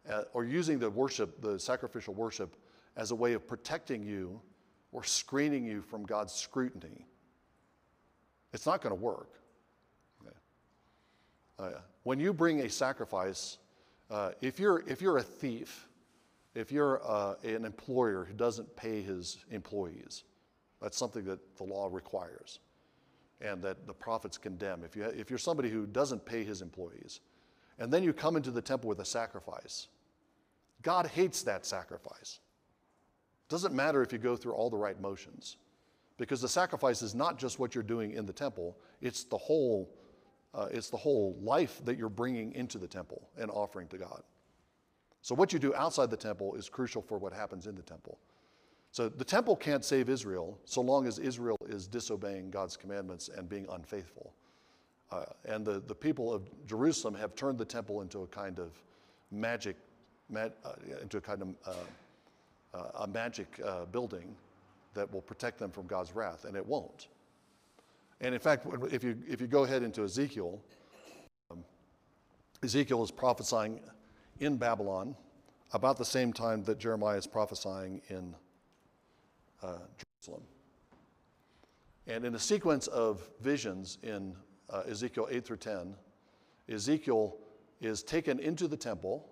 uh, 0.09 0.21
or 0.31 0.45
using 0.45 0.79
the 0.79 0.89
worship, 0.89 1.41
the 1.41 1.59
sacrificial 1.59 2.13
worship, 2.13 2.55
as 2.95 3.11
a 3.11 3.15
way 3.15 3.33
of 3.33 3.45
protecting 3.45 4.01
you 4.01 4.39
or 4.93 5.03
screening 5.03 5.65
you 5.65 5.81
from 5.81 6.05
God's 6.05 6.31
scrutiny, 6.31 7.05
it's 8.53 8.65
not 8.65 8.81
going 8.81 8.95
to 8.95 9.01
work. 9.01 9.33
Okay. 10.25 10.37
Uh, 11.59 11.79
when 12.03 12.17
you 12.17 12.31
bring 12.31 12.61
a 12.61 12.69
sacrifice 12.69 13.57
uh, 14.09 14.31
if, 14.39 14.57
you're, 14.57 14.85
if 14.87 15.01
you're 15.01 15.17
a 15.17 15.23
thief, 15.23 15.86
if 16.55 16.71
you're 16.71 17.01
uh, 17.05 17.35
an 17.43 17.65
employer 17.65 18.25
who 18.25 18.33
doesn't 18.33 18.75
pay 18.75 19.01
his 19.01 19.37
employees, 19.51 20.23
that's 20.81 20.97
something 20.97 21.23
that 21.25 21.39
the 21.57 21.63
law 21.63 21.89
requires 21.91 22.59
and 23.41 23.61
that 23.61 23.85
the 23.85 23.93
prophets 23.93 24.37
condemn. 24.37 24.83
If, 24.83 24.95
you, 24.95 25.03
if 25.03 25.29
you're 25.29 25.39
somebody 25.39 25.69
who 25.69 25.85
doesn't 25.85 26.25
pay 26.25 26.43
his 26.43 26.61
employees, 26.61 27.21
and 27.79 27.91
then 27.93 28.03
you 28.03 28.13
come 28.13 28.35
into 28.35 28.49
the 28.51 28.61
temple 28.61 28.89
with 28.89 28.99
a 28.99 29.05
sacrifice, 29.05 29.87
God 30.81 31.07
hates 31.07 31.43
that 31.43 31.65
sacrifice. 31.65 32.39
It 33.47 33.49
Doesn't 33.49 33.73
matter 33.73 34.01
if 34.01 34.11
you 34.11 34.17
go 34.17 34.35
through 34.35 34.53
all 34.53 34.69
the 34.69 34.77
right 34.77 34.99
motions, 34.99 35.57
because 36.17 36.41
the 36.41 36.49
sacrifice 36.49 37.01
is 37.01 37.13
not 37.13 37.37
just 37.37 37.59
what 37.59 37.75
you're 37.75 37.83
doing 37.83 38.11
in 38.11 38.25
the 38.25 38.33
temple, 38.33 38.77
it's 39.01 39.23
the 39.23 39.37
whole 39.37 39.93
uh, 40.53 40.67
it's 40.71 40.89
the 40.89 40.97
whole 40.97 41.37
life 41.41 41.81
that 41.85 41.97
you're 41.97 42.09
bringing 42.09 42.51
into 42.53 42.79
the 42.79 42.87
temple 42.87 43.29
and 43.37 43.51
offering 43.51 43.87
to 43.89 43.97
God. 43.97 44.23
So, 45.27 45.35
what 45.35 45.51
you 45.51 45.59
do 45.59 45.75
outside 45.75 46.09
the 46.09 46.15
temple 46.15 46.55
is 46.55 46.69
crucial 46.69 47.01
for 47.01 47.17
what 47.17 47.33
happens 47.33 47.67
in 47.67 47.75
the 47.75 47.81
temple. 47.81 48.17
So, 48.93 49.09
the 49.09 49.25
temple 49.25 49.57
can't 49.57 49.83
save 49.83 50.07
Israel 50.07 50.57
so 50.63 50.79
long 50.79 51.05
as 51.05 51.19
Israel 51.19 51.57
is 51.67 51.85
disobeying 51.85 52.49
God's 52.49 52.77
commandments 52.77 53.29
and 53.35 53.49
being 53.49 53.67
unfaithful. 53.69 54.31
Uh, 55.11 55.25
and 55.43 55.65
the, 55.65 55.83
the 55.85 55.93
people 55.93 56.33
of 56.33 56.43
Jerusalem 56.65 57.13
have 57.15 57.35
turned 57.35 57.57
the 57.57 57.65
temple 57.65 57.99
into 57.99 58.19
a 58.19 58.27
kind 58.27 58.57
of 58.57 58.71
magic, 59.29 59.75
uh, 60.33 60.47
into 61.01 61.17
a 61.17 61.21
kind 61.21 61.41
of 61.41 61.49
uh, 61.65 61.73
uh, 62.73 63.03
a 63.03 63.07
magic 63.07 63.59
uh, 63.65 63.83
building 63.83 64.33
that 64.93 65.11
will 65.11 65.23
protect 65.23 65.59
them 65.59 65.71
from 65.71 65.87
God's 65.87 66.15
wrath, 66.15 66.45
and 66.45 66.55
it 66.55 66.65
won't. 66.65 67.09
And 68.21 68.33
in 68.33 68.39
fact, 68.39 68.65
if 68.93 69.03
you, 69.03 69.17
if 69.27 69.41
you 69.41 69.47
go 69.47 69.65
ahead 69.65 69.83
into 69.83 70.05
Ezekiel, 70.05 70.57
um, 71.51 71.65
Ezekiel 72.63 73.03
is 73.03 73.11
prophesying 73.11 73.81
in 74.39 74.57
Babylon 74.57 75.15
about 75.73 75.97
the 75.97 76.05
same 76.05 76.31
time 76.31 76.63
that 76.63 76.79
Jeremiah 76.79 77.17
is 77.17 77.27
prophesying 77.27 78.01
in 78.09 78.35
uh, 79.61 79.79
Jerusalem. 80.23 80.43
And 82.07 82.25
in 82.25 82.35
a 82.35 82.39
sequence 82.39 82.87
of 82.87 83.29
visions 83.41 83.97
in 84.01 84.35
uh, 84.69 84.83
Ezekiel 84.89 85.27
8 85.29 85.45
through 85.45 85.57
10, 85.57 85.95
Ezekiel 86.69 87.37
is 87.81 88.01
taken 88.03 88.39
into 88.39 88.67
the 88.67 88.77
temple. 88.77 89.29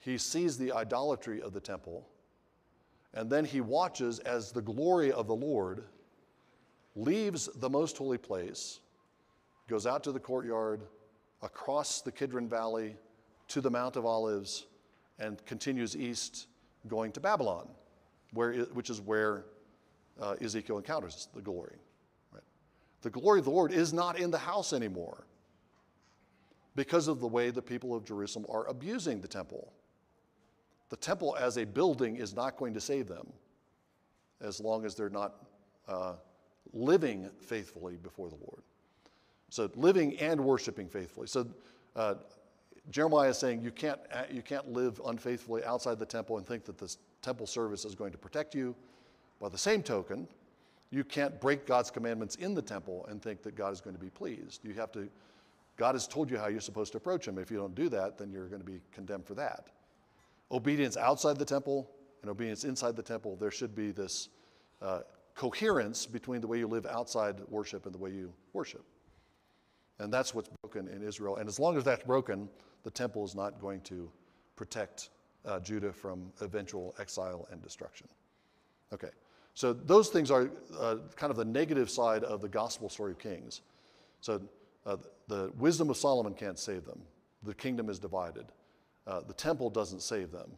He 0.00 0.18
sees 0.18 0.58
the 0.58 0.72
idolatry 0.72 1.40
of 1.40 1.52
the 1.52 1.60
temple. 1.60 2.08
And 3.14 3.30
then 3.30 3.44
he 3.44 3.60
watches 3.60 4.18
as 4.20 4.50
the 4.50 4.62
glory 4.62 5.12
of 5.12 5.28
the 5.28 5.36
Lord 5.36 5.84
leaves 6.96 7.48
the 7.56 7.70
most 7.70 7.96
holy 7.96 8.18
place 8.18 8.80
goes 9.68 9.86
out 9.86 10.04
to 10.04 10.12
the 10.12 10.20
courtyard, 10.20 10.82
across 11.42 12.00
the 12.00 12.12
Kidron 12.12 12.48
Valley 12.48 12.96
to 13.54 13.60
the 13.60 13.70
Mount 13.70 13.94
of 13.94 14.04
Olives, 14.04 14.66
and 15.20 15.44
continues 15.46 15.96
east, 15.96 16.48
going 16.88 17.12
to 17.12 17.20
Babylon, 17.20 17.68
where, 18.32 18.52
which 18.72 18.90
is 18.90 19.00
where 19.00 19.44
uh, 20.20 20.34
Ezekiel 20.40 20.76
encounters 20.76 21.28
the 21.36 21.40
glory. 21.40 21.76
Right? 22.32 22.42
The 23.02 23.10
glory 23.10 23.38
of 23.38 23.44
the 23.44 23.52
Lord 23.52 23.70
is 23.70 23.92
not 23.92 24.18
in 24.18 24.32
the 24.32 24.38
house 24.38 24.72
anymore 24.72 25.28
because 26.74 27.06
of 27.06 27.20
the 27.20 27.28
way 27.28 27.50
the 27.50 27.62
people 27.62 27.94
of 27.94 28.04
Jerusalem 28.04 28.44
are 28.48 28.66
abusing 28.66 29.20
the 29.20 29.28
temple. 29.28 29.72
The 30.88 30.96
temple 30.96 31.36
as 31.38 31.56
a 31.56 31.64
building 31.64 32.16
is 32.16 32.34
not 32.34 32.56
going 32.56 32.74
to 32.74 32.80
save 32.80 33.06
them 33.06 33.32
as 34.40 34.58
long 34.58 34.84
as 34.84 34.96
they're 34.96 35.08
not 35.08 35.46
uh, 35.86 36.14
living 36.72 37.30
faithfully 37.40 37.98
before 38.02 38.28
the 38.28 38.34
Lord. 38.34 38.64
So 39.50 39.70
living 39.76 40.18
and 40.18 40.40
worshiping 40.40 40.88
faithfully. 40.88 41.28
So 41.28 41.46
uh, 41.94 42.14
Jeremiah 42.90 43.30
is 43.30 43.38
saying 43.38 43.62
you 43.62 43.70
can't, 43.70 44.00
you 44.30 44.42
can't 44.42 44.72
live 44.72 45.00
unfaithfully 45.06 45.64
outside 45.64 45.98
the 45.98 46.06
temple 46.06 46.36
and 46.36 46.46
think 46.46 46.64
that 46.64 46.78
this 46.78 46.98
temple 47.22 47.46
service 47.46 47.84
is 47.84 47.94
going 47.94 48.12
to 48.12 48.18
protect 48.18 48.54
you. 48.54 48.74
By 49.40 49.48
the 49.48 49.58
same 49.58 49.82
token, 49.82 50.28
you 50.90 51.02
can't 51.02 51.40
break 51.40 51.66
God's 51.66 51.90
commandments 51.90 52.36
in 52.36 52.54
the 52.54 52.62
temple 52.62 53.06
and 53.08 53.20
think 53.20 53.42
that 53.42 53.56
God 53.56 53.72
is 53.72 53.80
going 53.80 53.96
to 53.96 54.02
be 54.02 54.10
pleased. 54.10 54.60
You 54.64 54.74
have 54.74 54.92
to, 54.92 55.08
God 55.76 55.94
has 55.94 56.06
told 56.06 56.30
you 56.30 56.36
how 56.36 56.48
you're 56.48 56.60
supposed 56.60 56.92
to 56.92 56.98
approach 56.98 57.26
Him. 57.26 57.38
If 57.38 57.50
you 57.50 57.56
don't 57.56 57.74
do 57.74 57.88
that, 57.88 58.18
then 58.18 58.30
you're 58.30 58.46
going 58.46 58.60
to 58.60 58.66
be 58.66 58.80
condemned 58.92 59.26
for 59.26 59.34
that. 59.34 59.70
Obedience 60.52 60.96
outside 60.96 61.38
the 61.38 61.44
temple 61.44 61.90
and 62.22 62.30
obedience 62.30 62.64
inside 62.64 62.96
the 62.96 63.02
temple, 63.02 63.36
there 63.36 63.50
should 63.50 63.74
be 63.74 63.90
this 63.90 64.28
uh, 64.80 65.00
coherence 65.34 66.06
between 66.06 66.40
the 66.40 66.46
way 66.46 66.58
you 66.58 66.68
live 66.68 66.86
outside 66.86 67.40
worship 67.48 67.86
and 67.86 67.94
the 67.94 67.98
way 67.98 68.10
you 68.10 68.32
worship. 68.52 68.84
And 69.98 70.12
that's 70.12 70.34
what's 70.34 70.50
broken 70.62 70.88
in 70.88 71.02
Israel. 71.02 71.36
And 71.36 71.48
as 71.48 71.58
long 71.58 71.76
as 71.76 71.84
that's 71.84 72.04
broken, 72.04 72.48
the 72.82 72.90
temple 72.90 73.24
is 73.24 73.34
not 73.34 73.60
going 73.60 73.80
to 73.82 74.10
protect 74.56 75.10
uh, 75.44 75.60
Judah 75.60 75.92
from 75.92 76.32
eventual 76.40 76.94
exile 76.98 77.46
and 77.50 77.62
destruction. 77.62 78.08
Okay, 78.92 79.10
so 79.54 79.72
those 79.72 80.08
things 80.08 80.30
are 80.30 80.50
uh, 80.78 80.96
kind 81.16 81.30
of 81.30 81.36
the 81.36 81.44
negative 81.44 81.90
side 81.90 82.24
of 82.24 82.40
the 82.40 82.48
gospel 82.48 82.88
story 82.88 83.12
of 83.12 83.18
Kings. 83.18 83.60
So 84.20 84.40
uh, 84.86 84.96
the 85.28 85.52
wisdom 85.58 85.90
of 85.90 85.96
Solomon 85.96 86.34
can't 86.34 86.58
save 86.58 86.84
them, 86.84 87.00
the 87.42 87.54
kingdom 87.54 87.88
is 87.88 87.98
divided. 87.98 88.46
Uh, 89.06 89.20
the 89.20 89.34
temple 89.34 89.68
doesn't 89.68 90.00
save 90.00 90.32
them 90.32 90.50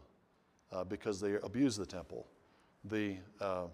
uh, 0.72 0.84
because 0.84 1.20
they 1.20 1.34
abuse 1.42 1.76
the 1.76 1.86
temple. 1.86 2.26
The, 2.84 3.16
uh, 3.40 3.64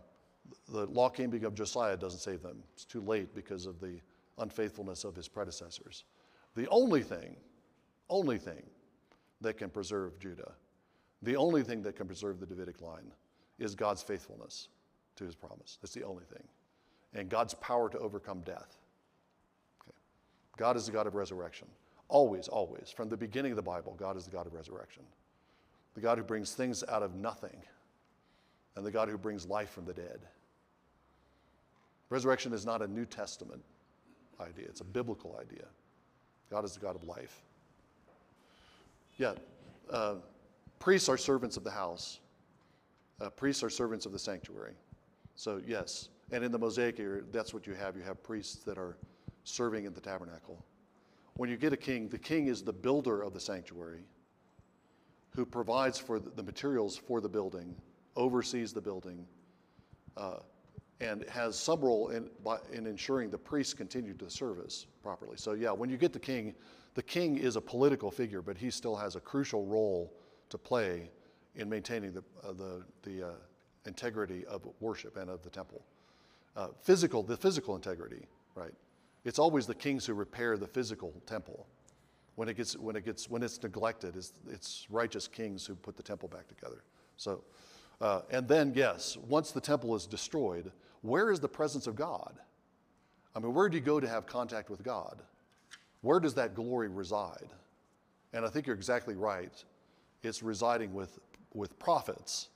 the 0.68 0.86
law 0.86 1.10
keeping 1.10 1.44
of 1.44 1.54
Josiah 1.54 1.96
doesn't 1.96 2.20
save 2.20 2.42
them. 2.42 2.62
It's 2.72 2.86
too 2.86 3.02
late 3.02 3.34
because 3.34 3.66
of 3.66 3.80
the 3.80 4.00
unfaithfulness 4.38 5.04
of 5.04 5.14
his 5.14 5.28
predecessors. 5.28 6.04
The 6.54 6.68
only 6.68 7.02
thing, 7.02 7.36
only 8.08 8.38
thing 8.38 8.62
that 9.40 9.56
can 9.56 9.70
preserve 9.70 10.18
Judah, 10.18 10.52
the 11.22 11.36
only 11.36 11.62
thing 11.62 11.82
that 11.82 11.96
can 11.96 12.06
preserve 12.06 12.40
the 12.40 12.46
Davidic 12.46 12.80
line 12.80 13.12
is 13.58 13.74
God's 13.74 14.02
faithfulness 14.02 14.68
to 15.16 15.24
his 15.24 15.34
promise. 15.34 15.78
That's 15.80 15.94
the 15.94 16.04
only 16.04 16.24
thing. 16.24 16.42
And 17.14 17.28
God's 17.28 17.54
power 17.54 17.88
to 17.90 17.98
overcome 17.98 18.40
death. 18.40 18.76
Okay. 19.82 19.96
God 20.56 20.76
is 20.76 20.86
the 20.86 20.92
God 20.92 21.06
of 21.06 21.14
resurrection. 21.14 21.68
Always, 22.08 22.48
always. 22.48 22.92
From 22.94 23.08
the 23.08 23.16
beginning 23.16 23.52
of 23.52 23.56
the 23.56 23.62
Bible, 23.62 23.94
God 23.98 24.16
is 24.16 24.24
the 24.24 24.30
God 24.30 24.46
of 24.46 24.54
resurrection. 24.54 25.04
The 25.94 26.00
God 26.00 26.18
who 26.18 26.24
brings 26.24 26.52
things 26.52 26.82
out 26.88 27.02
of 27.02 27.14
nothing, 27.14 27.62
and 28.76 28.84
the 28.84 28.90
God 28.90 29.08
who 29.08 29.18
brings 29.18 29.46
life 29.46 29.70
from 29.70 29.84
the 29.84 29.92
dead. 29.92 30.20
Resurrection 32.08 32.52
is 32.52 32.64
not 32.64 32.82
a 32.82 32.86
New 32.86 33.04
Testament 33.04 33.62
idea, 34.42 34.66
it's 34.68 34.80
a 34.80 34.84
biblical 34.84 35.38
idea. 35.40 35.64
God 36.50 36.64
is 36.64 36.74
the 36.74 36.80
God 36.80 36.96
of 36.96 37.04
life. 37.04 37.42
Yeah, 39.16 39.34
uh, 39.90 40.16
priests 40.78 41.08
are 41.08 41.16
servants 41.16 41.56
of 41.56 41.64
the 41.64 41.70
house, 41.70 42.20
uh, 43.20 43.30
priests 43.30 43.62
are 43.62 43.70
servants 43.70 44.04
of 44.04 44.12
the 44.12 44.18
sanctuary. 44.18 44.74
So, 45.34 45.60
yes, 45.66 46.08
and 46.30 46.44
in 46.44 46.52
the 46.52 46.58
Mosaic 46.58 46.98
era, 46.98 47.22
that's 47.32 47.54
what 47.54 47.66
you 47.66 47.74
have. 47.74 47.96
You 47.96 48.02
have 48.02 48.22
priests 48.22 48.56
that 48.64 48.78
are 48.78 48.96
serving 49.44 49.84
in 49.84 49.94
the 49.94 50.00
tabernacle. 50.00 50.62
When 51.34 51.48
you 51.48 51.56
get 51.56 51.72
a 51.72 51.76
king, 51.76 52.08
the 52.08 52.18
king 52.18 52.48
is 52.48 52.62
the 52.62 52.72
builder 52.72 53.22
of 53.22 53.32
the 53.32 53.40
sanctuary 53.40 54.04
who 55.30 55.46
provides 55.46 55.98
for 55.98 56.18
the 56.18 56.30
the 56.30 56.42
materials 56.42 56.96
for 56.96 57.20
the 57.20 57.28
building, 57.28 57.74
oversees 58.16 58.72
the 58.72 58.80
building, 58.80 59.26
uh, 60.16 60.36
and 61.00 61.24
has 61.28 61.58
some 61.58 61.80
role 61.80 62.08
in, 62.08 62.28
by, 62.44 62.58
in 62.72 62.86
ensuring 62.86 63.30
the 63.30 63.38
priests 63.38 63.74
continue 63.74 64.14
to 64.14 64.30
service 64.30 64.86
properly. 65.02 65.36
So, 65.36 65.52
yeah, 65.52 65.70
when 65.70 65.90
you 65.90 65.96
get 65.96 66.12
the 66.12 66.20
king, 66.20 66.54
the 66.94 67.02
king 67.02 67.38
is 67.38 67.56
a 67.56 67.60
political 67.60 68.10
figure, 68.10 68.42
but 68.42 68.56
he 68.56 68.70
still 68.70 68.96
has 68.96 69.16
a 69.16 69.20
crucial 69.20 69.66
role 69.66 70.12
to 70.50 70.58
play 70.58 71.10
in 71.56 71.68
maintaining 71.68 72.12
the, 72.12 72.22
uh, 72.44 72.52
the, 72.52 72.84
the 73.02 73.28
uh, 73.28 73.30
integrity 73.86 74.44
of 74.46 74.66
worship 74.80 75.16
and 75.16 75.28
of 75.28 75.42
the 75.42 75.50
temple. 75.50 75.82
Uh, 76.54 76.68
physical, 76.82 77.22
the 77.22 77.36
physical 77.36 77.74
integrity, 77.74 78.26
right? 78.54 78.74
It's 79.24 79.38
always 79.38 79.66
the 79.66 79.74
kings 79.74 80.04
who 80.06 80.14
repair 80.14 80.56
the 80.56 80.66
physical 80.66 81.14
temple. 81.26 81.66
When 82.34 82.48
it 82.48 82.56
gets, 82.56 82.76
when 82.76 82.96
it 82.96 83.04
gets, 83.04 83.28
when 83.28 83.42
it's 83.42 83.62
neglected, 83.62 84.16
it's, 84.16 84.32
it's 84.50 84.86
righteous 84.90 85.28
kings 85.28 85.66
who 85.66 85.74
put 85.74 85.96
the 85.96 86.02
temple 86.02 86.28
back 86.28 86.48
together. 86.48 86.82
So, 87.16 87.44
uh, 88.02 88.22
and 88.30 88.48
then 88.48 88.72
yes, 88.74 89.16
once 89.28 89.52
the 89.52 89.60
temple 89.60 89.94
is 89.94 90.06
destroyed, 90.06 90.72
where 91.02 91.30
is 91.30 91.40
the 91.40 91.48
presence 91.48 91.86
of 91.86 91.94
God? 91.94 92.34
I 93.34 93.38
mean, 93.38 93.54
where 93.54 93.68
do 93.68 93.76
you 93.76 93.82
go 93.82 94.00
to 94.00 94.08
have 94.08 94.26
contact 94.26 94.68
with 94.68 94.82
God? 94.82 95.22
Where 96.02 96.20
does 96.20 96.34
that 96.34 96.54
glory 96.54 96.88
reside? 96.88 97.48
And 98.32 98.44
I 98.44 98.48
think 98.48 98.66
you're 98.66 98.76
exactly 98.76 99.14
right. 99.14 99.52
It's 100.22 100.42
residing 100.42 100.92
with, 100.92 101.18
with 101.54 101.78
prophets. 101.78 102.48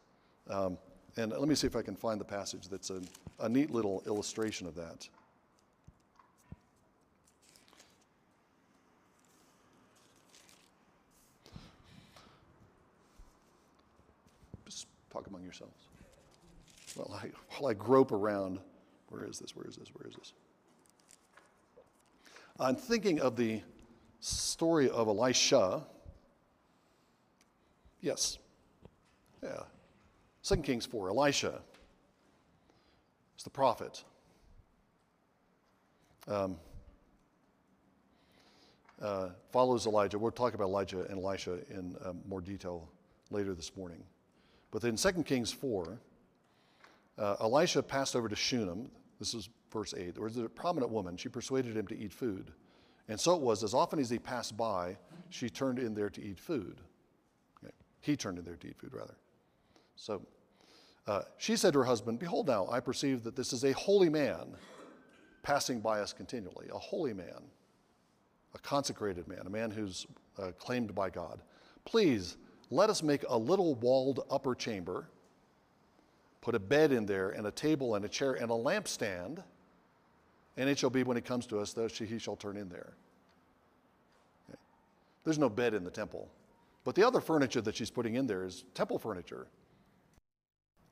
Um, 0.51 0.79
and 1.17 1.31
let 1.31 1.49
me 1.49 1.55
see 1.55 1.67
if 1.67 1.77
I 1.77 1.83
can 1.83 1.97
find 1.97 2.21
the 2.21 2.25
passage 2.25 2.69
that's 2.69 2.91
a, 2.91 3.01
a 3.41 3.49
neat 3.49 3.71
little 3.71 4.03
illustration 4.07 4.67
of 4.67 4.75
that. 4.75 5.09
Just 14.67 14.87
talk 15.17 15.27
among 15.29 15.43
yourselves. 15.43 15.89
Well, 16.95 17.11
I, 17.15 17.31
while 17.51 17.71
I 17.71 17.75
grope 17.75 18.13
around, 18.13 18.59
where 19.09 19.25
is 19.25 19.39
this? 19.39 19.57
Where 19.57 19.67
is 19.67 19.77
this? 19.77 19.89
Where 19.95 20.07
is 20.09 20.15
this? 20.15 20.33
I'm 22.59 22.77
thinking 22.77 23.21
of 23.21 23.37
the 23.37 23.63
story 24.21 24.89
of 24.91 25.09
Elisha. 25.09 25.83
Yes. 28.01 28.39
Yeah. 29.43 29.63
2 30.43 30.57
Kings 30.59 30.87
4, 30.87 31.11
Elisha 31.11 31.61
is 33.37 33.45
the 33.45 33.51
prophet. 33.51 34.05
Um, 36.29 36.57
uh, 39.01 39.29
follows 39.53 39.87
Elijah. 39.87 40.19
We'll 40.19 40.31
talk 40.31 40.55
about 40.55 40.65
Elijah 40.65 41.03
and 41.09 41.19
Elisha 41.19 41.59
in 41.71 41.97
um, 42.05 42.21
more 42.27 42.41
detail 42.41 42.89
later 43.31 43.55
this 43.55 43.77
morning. 43.77 44.03
But 44.77 44.85
in 44.85 44.97
2 44.97 45.23
Kings 45.23 45.51
4, 45.53 45.99
uh, 47.17 47.37
Elisha 47.41 47.83
passed 47.83 48.15
over 48.15 48.29
to 48.29 48.37
Shunem. 48.37 48.91
This 49.19 49.33
is 49.33 49.49
verse 49.73 49.95
8. 49.97 50.13
There 50.13 50.23
was 50.23 50.37
a 50.37 50.51
prominent 50.51 50.93
woman. 50.93 51.17
She 51.17 51.31
persuaded 51.31 51.79
him 51.79 51.87
to 51.87 51.99
eat 51.99 52.13
food. 52.13 52.51
And 53.09 53.19
so 53.19 53.35
it 53.35 53.41
was, 53.41 53.65
as 53.65 53.73
often 53.73 53.99
as 53.99 54.11
he 54.11 54.19
passed 54.19 54.55
by, 54.55 54.99
she 55.31 55.49
turned 55.49 55.79
in 55.79 55.95
there 55.95 56.11
to 56.11 56.23
eat 56.23 56.39
food. 56.39 56.83
Okay. 57.65 57.73
He 58.03 58.19
turned 58.19 58.37
in 58.37 58.45
there 58.45 58.57
to 58.57 58.69
eat 58.69 58.77
food, 58.77 58.93
rather. 58.93 59.15
So 59.97 60.21
uh, 61.07 61.23
she 61.39 61.57
said 61.57 61.73
to 61.73 61.79
her 61.79 61.87
husband, 61.87 62.19
Behold, 62.19 62.47
now 62.47 62.69
I 62.71 62.81
perceive 62.81 63.25
that 63.25 63.35
this 63.35 63.55
is 63.55 63.65
a 63.65 63.73
holy 63.73 64.11
man 64.11 64.59
passing 65.43 65.81
by 65.81 66.01
us 66.01 66.13
continually, 66.13 66.67
a 66.71 66.79
holy 66.79 67.15
man, 67.15 67.45
a 68.55 68.59
consecrated 68.59 69.27
man, 69.27 69.41
a 69.47 69.51
man 69.51 69.71
who's 69.71 70.07
uh, 70.39 70.51
claimed 70.59 70.95
by 70.95 71.09
God. 71.09 71.41
Please 71.87 72.37
let 72.71 72.91
us 72.91 73.03
make 73.03 73.25
a 73.29 73.37
little 73.37 73.75
walled 73.77 74.27
upper 74.31 74.55
chamber, 74.55 75.09
put 76.41 76.55
a 76.55 76.59
bed 76.59 76.93
in 76.93 77.07
there, 77.07 77.31
and 77.31 77.47
a 77.47 77.51
table 77.51 77.95
and 77.95 78.05
a 78.05 78.09
chair 78.09 78.35
and 78.35 78.51
a 78.51 78.55
lampstand, 78.55 79.43
and 80.57 80.69
it 80.69 80.79
shall 80.79 80.91
be 80.91 81.03
when 81.03 81.17
he 81.17 81.21
comes 81.21 81.47
to 81.47 81.59
us 81.59 81.73
that 81.75 81.93
he 81.93 82.19
shall 82.19 82.37
turn 82.37 82.57
in 82.57 82.69
there. 82.69 82.95
Okay. 84.49 84.59
There's 85.25 85.39
no 85.39 85.49
bed 85.49 85.75
in 85.75 85.85
the 85.85 85.91
temple. 85.91 86.29
But 86.85 86.95
the 86.95 87.07
other 87.07 87.21
furniture 87.21 87.61
that 87.63 87.77
she's 87.77 87.91
putting 87.91 88.15
in 88.15 88.27
there 88.27 88.45
is 88.45 88.65
temple 88.75 88.99
furniture. 88.99 89.49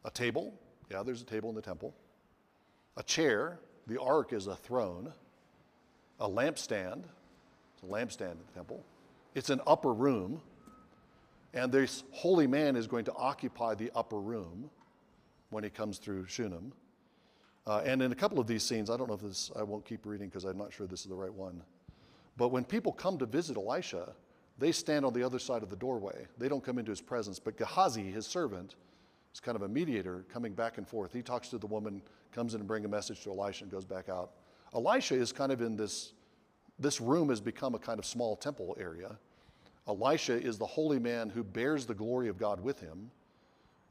A 0.04 0.10
table, 0.10 0.52
yeah, 0.90 1.02
there's 1.02 1.22
a 1.22 1.24
table 1.24 1.48
in 1.48 1.54
the 1.54 1.62
temple. 1.62 1.94
A 2.96 3.02
chair, 3.02 3.58
the 3.86 4.00
ark 4.00 4.32
is 4.32 4.46
a 4.46 4.56
throne. 4.56 5.12
A 6.20 6.28
lampstand, 6.28 7.04
it's 7.74 7.82
a 7.82 7.86
lampstand 7.86 8.32
in 8.32 8.38
the 8.46 8.52
temple. 8.54 8.84
It's 9.34 9.50
an 9.50 9.60
upper 9.66 9.92
room, 9.92 10.40
and 11.54 11.70
this 11.70 12.02
holy 12.10 12.46
man 12.46 12.76
is 12.76 12.86
going 12.86 13.04
to 13.04 13.14
occupy 13.14 13.74
the 13.74 13.90
upper 13.94 14.20
room 14.20 14.68
when 15.50 15.62
he 15.64 15.70
comes 15.70 15.98
through 15.98 16.26
Shunem. 16.26 16.72
Uh, 17.66 17.82
and 17.86 18.02
in 18.02 18.12
a 18.12 18.14
couple 18.14 18.38
of 18.38 18.46
these 18.46 18.62
scenes, 18.62 18.90
I 18.90 18.96
don't 18.96 19.08
know 19.08 19.14
if 19.14 19.22
this, 19.22 19.50
I 19.56 19.62
won't 19.62 19.86
keep 19.86 20.04
reading 20.04 20.28
because 20.28 20.44
I'm 20.44 20.58
not 20.58 20.72
sure 20.72 20.86
this 20.86 21.00
is 21.00 21.06
the 21.06 21.14
right 21.14 21.32
one. 21.32 21.62
But 22.36 22.48
when 22.48 22.64
people 22.64 22.92
come 22.92 23.16
to 23.18 23.26
visit 23.26 23.56
Elisha, 23.56 24.12
they 24.58 24.72
stand 24.72 25.04
on 25.04 25.12
the 25.12 25.22
other 25.22 25.38
side 25.38 25.62
of 25.62 25.70
the 25.70 25.76
doorway. 25.76 26.26
They 26.36 26.48
don't 26.48 26.62
come 26.62 26.78
into 26.78 26.90
his 26.90 27.00
presence. 27.00 27.38
But 27.38 27.56
Gehazi, 27.56 28.10
his 28.10 28.26
servant, 28.26 28.74
is 29.32 29.40
kind 29.40 29.56
of 29.56 29.62
a 29.62 29.68
mediator 29.68 30.24
coming 30.32 30.52
back 30.52 30.76
and 30.78 30.86
forth. 30.86 31.12
He 31.12 31.22
talks 31.22 31.48
to 31.48 31.58
the 31.58 31.66
woman, 31.66 32.02
comes 32.32 32.54
in 32.54 32.60
and 32.60 32.68
brings 32.68 32.84
a 32.84 32.88
message 32.88 33.22
to 33.22 33.30
Elisha, 33.30 33.64
and 33.64 33.72
goes 33.72 33.84
back 33.84 34.08
out. 34.08 34.32
Elisha 34.74 35.14
is 35.14 35.32
kind 35.32 35.52
of 35.52 35.62
in 35.62 35.76
this, 35.76 36.12
this 36.78 37.00
room 37.00 37.28
has 37.28 37.40
become 37.40 37.74
a 37.74 37.78
kind 37.78 37.98
of 37.98 38.04
small 38.04 38.34
temple 38.36 38.76
area. 38.78 39.16
Elisha 39.86 40.34
is 40.34 40.58
the 40.58 40.66
holy 40.66 40.98
man 40.98 41.28
who 41.28 41.42
bears 41.44 41.86
the 41.86 41.94
glory 41.94 42.28
of 42.28 42.38
God 42.38 42.60
with 42.60 42.80
him. 42.80 43.10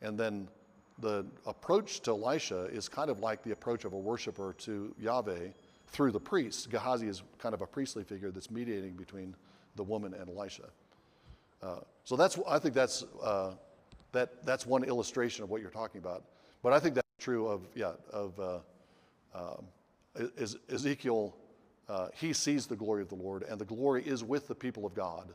And 0.01 0.17
then 0.17 0.47
the 0.99 1.25
approach 1.45 2.01
to 2.01 2.11
Elisha 2.11 2.65
is 2.65 2.89
kind 2.89 3.09
of 3.09 3.19
like 3.19 3.43
the 3.43 3.51
approach 3.51 3.85
of 3.85 3.93
a 3.93 3.97
worshiper 3.97 4.55
to 4.59 4.93
Yahweh 4.99 5.49
through 5.87 6.11
the 6.11 6.19
priest. 6.19 6.69
Gehazi 6.69 7.07
is 7.07 7.21
kind 7.37 7.53
of 7.53 7.61
a 7.61 7.67
priestly 7.67 8.03
figure 8.03 8.31
that's 8.31 8.49
mediating 8.49 8.93
between 8.93 9.35
the 9.75 9.83
woman 9.83 10.13
and 10.13 10.29
Elisha. 10.29 10.69
Uh, 11.61 11.77
so 12.03 12.15
that's, 12.15 12.37
I 12.47 12.59
think 12.59 12.73
that's, 12.73 13.03
uh, 13.23 13.51
that, 14.11 14.45
that's 14.45 14.65
one 14.65 14.83
illustration 14.83 15.43
of 15.43 15.49
what 15.49 15.61
you're 15.61 15.69
talking 15.71 15.99
about. 15.99 16.23
But 16.61 16.73
I 16.73 16.79
think 16.79 16.95
that's 16.95 17.07
true 17.19 17.47
of, 17.47 17.67
yeah, 17.75 17.93
of 18.11 18.39
uh, 18.39 18.59
um, 19.35 19.65
Ezekiel. 20.69 21.35
Uh, 21.87 22.07
he 22.15 22.33
sees 22.33 22.65
the 22.65 22.75
glory 22.75 23.01
of 23.01 23.09
the 23.09 23.15
Lord, 23.15 23.43
and 23.43 23.59
the 23.59 23.65
glory 23.65 24.03
is 24.03 24.23
with 24.23 24.47
the 24.47 24.55
people 24.55 24.85
of 24.85 24.93
God. 24.93 25.27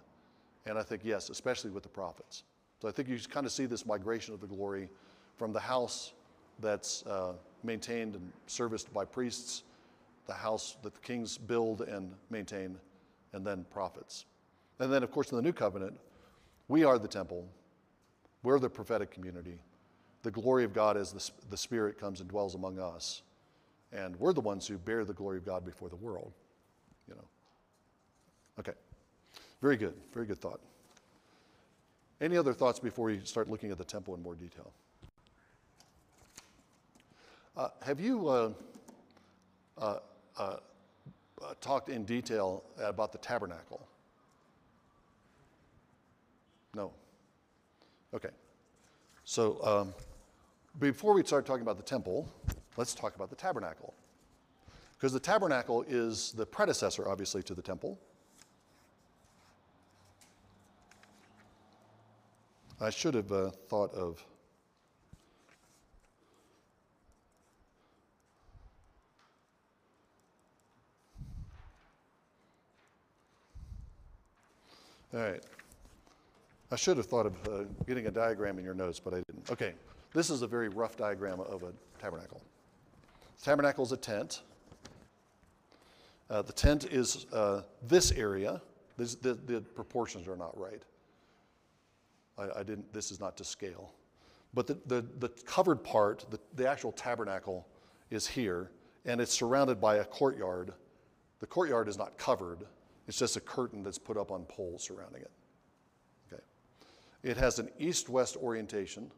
And 0.66 0.78
I 0.78 0.82
think, 0.82 1.02
yes, 1.04 1.30
especially 1.30 1.70
with 1.70 1.82
the 1.82 1.88
prophets. 1.88 2.44
So 2.80 2.88
I 2.88 2.92
think 2.92 3.08
you 3.08 3.18
kind 3.28 3.46
of 3.46 3.52
see 3.52 3.66
this 3.66 3.86
migration 3.86 4.34
of 4.34 4.40
the 4.40 4.46
glory 4.46 4.88
from 5.36 5.52
the 5.52 5.60
house 5.60 6.12
that's 6.60 7.04
uh, 7.06 7.32
maintained 7.64 8.14
and 8.14 8.32
serviced 8.46 8.92
by 8.92 9.04
priests, 9.04 9.62
the 10.26 10.34
house 10.34 10.76
that 10.82 10.94
the 10.94 11.00
kings 11.00 11.38
build 11.38 11.82
and 11.82 12.12
maintain, 12.30 12.76
and 13.32 13.46
then 13.46 13.64
prophets. 13.70 14.26
And 14.78 14.92
then, 14.92 15.02
of 15.02 15.10
course, 15.10 15.30
in 15.30 15.36
the 15.36 15.42
new 15.42 15.52
covenant, 15.52 15.98
we 16.68 16.84
are 16.84 16.98
the 16.98 17.08
temple, 17.08 17.46
we're 18.42 18.58
the 18.58 18.70
prophetic 18.70 19.10
community. 19.10 19.58
The 20.22 20.30
glory 20.30 20.64
of 20.64 20.72
God 20.72 20.96
as 20.96 21.12
the, 21.12 21.30
the 21.50 21.56
Spirit 21.56 21.98
comes 21.98 22.20
and 22.20 22.28
dwells 22.28 22.54
among 22.54 22.78
us. 22.78 23.22
And 23.92 24.16
we're 24.16 24.32
the 24.32 24.40
ones 24.40 24.66
who 24.66 24.76
bear 24.76 25.04
the 25.04 25.14
glory 25.14 25.38
of 25.38 25.46
God 25.46 25.64
before 25.64 25.88
the 25.88 25.96
world, 25.96 26.32
you 27.08 27.14
know. 27.14 27.24
Okay. 28.58 28.72
Very 29.60 29.76
good. 29.76 29.94
Very 30.12 30.26
good 30.26 30.38
thought. 30.38 30.60
Any 32.20 32.36
other 32.36 32.52
thoughts 32.52 32.78
before 32.78 33.06
we 33.06 33.20
start 33.20 33.48
looking 33.48 33.70
at 33.70 33.78
the 33.78 33.84
temple 33.84 34.14
in 34.14 34.22
more 34.22 34.34
detail? 34.34 34.72
Uh, 37.56 37.68
have 37.82 37.98
you 37.98 38.28
uh, 38.28 38.52
uh, 39.78 39.98
uh, 40.38 40.56
uh, 41.42 41.54
talked 41.60 41.88
in 41.88 42.04
detail 42.04 42.62
about 42.80 43.12
the 43.12 43.18
tabernacle? 43.18 43.86
No. 46.74 46.92
Okay. 48.14 48.30
So 49.24 49.62
um, 49.64 49.94
before 50.78 51.14
we 51.14 51.24
start 51.24 51.46
talking 51.46 51.62
about 51.62 51.76
the 51.76 51.82
temple, 51.82 52.32
let's 52.76 52.94
talk 52.94 53.16
about 53.16 53.30
the 53.30 53.36
tabernacle. 53.36 53.94
Because 54.96 55.12
the 55.12 55.20
tabernacle 55.20 55.84
is 55.88 56.32
the 56.32 56.46
predecessor, 56.46 57.08
obviously, 57.08 57.42
to 57.44 57.54
the 57.54 57.62
temple. 57.62 57.98
I 62.80 62.90
should 62.90 63.14
have 63.14 63.32
uh, 63.32 63.50
thought 63.50 63.92
of. 63.92 64.24
All 75.14 75.20
right. 75.20 75.42
I 76.70 76.76
should 76.76 76.98
have 76.98 77.06
thought 77.06 77.26
of 77.26 77.48
uh, 77.48 77.64
getting 77.86 78.06
a 78.06 78.10
diagram 78.10 78.58
in 78.58 78.64
your 78.64 78.74
notes, 78.74 79.00
but 79.00 79.14
I 79.14 79.16
didn't. 79.16 79.50
Okay. 79.50 79.72
This 80.12 80.30
is 80.30 80.42
a 80.42 80.46
very 80.46 80.68
rough 80.68 80.96
diagram 80.96 81.40
of 81.40 81.62
a 81.62 81.72
tabernacle. 82.00 82.42
The 83.38 83.44
tabernacle 83.44 83.84
is 83.84 83.92
a 83.92 83.96
tent. 83.96 84.42
Uh, 86.30 86.42
the 86.42 86.52
tent 86.52 86.84
is 86.84 87.26
uh, 87.32 87.62
this 87.86 88.12
area. 88.12 88.60
This, 88.96 89.14
the, 89.14 89.34
the 89.34 89.60
proportions 89.60 90.28
are 90.28 90.36
not 90.36 90.58
right. 90.58 90.82
I, 92.38 92.60
I, 92.60 92.62
didn't, 92.62 92.92
this 92.92 93.10
is 93.10 93.20
not 93.20 93.36
to 93.38 93.44
scale. 93.44 93.92
But 94.54 94.66
the, 94.66 94.78
the, 94.86 95.04
the 95.18 95.28
covered 95.44 95.82
part, 95.84 96.24
the, 96.30 96.38
the 96.54 96.68
actual 96.68 96.92
tabernacle, 96.92 97.66
is 98.10 98.26
here, 98.26 98.70
and 99.04 99.20
it's 99.20 99.32
surrounded 99.32 99.80
by 99.80 99.96
a 99.96 100.04
courtyard. 100.04 100.72
The 101.40 101.46
courtyard 101.46 101.88
is 101.88 101.98
not 101.98 102.16
covered, 102.16 102.64
it's 103.06 103.18
just 103.18 103.36
a 103.36 103.40
curtain 103.40 103.82
that's 103.82 103.98
put 103.98 104.16
up 104.16 104.30
on 104.30 104.44
poles 104.44 104.84
surrounding 104.84 105.22
it. 105.22 105.30
Okay. 106.30 106.42
It 107.22 107.36
has 107.38 107.58
an 107.58 107.70
east 107.78 108.08
west 108.08 108.36
orientation. 108.36 109.10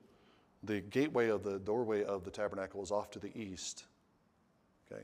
The 0.63 0.81
gateway 0.81 1.29
of 1.29 1.43
the 1.43 1.59
doorway 1.59 2.05
of 2.05 2.25
the 2.25 2.31
tabernacle 2.31 2.83
is 2.83 2.93
off 2.93 3.11
to 3.13 3.19
the 3.19 3.37
east. 3.37 3.87
Okay. 4.91 5.03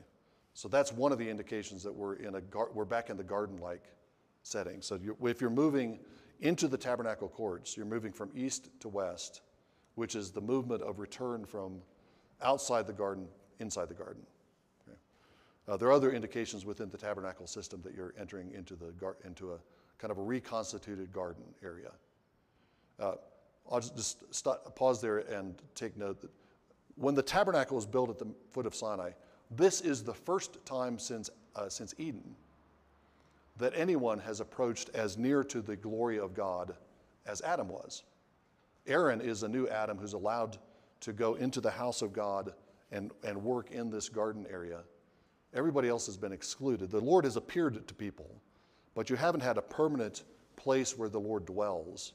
So 0.53 0.67
that's 0.67 0.93
one 0.93 1.11
of 1.11 1.17
the 1.17 1.29
indications 1.29 1.83
that 1.83 1.93
we're, 1.93 2.15
in 2.15 2.35
a 2.35 2.41
gar- 2.41 2.69
we're 2.73 2.85
back 2.85 3.09
in 3.09 3.17
the 3.17 3.23
garden 3.23 3.57
like 3.57 3.83
setting. 4.43 4.81
So 4.81 4.99
if 5.23 5.41
you're 5.41 5.49
moving 5.49 5.99
into 6.39 6.67
the 6.67 6.77
tabernacle 6.77 7.27
courts, 7.27 7.75
you're 7.75 7.85
moving 7.85 8.11
from 8.11 8.29
east 8.35 8.69
to 8.79 8.89
west, 8.89 9.41
which 9.95 10.15
is 10.15 10.31
the 10.31 10.41
movement 10.41 10.81
of 10.81 10.99
return 10.99 11.45
from 11.45 11.81
outside 12.41 12.85
the 12.85 12.93
garden 12.93 13.27
inside 13.59 13.89
the 13.89 13.95
garden. 13.95 14.21
Okay. 14.87 14.97
Uh, 15.67 15.77
there 15.77 15.87
are 15.87 15.93
other 15.93 16.11
indications 16.11 16.65
within 16.65 16.89
the 16.89 16.97
tabernacle 16.97 17.47
system 17.47 17.81
that 17.83 17.95
you're 17.95 18.13
entering 18.19 18.51
into, 18.53 18.75
the 18.75 18.91
gar- 18.99 19.17
into 19.25 19.53
a 19.53 19.57
kind 19.97 20.11
of 20.11 20.19
a 20.19 20.21
reconstituted 20.21 21.11
garden 21.11 21.43
area. 21.63 21.91
Uh, 22.99 23.13
I'll 23.71 23.81
just, 23.81 24.33
stop, 24.33 24.75
pause 24.75 25.01
there 25.01 25.19
and 25.19 25.55
take 25.75 25.97
note 25.97 26.21
that 26.21 26.31
when 26.95 27.15
the 27.15 27.21
tabernacle 27.23 27.75
was 27.75 27.85
built 27.85 28.09
at 28.09 28.19
the 28.19 28.27
foot 28.51 28.65
of 28.65 28.75
Sinai, 28.75 29.11
this 29.51 29.81
is 29.81 30.03
the 30.03 30.13
first 30.13 30.63
time 30.65 30.99
since, 30.99 31.29
uh, 31.55 31.69
since 31.69 31.93
Eden 31.97 32.35
that 33.57 33.73
anyone 33.75 34.19
has 34.19 34.39
approached 34.39 34.89
as 34.93 35.17
near 35.17 35.43
to 35.43 35.61
the 35.61 35.75
glory 35.75 36.19
of 36.19 36.33
God 36.33 36.75
as 37.25 37.41
Adam 37.41 37.67
was. 37.67 38.03
Aaron 38.85 39.21
is 39.21 39.43
a 39.43 39.47
new 39.47 39.67
Adam 39.67 39.97
who's 39.97 40.13
allowed 40.13 40.57
to 41.01 41.13
go 41.13 41.35
into 41.35 41.61
the 41.61 41.71
house 41.71 42.01
of 42.01 42.13
God 42.13 42.53
and, 42.91 43.11
and 43.23 43.41
work 43.43 43.71
in 43.71 43.89
this 43.89 44.09
garden 44.09 44.45
area. 44.49 44.79
Everybody 45.53 45.89
else 45.89 46.05
has 46.05 46.17
been 46.17 46.31
excluded. 46.31 46.89
The 46.89 46.99
Lord 46.99 47.25
has 47.25 47.35
appeared 47.35 47.87
to 47.87 47.93
people, 47.93 48.41
but 48.95 49.09
you 49.09 49.15
haven't 49.15 49.41
had 49.41 49.57
a 49.57 49.61
permanent 49.61 50.23
place 50.55 50.97
where 50.97 51.09
the 51.09 51.19
Lord 51.19 51.45
dwells. 51.45 52.13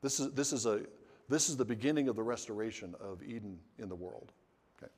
This 0.00 0.20
is, 0.20 0.32
this 0.32 0.52
is, 0.52 0.66
a, 0.66 0.82
this 1.28 1.48
is 1.48 1.56
the 1.56 1.64
beginning 1.64 2.08
of 2.08 2.16
the 2.16 2.22
restoration 2.22 2.94
of 3.00 3.22
Eden 3.22 3.58
in 3.78 3.88
the 3.88 3.94
world. 3.94 4.32
Okay. 4.78 4.90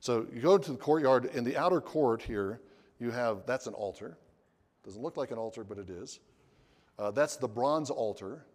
So 0.00 0.26
you 0.32 0.40
go 0.40 0.58
to 0.58 0.72
the 0.72 0.78
courtyard. 0.78 1.26
In 1.34 1.44
the 1.44 1.56
outer 1.56 1.80
court 1.80 2.22
here, 2.22 2.60
you 2.98 3.10
have 3.10 3.44
that's 3.46 3.66
an 3.66 3.74
altar. 3.74 4.16
Doesn't 4.86 5.02
look 5.02 5.16
like 5.16 5.32
an 5.32 5.38
altar, 5.38 5.64
but 5.64 5.78
it 5.78 5.90
is. 5.90 6.20
Uh, 6.98 7.10
that's 7.10 7.36
the 7.36 7.48
bronze 7.48 7.90
altar. 7.90 8.46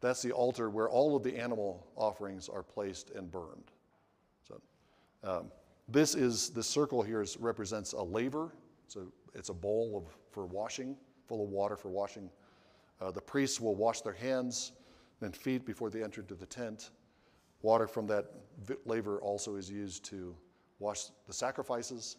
That's 0.00 0.20
the 0.20 0.32
altar 0.32 0.68
where 0.68 0.88
all 0.88 1.16
of 1.16 1.22
the 1.22 1.38
animal 1.38 1.86
offerings 1.96 2.48
are 2.48 2.62
placed 2.62 3.10
and 3.10 3.30
burned. 3.30 3.70
So, 4.46 4.60
um, 5.22 5.52
this 5.88 6.16
is 6.16 6.50
this 6.50 6.66
circle 6.66 7.00
here 7.00 7.22
is, 7.22 7.36
represents 7.38 7.92
a 7.92 8.02
laver. 8.02 8.52
So 8.88 9.06
it's 9.34 9.48
a 9.48 9.54
bowl 9.54 9.96
of, 9.96 10.16
for 10.32 10.46
washing, 10.46 10.96
full 11.26 11.44
of 11.44 11.50
water 11.50 11.76
for 11.76 11.88
washing. 11.88 12.28
Uh, 13.00 13.12
the 13.12 13.20
priests 13.20 13.60
will 13.60 13.74
wash 13.74 14.00
their 14.00 14.12
hands 14.12 14.72
and 15.20 15.34
feet 15.34 15.64
before 15.64 15.90
they 15.90 16.02
enter 16.02 16.20
into 16.20 16.34
the 16.34 16.46
tent. 16.46 16.90
Water 17.62 17.86
from 17.86 18.06
that 18.08 18.26
laver 18.84 19.20
also 19.20 19.56
is 19.56 19.70
used 19.70 20.04
to 20.06 20.34
wash 20.78 21.06
the 21.26 21.32
sacrifices. 21.32 22.16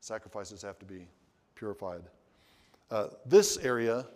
Sacrifices 0.00 0.62
have 0.62 0.78
to 0.78 0.84
be 0.84 1.06
purified. 1.54 2.02
Uh, 2.90 3.08
this 3.26 3.56
area 3.58 4.06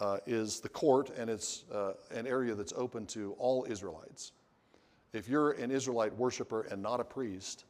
uh, 0.00 0.18
is 0.26 0.60
the 0.60 0.68
court, 0.68 1.10
and 1.16 1.30
it's 1.30 1.64
uh, 1.72 1.92
an 2.10 2.26
area 2.26 2.54
that's 2.54 2.72
open 2.76 3.06
to 3.06 3.34
all 3.38 3.66
Israelites. 3.68 4.32
If 5.12 5.28
you're 5.28 5.52
an 5.52 5.70
Israelite 5.70 6.14
worshiper 6.16 6.62
and 6.62 6.82
not 6.82 7.00
a 7.00 7.04
priest, 7.04 7.64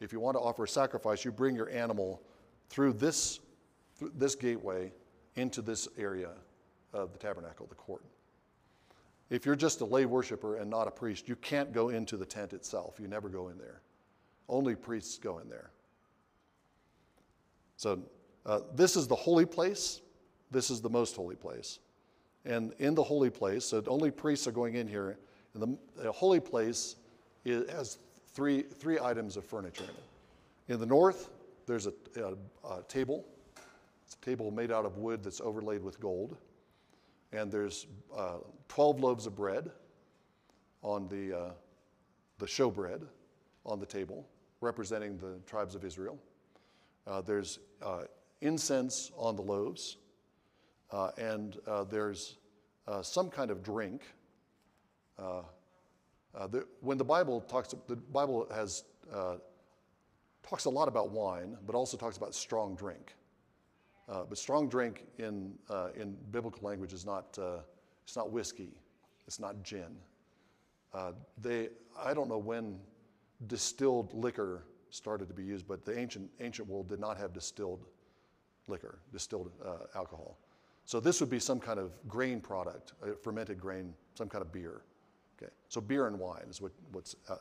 if 0.00 0.12
you 0.12 0.20
want 0.20 0.36
to 0.36 0.40
offer 0.40 0.64
a 0.64 0.68
sacrifice, 0.68 1.24
you 1.24 1.30
bring 1.30 1.54
your 1.54 1.70
animal 1.70 2.20
through 2.68 2.94
this, 2.94 3.40
through 3.96 4.12
this 4.16 4.34
gateway 4.34 4.92
into 5.36 5.62
this 5.62 5.88
area 5.96 6.30
of 6.92 7.12
the 7.12 7.18
tabernacle, 7.18 7.66
the 7.66 7.74
court. 7.74 8.02
If 9.30 9.44
you're 9.46 9.56
just 9.56 9.80
a 9.80 9.84
lay 9.84 10.06
worshiper 10.06 10.56
and 10.56 10.70
not 10.70 10.88
a 10.88 10.90
priest, 10.90 11.28
you 11.28 11.36
can't 11.36 11.72
go 11.72 11.90
into 11.90 12.16
the 12.16 12.24
tent 12.24 12.52
itself. 12.52 12.98
You 12.98 13.08
never 13.08 13.28
go 13.28 13.48
in 13.48 13.58
there. 13.58 13.82
Only 14.48 14.74
priests 14.74 15.18
go 15.18 15.38
in 15.38 15.48
there. 15.48 15.70
So 17.76 18.00
uh, 18.48 18.60
this 18.74 18.96
is 18.96 19.06
the 19.06 19.14
holy 19.14 19.44
place. 19.44 20.00
This 20.50 20.70
is 20.70 20.80
the 20.80 20.88
most 20.88 21.14
holy 21.14 21.36
place. 21.36 21.80
And 22.46 22.72
in 22.78 22.94
the 22.94 23.02
holy 23.02 23.28
place, 23.28 23.66
so 23.66 23.82
only 23.86 24.10
priests 24.10 24.46
are 24.46 24.52
going 24.52 24.74
in 24.74 24.88
here. 24.88 25.18
And 25.52 25.62
the, 25.62 26.02
the 26.02 26.10
holy 26.10 26.40
place 26.40 26.96
is, 27.44 27.70
has 27.70 27.98
three, 28.32 28.62
three 28.62 28.98
items 28.98 29.36
of 29.36 29.44
furniture 29.44 29.84
in 29.84 29.90
it. 29.90 30.72
In 30.72 30.80
the 30.80 30.86
north, 30.86 31.28
there's 31.66 31.86
a, 31.86 31.92
a, 32.16 32.32
a 32.70 32.82
table 32.84 33.26
It's 34.06 34.14
a 34.14 34.24
table 34.24 34.50
made 34.50 34.72
out 34.72 34.86
of 34.86 34.96
wood 34.96 35.22
that's 35.22 35.42
overlaid 35.42 35.82
with 35.82 36.00
gold. 36.00 36.38
And 37.32 37.52
there's 37.52 37.86
uh, 38.16 38.38
12 38.68 39.00
loaves 39.00 39.26
of 39.26 39.36
bread 39.36 39.70
on 40.82 41.06
the, 41.08 41.38
uh, 41.38 41.50
the 42.38 42.46
showbread 42.46 43.02
on 43.66 43.78
the 43.78 43.86
table, 43.86 44.26
representing 44.62 45.18
the 45.18 45.38
tribes 45.46 45.74
of 45.74 45.84
Israel. 45.84 46.18
Uh, 47.06 47.20
there's 47.20 47.58
uh, 47.82 48.04
incense 48.40 49.10
on 49.16 49.36
the 49.36 49.42
loaves, 49.42 49.96
uh, 50.90 51.10
and 51.18 51.56
uh, 51.66 51.84
there's 51.84 52.38
uh, 52.86 53.02
some 53.02 53.28
kind 53.28 53.50
of 53.50 53.62
drink. 53.62 54.02
Uh, 55.18 55.42
uh, 56.34 56.46
the, 56.46 56.66
when 56.80 56.96
the 56.96 57.04
Bible 57.04 57.40
talks, 57.40 57.74
the 57.86 57.96
Bible 57.96 58.46
has 58.54 58.84
uh, 59.12 59.36
talks 60.42 60.64
a 60.66 60.70
lot 60.70 60.88
about 60.88 61.10
wine, 61.10 61.56
but 61.66 61.74
also 61.74 61.96
talks 61.96 62.16
about 62.16 62.34
strong 62.34 62.74
drink. 62.74 63.14
But 64.06 64.38
strong 64.38 64.70
drink 64.70 65.04
in 65.18 65.52
in 65.94 66.16
biblical 66.30 66.66
language 66.66 66.94
is 66.94 67.04
not 67.04 67.38
it's 68.04 68.16
not 68.16 68.32
whiskey, 68.32 68.72
it's 69.26 69.38
not 69.38 69.62
gin. 69.62 69.96
They 71.42 71.68
I 71.98 72.14
don't 72.14 72.28
know 72.28 72.38
when 72.38 72.78
distilled 73.48 74.14
liquor 74.14 74.64
started 74.88 75.28
to 75.28 75.34
be 75.34 75.44
used, 75.44 75.68
but 75.68 75.84
the 75.84 75.98
ancient 75.98 76.30
ancient 76.40 76.68
world 76.68 76.88
did 76.88 77.00
not 77.00 77.18
have 77.18 77.34
distilled 77.34 77.84
liquor, 78.68 78.98
distilled 79.12 79.50
uh, 79.64 79.86
alcohol. 79.96 80.38
So 80.84 81.00
this 81.00 81.20
would 81.20 81.30
be 81.30 81.38
some 81.38 81.60
kind 81.60 81.78
of 81.78 81.90
grain 82.08 82.40
product, 82.40 82.94
uh, 83.02 83.08
fermented 83.22 83.60
grain, 83.60 83.92
some 84.14 84.28
kind 84.28 84.42
of 84.42 84.52
beer. 84.52 84.80
Okay, 85.36 85.52
so 85.68 85.80
beer 85.80 86.06
and 86.06 86.18
wine 86.18 86.46
is 86.48 86.60
what, 86.60 86.72
what's 86.92 87.14
uh, 87.28 87.36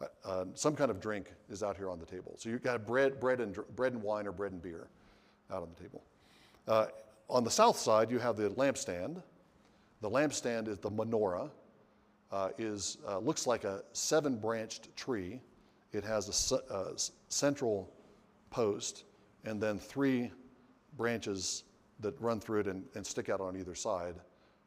uh, 0.00 0.06
uh, 0.24 0.44
some 0.54 0.76
kind 0.76 0.90
of 0.90 1.00
drink 1.00 1.32
is 1.48 1.62
out 1.62 1.76
here 1.76 1.88
on 1.88 1.98
the 1.98 2.06
table. 2.06 2.34
So 2.36 2.50
you've 2.50 2.62
got 2.62 2.86
bread, 2.86 3.18
bread 3.18 3.40
and 3.40 3.56
bread 3.76 3.94
and 3.94 4.02
wine 4.02 4.26
or 4.26 4.32
bread 4.32 4.52
and 4.52 4.62
beer 4.62 4.88
out 5.50 5.62
on 5.62 5.68
the 5.74 5.82
table. 5.82 6.02
Uh, 6.68 6.86
on 7.30 7.44
the 7.44 7.50
south 7.50 7.78
side, 7.78 8.10
you 8.10 8.18
have 8.18 8.36
the 8.36 8.50
lampstand. 8.50 9.22
The 10.00 10.10
lampstand 10.10 10.68
is 10.68 10.78
the 10.78 10.90
menorah. 10.90 11.50
Uh, 12.30 12.48
is 12.56 12.96
looks 13.20 13.46
like 13.46 13.64
a 13.64 13.82
seven-branched 13.92 14.94
tree. 14.96 15.38
It 15.92 16.02
has 16.02 16.28
a 16.28 16.32
ce- 16.32 17.10
central 17.28 17.92
post 18.50 19.04
and 19.44 19.60
then 19.60 19.78
three 19.78 20.30
branches 21.02 21.64
that 21.98 22.14
run 22.20 22.38
through 22.38 22.60
it 22.60 22.68
and, 22.68 22.84
and 22.94 23.04
stick 23.04 23.28
out 23.28 23.40
on 23.40 23.56
either 23.56 23.74
side. 23.74 24.14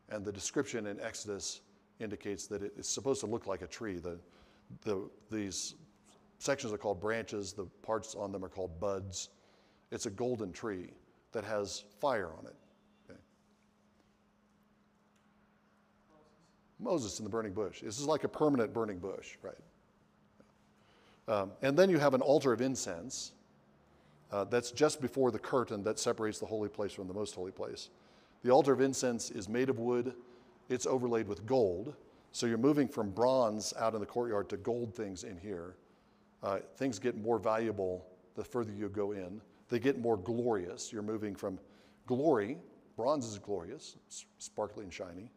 And 0.09 0.25
the 0.25 0.33
description 0.33 0.88
in 0.88 0.99
Exodus 0.99 1.61
indicates 2.01 2.45
that 2.47 2.61
it's 2.61 2.89
supposed 2.89 3.21
to 3.21 3.25
look 3.25 3.47
like 3.47 3.61
a 3.61 3.67
tree. 3.67 3.99
The, 3.99 4.19
the, 4.81 5.09
these 5.31 5.75
sections 6.39 6.73
are 6.73 6.77
called 6.77 6.99
branches, 6.99 7.53
the 7.53 7.67
parts 7.81 8.15
on 8.15 8.33
them 8.33 8.43
are 8.43 8.49
called 8.49 8.81
buds. 8.81 9.29
It's 9.93 10.07
a 10.07 10.09
golden 10.09 10.51
tree 10.51 10.89
that 11.31 11.45
has 11.45 11.86
fire 12.01 12.31
on 12.38 12.45
it. 12.47 12.55
Okay. 13.09 13.19
Moses 16.81 17.17
in 17.19 17.23
the 17.23 17.29
burning 17.29 17.53
bush. 17.53 17.79
This 17.79 17.97
is 17.97 18.07
like 18.07 18.25
a 18.25 18.29
permanent 18.29 18.73
burning 18.73 18.99
bush, 18.99 19.38
right? 19.41 19.53
Um, 21.29 21.51
and 21.61 21.79
then 21.79 21.89
you 21.89 21.97
have 21.97 22.13
an 22.13 22.21
altar 22.21 22.51
of 22.51 22.59
incense 22.59 23.31
uh, 24.36 24.43
that's 24.43 24.71
just 24.71 25.01
before 25.01 25.31
the 25.31 25.39
curtain 25.39 25.81
that 25.81 25.97
separates 25.97 26.39
the 26.39 26.45
holy 26.45 26.67
place 26.67 26.91
from 26.91 27.07
the 27.07 27.13
most 27.13 27.33
holy 27.36 27.51
place. 27.51 27.89
The 28.43 28.49
altar 28.49 28.73
of 28.73 28.81
incense 28.81 29.31
is 29.31 29.47
made 29.47 29.69
of 29.69 29.79
wood, 29.79 30.13
it's 30.67 30.86
overlaid 30.86 31.25
with 31.25 31.45
gold. 31.45 31.93
So 32.33 32.45
you're 32.45 32.57
moving 32.57 32.89
from 32.89 33.11
bronze 33.11 33.73
out 33.79 33.93
in 33.93 34.01
the 34.01 34.05
courtyard 34.05 34.49
to 34.49 34.57
gold 34.57 34.93
things 34.93 35.23
in 35.23 35.38
here. 35.38 35.77
Uh, 36.43 36.57
things 36.75 36.99
get 36.99 37.15
more 37.15 37.39
valuable 37.39 38.05
the 38.36 38.43
further 38.43 38.73
you 38.73 38.89
go 38.89 39.13
in. 39.13 39.39
They 39.69 39.79
get 39.79 40.01
more 40.01 40.17
glorious. 40.17 40.91
You're 40.91 41.01
moving 41.01 41.33
from 41.33 41.57
glory, 42.05 42.57
bronze 42.97 43.25
is 43.25 43.39
glorious, 43.39 43.95
it's 44.05 44.25
sparkly 44.39 44.83
and 44.83 44.91
shiny. 44.91 45.31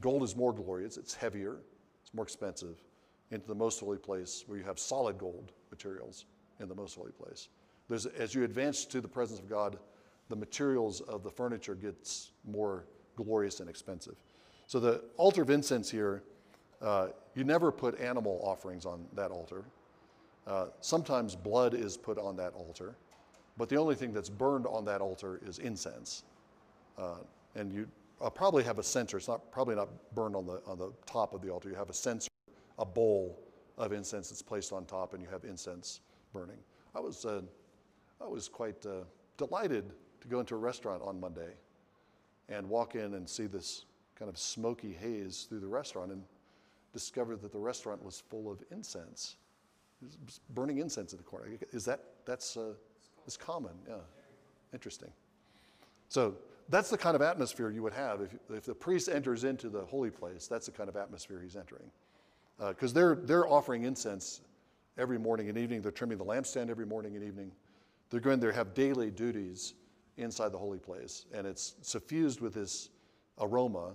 Gold 0.00 0.22
is 0.22 0.34
more 0.34 0.54
glorious, 0.54 0.96
it's 0.96 1.12
heavier, 1.12 1.58
it's 2.02 2.14
more 2.14 2.24
expensive, 2.24 2.82
into 3.30 3.46
the 3.46 3.54
most 3.54 3.78
holy 3.78 3.98
place 3.98 4.44
where 4.46 4.56
you 4.56 4.64
have 4.64 4.78
solid 4.78 5.18
gold 5.18 5.52
materials 5.70 6.24
in 6.60 6.68
the 6.68 6.74
most 6.74 6.94
holy 6.96 7.12
place. 7.12 7.48
There's, 7.88 8.06
as 8.06 8.34
you 8.34 8.44
advance 8.44 8.84
to 8.86 9.00
the 9.00 9.08
presence 9.08 9.40
of 9.40 9.48
God, 9.48 9.78
the 10.28 10.36
materials 10.36 11.00
of 11.00 11.22
the 11.22 11.30
furniture 11.30 11.74
gets 11.74 12.32
more 12.44 12.84
glorious 13.16 13.60
and 13.60 13.68
expensive. 13.68 14.16
So 14.66 14.78
the 14.78 15.02
altar 15.16 15.42
of 15.42 15.50
incense 15.50 15.90
here, 15.90 16.22
uh, 16.82 17.08
you 17.34 17.44
never 17.44 17.72
put 17.72 17.98
animal 17.98 18.40
offerings 18.44 18.84
on 18.84 19.06
that 19.14 19.30
altar. 19.30 19.64
Uh, 20.46 20.66
sometimes 20.80 21.34
blood 21.34 21.74
is 21.74 21.96
put 21.96 22.18
on 22.18 22.36
that 22.36 22.52
altar, 22.54 22.96
but 23.56 23.68
the 23.68 23.76
only 23.76 23.94
thing 23.94 24.12
that's 24.12 24.28
burned 24.28 24.66
on 24.66 24.84
that 24.84 25.00
altar 25.00 25.40
is 25.46 25.58
incense. 25.58 26.24
Uh, 26.98 27.16
and 27.54 27.72
you 27.72 27.88
uh, 28.20 28.30
probably 28.30 28.62
have 28.62 28.78
a 28.78 28.82
censer. 28.82 29.16
It's 29.16 29.28
not 29.28 29.50
probably 29.50 29.74
not 29.74 29.88
burned 30.14 30.36
on 30.36 30.46
the 30.46 30.60
on 30.66 30.78
the 30.78 30.92
top 31.06 31.34
of 31.34 31.42
the 31.42 31.50
altar. 31.50 31.68
You 31.68 31.74
have 31.74 31.90
a 31.90 31.94
censer, 31.94 32.30
a 32.78 32.84
bowl 32.84 33.38
of 33.76 33.92
incense 33.92 34.28
that's 34.28 34.42
placed 34.42 34.72
on 34.72 34.84
top, 34.84 35.14
and 35.14 35.22
you 35.22 35.28
have 35.30 35.44
incense 35.44 36.00
burning. 36.32 36.58
I 36.94 37.00
was 37.00 37.24
uh, 37.24 37.42
I 38.20 38.26
was 38.26 38.48
quite 38.48 38.84
uh, 38.86 39.04
delighted 39.36 39.84
to 40.20 40.28
go 40.28 40.40
into 40.40 40.54
a 40.54 40.58
restaurant 40.58 41.02
on 41.04 41.20
Monday 41.20 41.52
and 42.48 42.68
walk 42.68 42.94
in 42.94 43.14
and 43.14 43.28
see 43.28 43.46
this 43.46 43.84
kind 44.18 44.28
of 44.28 44.38
smoky 44.38 44.92
haze 44.92 45.46
through 45.48 45.60
the 45.60 45.68
restaurant 45.68 46.10
and 46.10 46.22
discover 46.92 47.36
that 47.36 47.52
the 47.52 47.58
restaurant 47.58 48.02
was 48.04 48.22
full 48.28 48.50
of 48.50 48.62
incense. 48.70 49.36
Burning 50.54 50.78
incense 50.78 51.12
in 51.12 51.18
the 51.18 51.24
corner. 51.24 51.48
Is 51.72 51.84
that, 51.84 52.04
that's, 52.24 52.56
uh, 52.56 52.72
it's 53.26 53.36
common, 53.36 53.72
yeah. 53.88 53.96
Interesting. 54.72 55.10
So 56.08 56.34
that's 56.68 56.90
the 56.90 56.98
kind 56.98 57.14
of 57.14 57.22
atmosphere 57.22 57.70
you 57.70 57.82
would 57.82 57.92
have 57.92 58.20
if, 58.20 58.36
if 58.50 58.64
the 58.64 58.74
priest 58.74 59.08
enters 59.08 59.44
into 59.44 59.68
the 59.68 59.82
holy 59.82 60.10
place. 60.10 60.46
That's 60.46 60.66
the 60.66 60.72
kind 60.72 60.88
of 60.88 60.96
atmosphere 60.96 61.40
he's 61.42 61.56
entering. 61.56 61.90
Because 62.58 62.92
uh, 62.92 62.94
they're, 62.94 63.14
they're 63.14 63.48
offering 63.48 63.84
incense 63.84 64.40
every 64.98 65.18
morning 65.18 65.48
and 65.48 65.56
evening. 65.56 65.82
They're 65.82 65.92
trimming 65.92 66.18
the 66.18 66.24
lampstand 66.24 66.70
every 66.70 66.86
morning 66.86 67.14
and 67.14 67.24
evening. 67.24 67.52
They're 68.10 68.20
going 68.20 68.40
to 68.40 68.52
have 68.52 68.74
daily 68.74 69.10
duties 69.10 69.74
inside 70.16 70.52
the 70.52 70.58
holy 70.58 70.78
place, 70.78 71.26
and 71.32 71.46
it's 71.46 71.74
suffused 71.82 72.40
with 72.40 72.54
this 72.54 72.90
aroma. 73.40 73.92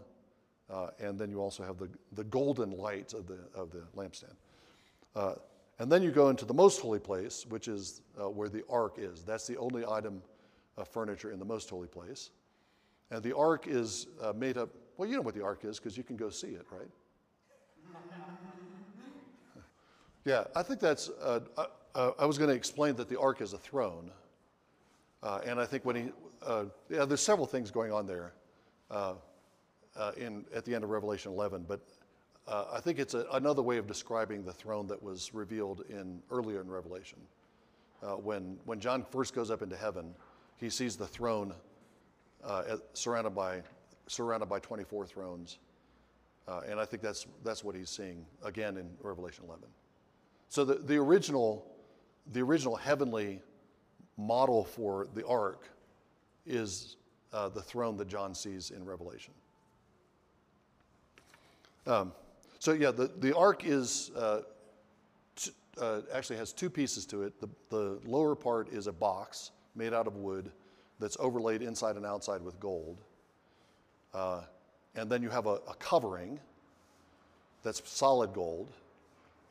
Uh, 0.70 0.88
and 1.00 1.20
then 1.20 1.30
you 1.30 1.42
also 1.42 1.64
have 1.64 1.78
the, 1.78 1.90
the 2.14 2.24
golden 2.24 2.72
light 2.72 3.14
of 3.14 3.28
the, 3.28 3.40
of 3.54 3.70
the 3.72 3.84
lampstand. 3.96 4.34
Uh, 5.16 5.34
and 5.80 5.92
then 5.92 6.02
you 6.02 6.12
go 6.12 6.30
into 6.30 6.46
the 6.46 6.54
most 6.54 6.80
holy 6.80 7.00
place, 7.00 7.46
which 7.50 7.68
is 7.68 8.02
uh, 8.20 8.30
where 8.30 8.50
the 8.50 8.64
ark 8.70 8.96
is. 8.98 9.24
That's 9.24 9.46
the 9.48 9.58
only 9.58 9.86
item 9.86 10.22
of 10.78 10.88
furniture 10.88 11.32
in 11.32 11.40
the 11.40 11.46
most 11.46 11.70
holy 11.70 11.88
place. 11.88 12.30
And 13.12 13.22
the 13.22 13.36
ark 13.36 13.68
is 13.68 14.08
uh, 14.22 14.34
made 14.34 14.58
up, 14.58 14.70
well, 14.98 15.10
you 15.10 15.16
know 15.16 15.22
what 15.22 15.36
the 15.36 15.44
ark 15.44 15.66
is 15.66 15.78
because 15.78 15.98
you 15.98 16.04
can 16.04 16.16
go 16.16 16.30
see 16.30 16.48
it, 16.48 16.66
right? 16.72 16.88
yeah, 20.26 20.46
I 20.56 20.64
think 20.64 20.80
that's, 20.80 21.10
uh, 21.10 21.42
uh, 21.96 22.12
I 22.18 22.26
was 22.26 22.38
going 22.38 22.50
to 22.50 22.56
explain 22.56 22.96
that 22.96 23.10
the 23.10 23.20
ark 23.20 23.42
is 23.42 23.54
a 23.54 23.58
throne. 23.58 24.12
Uh, 25.22 25.40
and 25.46 25.60
I 25.60 25.66
think 25.66 25.86
when 25.86 25.96
he, 25.96 26.12
uh, 26.46 26.66
yeah, 26.90 27.06
there's 27.06 27.22
several 27.22 27.48
things 27.48 27.72
going 27.72 27.92
on 27.92 28.08
there 28.08 28.34
uh, 28.92 29.14
uh, 29.96 30.12
in, 30.18 30.46
at 30.54 30.66
the 30.66 30.74
end 30.74 30.84
of 30.84 30.90
Revelation 30.90 31.32
11, 31.32 31.66
but 31.68 31.82
uh, 32.48 32.66
I 32.74 32.82
think 32.82 33.00
it's 33.00 33.14
a, 33.14 33.26
another 33.34 33.62
way 33.62 33.78
of 33.78 33.88
describing 33.88 34.44
the 34.44 34.52
throne 34.52 34.88
that 34.88 35.02
was 35.02 35.34
revealed 35.34 35.84
in 35.90 36.22
earlier 36.30 36.62
in 36.62 36.70
Revelation. 36.70 37.20
when, 38.22 38.58
when 38.66 38.80
John 38.80 39.06
first 39.12 39.34
goes 39.34 39.50
up 39.50 39.62
into 39.62 39.78
heaven, 39.78 40.14
he 40.58 40.70
sees 40.70 40.98
the 40.98 41.08
throne 41.08 41.54
at, 42.46 42.80
surrounded, 42.94 43.34
by, 43.36 43.62
surrounded 44.08 44.48
by 44.48 44.60
24 44.60 45.06
thrones. 45.06 45.60
and 46.68 46.80
I 46.80 46.86
think 46.86 47.02
that's, 47.02 47.28
that's 47.46 47.64
what 47.64 47.76
he's 47.76 47.90
seeing 47.90 48.26
again 48.44 48.78
in 48.78 48.90
Revelation 49.02 49.46
11. 49.48 49.64
So 50.50 50.66
the, 50.66 50.76
the 50.76 50.98
original 50.98 51.73
the 52.32 52.42
original 52.42 52.76
heavenly 52.76 53.42
model 54.18 54.64
for 54.64 55.08
the 55.14 55.26
ark 55.26 55.70
is 56.46 56.98
uh, 57.34 57.50
the 57.50 57.62
throne 57.62 57.98
that 57.98 58.08
John 58.08 58.34
sees 58.36 58.72
in 58.72 58.86
Revelation. 58.86 59.34
Um, 61.86 62.14
so 62.60 62.72
yeah, 62.72 62.92
the, 62.92 63.12
the 63.20 63.36
ark 63.36 63.64
is 63.66 64.12
uh, 64.16 64.42
t- 65.36 65.52
uh, 65.82 66.02
actually 66.14 66.38
has 66.38 66.54
two 66.54 66.70
pieces 66.70 67.06
to 67.08 67.24
it. 67.24 67.40
The, 67.42 67.50
the 67.70 68.00
lower 68.06 68.36
part 68.36 68.72
is 68.72 68.88
a 68.88 68.94
box 68.94 69.52
made 69.76 69.94
out 69.94 70.08
of 70.08 70.16
wood 70.16 70.52
that's 71.00 71.18
overlaid 71.20 71.62
inside 71.62 71.98
and 71.98 72.06
outside 72.06 72.42
with 72.42 72.60
gold. 72.60 73.02
Uh, 74.14 74.42
and 74.96 75.10
then 75.10 75.22
you 75.24 75.30
have 75.30 75.48
a, 75.48 75.60
a 75.68 75.76
covering 75.80 76.40
that's 77.64 77.82
solid 77.90 78.34
gold. 78.34 78.70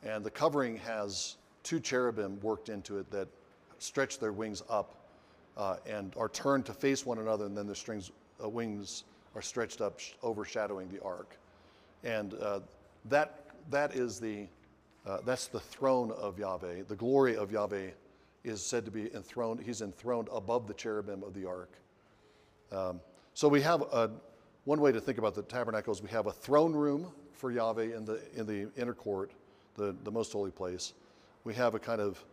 And 0.03 0.23
the 0.23 0.31
covering 0.31 0.77
has 0.77 1.35
two 1.63 1.79
cherubim 1.79 2.39
worked 2.41 2.69
into 2.69 2.97
it 2.97 3.09
that 3.11 3.27
stretch 3.79 4.19
their 4.19 4.31
wings 4.31 4.61
up 4.69 4.95
uh, 5.57 5.77
and 5.85 6.13
are 6.17 6.29
turned 6.29 6.65
to 6.65 6.73
face 6.73 7.05
one 7.05 7.19
another, 7.19 7.45
and 7.45 7.57
then 7.57 7.67
the 7.67 7.75
strings, 7.75 8.11
uh, 8.43 8.49
wings 8.49 9.03
are 9.35 9.41
stretched 9.41 9.81
up, 9.81 9.99
sh- 9.99 10.11
overshadowing 10.23 10.89
the 10.89 11.01
ark. 11.03 11.37
And 12.03 12.33
uh, 12.35 12.61
that, 13.05 13.45
that 13.69 13.95
is 13.95 14.19
the, 14.19 14.47
uh, 15.05 15.19
that's 15.25 15.47
the 15.47 15.59
throne 15.59 16.11
of 16.11 16.39
Yahweh. 16.39 16.83
The 16.87 16.95
glory 16.95 17.35
of 17.35 17.51
Yahweh 17.51 17.91
is 18.43 18.65
said 18.65 18.85
to 18.85 18.91
be 18.91 19.13
enthroned, 19.13 19.61
he's 19.61 19.81
enthroned 19.81 20.29
above 20.31 20.67
the 20.67 20.73
cherubim 20.73 21.23
of 21.23 21.33
the 21.33 21.45
ark. 21.45 21.71
Um, 22.71 22.99
so 23.33 23.47
we 23.47 23.61
have 23.61 23.81
a, 23.81 24.11
one 24.65 24.81
way 24.81 24.91
to 24.91 24.99
think 24.99 25.17
about 25.17 25.35
the 25.35 25.43
tabernacle 25.43 25.93
is 25.93 26.01
we 26.01 26.09
have 26.09 26.27
a 26.27 26.31
throne 26.31 26.73
room 26.73 27.11
for 27.33 27.51
Yahweh 27.51 27.95
in 27.95 28.05
the, 28.05 28.21
in 28.35 28.45
the 28.45 28.69
inner 28.79 28.93
court, 28.93 29.31
the, 29.75 29.95
the 30.03 30.11
most 30.11 30.31
holy 30.31 30.51
place. 30.51 30.93
We 31.43 31.53
have 31.55 31.75
a 31.75 31.79
kind 31.79 32.01
of 32.01 32.23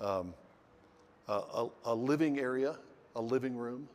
um, 0.00 0.34
a, 1.28 1.66
a, 1.84 1.94
living 1.94 2.38
area, 2.38 2.76
a 3.16 3.20
living 3.20 3.56
room, 3.56 3.88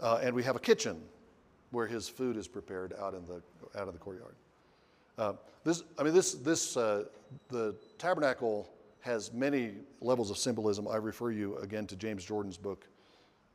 uh, 0.00 0.20
and 0.22 0.34
we 0.34 0.42
have 0.42 0.56
a 0.56 0.60
kitchen 0.60 1.00
where 1.70 1.86
his 1.86 2.08
food 2.08 2.36
is 2.36 2.48
prepared 2.48 2.94
out 3.00 3.14
in 3.14 3.24
the, 3.26 3.42
out 3.78 3.86
in 3.86 3.92
the 3.92 3.98
courtyard. 3.98 4.34
Uh, 5.16 5.32
this, 5.64 5.82
I 5.98 6.02
mean, 6.02 6.14
this, 6.14 6.34
this, 6.34 6.76
uh, 6.76 7.04
the 7.48 7.74
tabernacle 7.98 8.70
has 9.00 9.32
many 9.32 9.74
levels 10.00 10.30
of 10.30 10.38
symbolism. 10.38 10.86
I 10.88 10.96
refer 10.96 11.30
you 11.30 11.56
again 11.58 11.86
to 11.88 11.96
James 11.96 12.24
Jordan's 12.24 12.56
book, 12.56 12.86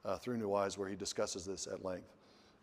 uh, 0.05 0.17
Through 0.17 0.38
New 0.38 0.53
Eyes, 0.53 0.78
where 0.78 0.89
he 0.89 0.95
discusses 0.95 1.45
this 1.45 1.67
at 1.67 1.84
length. 1.84 2.07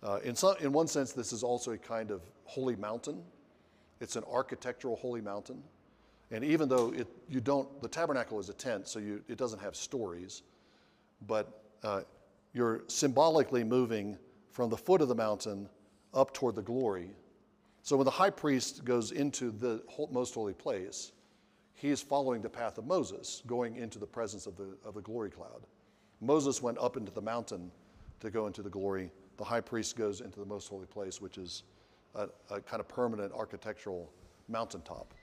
Uh, 0.02 0.18
in, 0.24 0.34
some, 0.34 0.54
in 0.60 0.72
one 0.72 0.86
sense, 0.86 1.12
this 1.12 1.32
is 1.32 1.42
also 1.42 1.72
a 1.72 1.78
kind 1.78 2.10
of 2.10 2.22
holy 2.44 2.76
mountain. 2.76 3.22
It's 4.00 4.16
an 4.16 4.24
architectural 4.30 4.96
holy 4.96 5.20
mountain. 5.20 5.62
And 6.30 6.44
even 6.44 6.68
though 6.68 6.92
it, 6.92 7.08
you 7.28 7.40
don't, 7.40 7.82
the 7.82 7.88
tabernacle 7.88 8.38
is 8.38 8.48
a 8.48 8.54
tent, 8.54 8.86
so 8.86 8.98
you, 8.98 9.22
it 9.28 9.36
doesn't 9.36 9.60
have 9.60 9.74
stories, 9.74 10.42
but 11.26 11.64
uh, 11.82 12.02
you're 12.52 12.82
symbolically 12.86 13.64
moving 13.64 14.16
from 14.50 14.70
the 14.70 14.76
foot 14.76 15.00
of 15.00 15.08
the 15.08 15.14
mountain 15.14 15.68
up 16.14 16.32
toward 16.32 16.54
the 16.54 16.62
glory. 16.62 17.10
So 17.82 17.96
when 17.96 18.04
the 18.04 18.10
high 18.10 18.30
priest 18.30 18.84
goes 18.84 19.10
into 19.10 19.50
the 19.50 19.82
most 20.10 20.34
holy 20.34 20.52
place, 20.52 21.12
he 21.74 21.88
is 21.88 22.02
following 22.02 22.42
the 22.42 22.50
path 22.50 22.78
of 22.78 22.86
Moses, 22.86 23.42
going 23.46 23.76
into 23.76 23.98
the 23.98 24.06
presence 24.06 24.46
of 24.46 24.56
the, 24.56 24.76
of 24.84 24.94
the 24.94 25.00
glory 25.00 25.30
cloud. 25.30 25.66
Moses 26.20 26.60
went 26.60 26.78
up 26.78 26.96
into 26.96 27.10
the 27.10 27.22
mountain 27.22 27.70
to 28.20 28.30
go 28.30 28.46
into 28.46 28.62
the 28.62 28.68
glory. 28.68 29.10
The 29.38 29.44
high 29.44 29.62
priest 29.62 29.96
goes 29.96 30.20
into 30.20 30.38
the 30.38 30.46
most 30.46 30.68
holy 30.68 30.86
place, 30.86 31.20
which 31.20 31.38
is 31.38 31.62
a, 32.14 32.28
a 32.50 32.60
kind 32.60 32.80
of 32.80 32.88
permanent 32.88 33.32
architectural 33.32 34.12
mountaintop. 34.48 35.14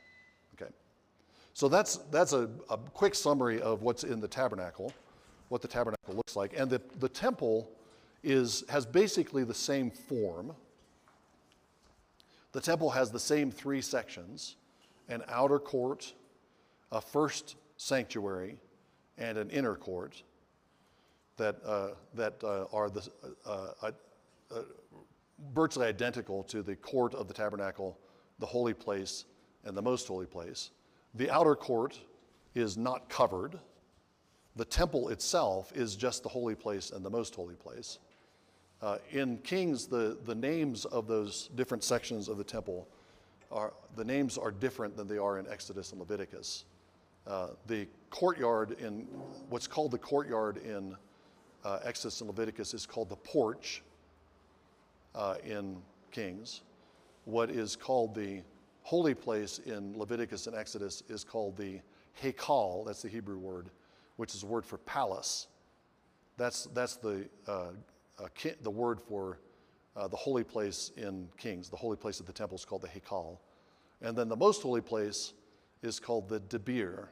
So 1.58 1.68
that's, 1.68 1.98
that's 2.12 2.34
a, 2.34 2.48
a 2.70 2.78
quick 2.78 3.16
summary 3.16 3.60
of 3.64 3.82
what's 3.82 4.04
in 4.04 4.20
the 4.20 4.28
tabernacle, 4.28 4.94
what 5.50 5.64
the 5.64 5.68
tabernacle 5.68 6.14
looks 6.14 6.36
like. 6.36 6.54
And 6.56 6.70
the, 6.70 6.80
the 7.00 7.10
temple 7.10 7.72
is, 8.24 8.64
has 8.70 8.86
basically 8.86 9.44
the 9.44 9.56
same 9.56 9.90
form. 9.90 10.54
The 12.52 12.62
temple 12.62 12.92
has 12.92 13.10
the 13.10 13.20
same 13.20 13.50
three 13.50 13.82
sections 13.82 14.56
an 15.10 15.24
outer 15.30 15.58
court, 15.58 16.14
a 16.92 17.02
first 17.02 17.56
sanctuary, 17.78 18.60
and 19.18 19.40
an 19.40 19.50
inner 19.50 19.74
court 19.74 20.22
that, 21.38 21.56
uh, 21.66 21.88
that 22.14 22.36
uh, 22.44 22.66
are 22.72 22.92
the, 22.92 23.10
uh, 23.48 23.50
uh, 23.82 23.92
uh, 24.52 24.62
virtually 25.56 25.88
identical 25.88 26.44
to 26.44 26.62
the 26.62 26.76
court 26.76 27.16
of 27.16 27.28
the 27.28 27.34
tabernacle, 27.34 27.98
the 28.38 28.46
holy 28.46 28.76
place, 28.76 29.26
and 29.66 29.76
the 29.76 29.82
most 29.82 30.08
holy 30.08 30.28
place. 30.28 30.70
The 31.18 31.32
outer 31.32 31.56
court 31.56 32.00
is 32.54 32.78
not 32.78 33.10
covered. 33.10 33.60
The 34.56 34.66
temple 34.66 35.10
itself 35.10 35.72
is 35.76 35.96
just 35.96 36.22
the 36.22 36.30
holy 36.30 36.54
place 36.56 36.92
and 36.92 37.04
the 37.04 37.10
most 37.10 37.34
holy 37.34 37.56
place. 37.56 37.98
Uh, 38.84 38.98
in 39.12 39.40
Kings, 39.40 39.88
the, 39.88 40.18
the 40.26 40.36
names 40.36 40.86
of 40.86 41.08
those 41.08 41.50
different 41.56 41.84
sections 41.84 42.30
of 42.30 42.38
the 42.38 42.44
temple 42.44 42.88
are 43.52 43.74
the 43.96 44.04
names 44.04 44.38
are 44.38 44.52
different 44.52 44.96
than 44.96 45.08
they 45.08 45.18
are 45.18 45.40
in 45.40 45.48
Exodus 45.48 45.92
and 45.92 46.00
Leviticus. 46.00 46.66
Uh, 47.26 47.48
the 47.66 47.88
courtyard 48.12 48.74
in 48.80 49.08
what's 49.50 49.66
called 49.66 49.92
the 49.92 49.98
courtyard 49.98 50.58
in 50.58 50.96
uh, 51.66 51.80
Exodus 51.84 52.22
and 52.22 52.30
Leviticus 52.30 52.76
is 52.76 52.86
called 52.86 53.10
the 53.10 53.16
porch 53.16 53.82
uh, 55.16 55.36
in 55.44 55.78
Kings. 56.12 56.62
What 57.26 57.50
is 57.50 57.76
called 57.76 58.14
the 58.14 58.42
holy 58.88 59.14
place 59.14 59.60
in 59.66 59.94
Leviticus 60.00 60.48
and 60.48 60.56
Exodus 60.56 61.04
is 61.10 61.26
called 61.26 61.58
the 61.58 61.82
Hekal, 62.24 62.86
that's 62.86 63.02
the 63.02 63.10
Hebrew 63.10 63.38
word, 63.38 63.70
which 64.16 64.34
is 64.34 64.44
a 64.44 64.46
word 64.46 64.66
for 64.66 64.78
palace. 64.78 65.48
That's, 66.38 66.68
that's 66.74 66.96
the 66.96 67.28
uh, 67.50 67.72
uh, 68.18 68.28
the 68.62 68.72
word 68.72 69.02
for 69.02 69.40
uh, 69.98 70.08
the 70.08 70.16
holy 70.16 70.46
place 70.46 70.92
in 70.96 71.28
Kings. 71.36 71.68
The 71.68 71.76
holy 71.76 71.98
place 71.98 72.22
of 72.22 72.28
the 72.28 72.32
temple 72.32 72.56
is 72.56 72.64
called 72.64 72.82
the 72.82 72.88
Hekal. 72.88 73.40
And 74.02 74.16
then 74.16 74.30
the 74.30 74.38
most 74.38 74.62
holy 74.62 74.80
place 74.80 75.34
is 75.82 76.00
called 76.00 76.30
the 76.30 76.40
Debir, 76.40 77.08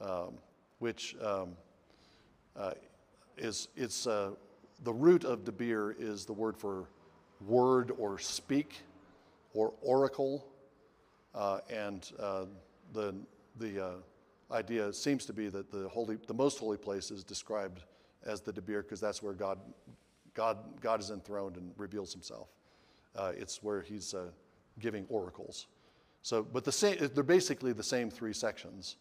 um, 0.00 0.34
which 0.80 1.14
um, 1.22 1.50
uh, 2.56 2.72
is 3.36 3.68
it's, 3.76 4.08
uh, 4.08 4.30
the 4.82 4.92
root 4.92 5.24
of 5.24 5.44
Debir 5.44 5.94
is 5.96 6.24
the 6.24 6.32
word 6.32 6.56
for 6.56 6.88
word 7.46 7.92
or 7.98 8.18
speak 8.18 8.80
or 9.54 9.72
oracle. 9.80 10.44
Uh, 11.36 11.58
and 11.70 12.10
uh, 12.18 12.46
the, 12.92 13.14
the 13.58 14.00
idea 14.50 14.92
seems 14.92 15.24
to 15.26 15.32
be 15.32 15.48
that 15.48 15.70
the, 15.70 15.88
holy, 15.88 16.16
the 16.26 16.34
most 16.34 16.58
holy 16.58 16.76
place 16.76 17.10
is 17.10 17.24
described 17.24 17.82
as 18.24 18.40
the 18.40 18.52
Debir 18.52 18.82
because 18.82 19.00
that's 19.00 19.22
where 19.22 19.32
God, 19.32 19.58
God, 20.34 20.58
God 20.80 21.00
is 21.00 21.10
enthroned 21.10 21.56
and 21.56 21.72
reveals 21.76 22.12
himself. 22.12 22.48
Uh, 23.14 23.32
it's 23.36 23.62
where 23.62 23.80
he's 23.80 24.14
uh, 24.14 24.26
giving 24.78 25.06
oracles. 25.08 25.66
So, 26.22 26.42
but 26.42 26.64
the 26.64 26.72
same, 26.72 26.96
they're 27.14 27.24
basically 27.24 27.72
the 27.72 27.82
same 27.82 28.10
three 28.10 28.32
sections. 28.32 28.96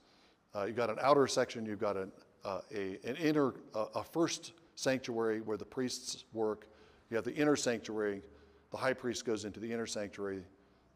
Uh, 0.56 0.66
you've 0.66 0.76
got 0.76 0.90
an 0.90 0.98
outer 1.02 1.28
section, 1.28 1.66
you've 1.66 1.80
got 1.80 1.98
an, 1.98 2.12
uh, 2.46 2.62
a, 2.74 3.00
an 3.04 3.16
inner, 3.18 3.56
a 3.74 4.04
first 4.04 4.54
sanctuary 4.76 5.42
where 5.42 5.58
the 5.58 5.66
priests 5.66 6.26
work. 6.34 6.68
You 7.10 7.16
have 7.16 7.26
the 7.26 7.34
inner 7.34 7.56
sanctuary. 7.56 8.22
The 8.72 8.78
high 8.78 8.94
priest 8.94 9.26
goes 9.26 9.46
into 9.46 9.60
the 9.60 9.72
inner 9.72 9.88
sanctuary, 9.88 10.44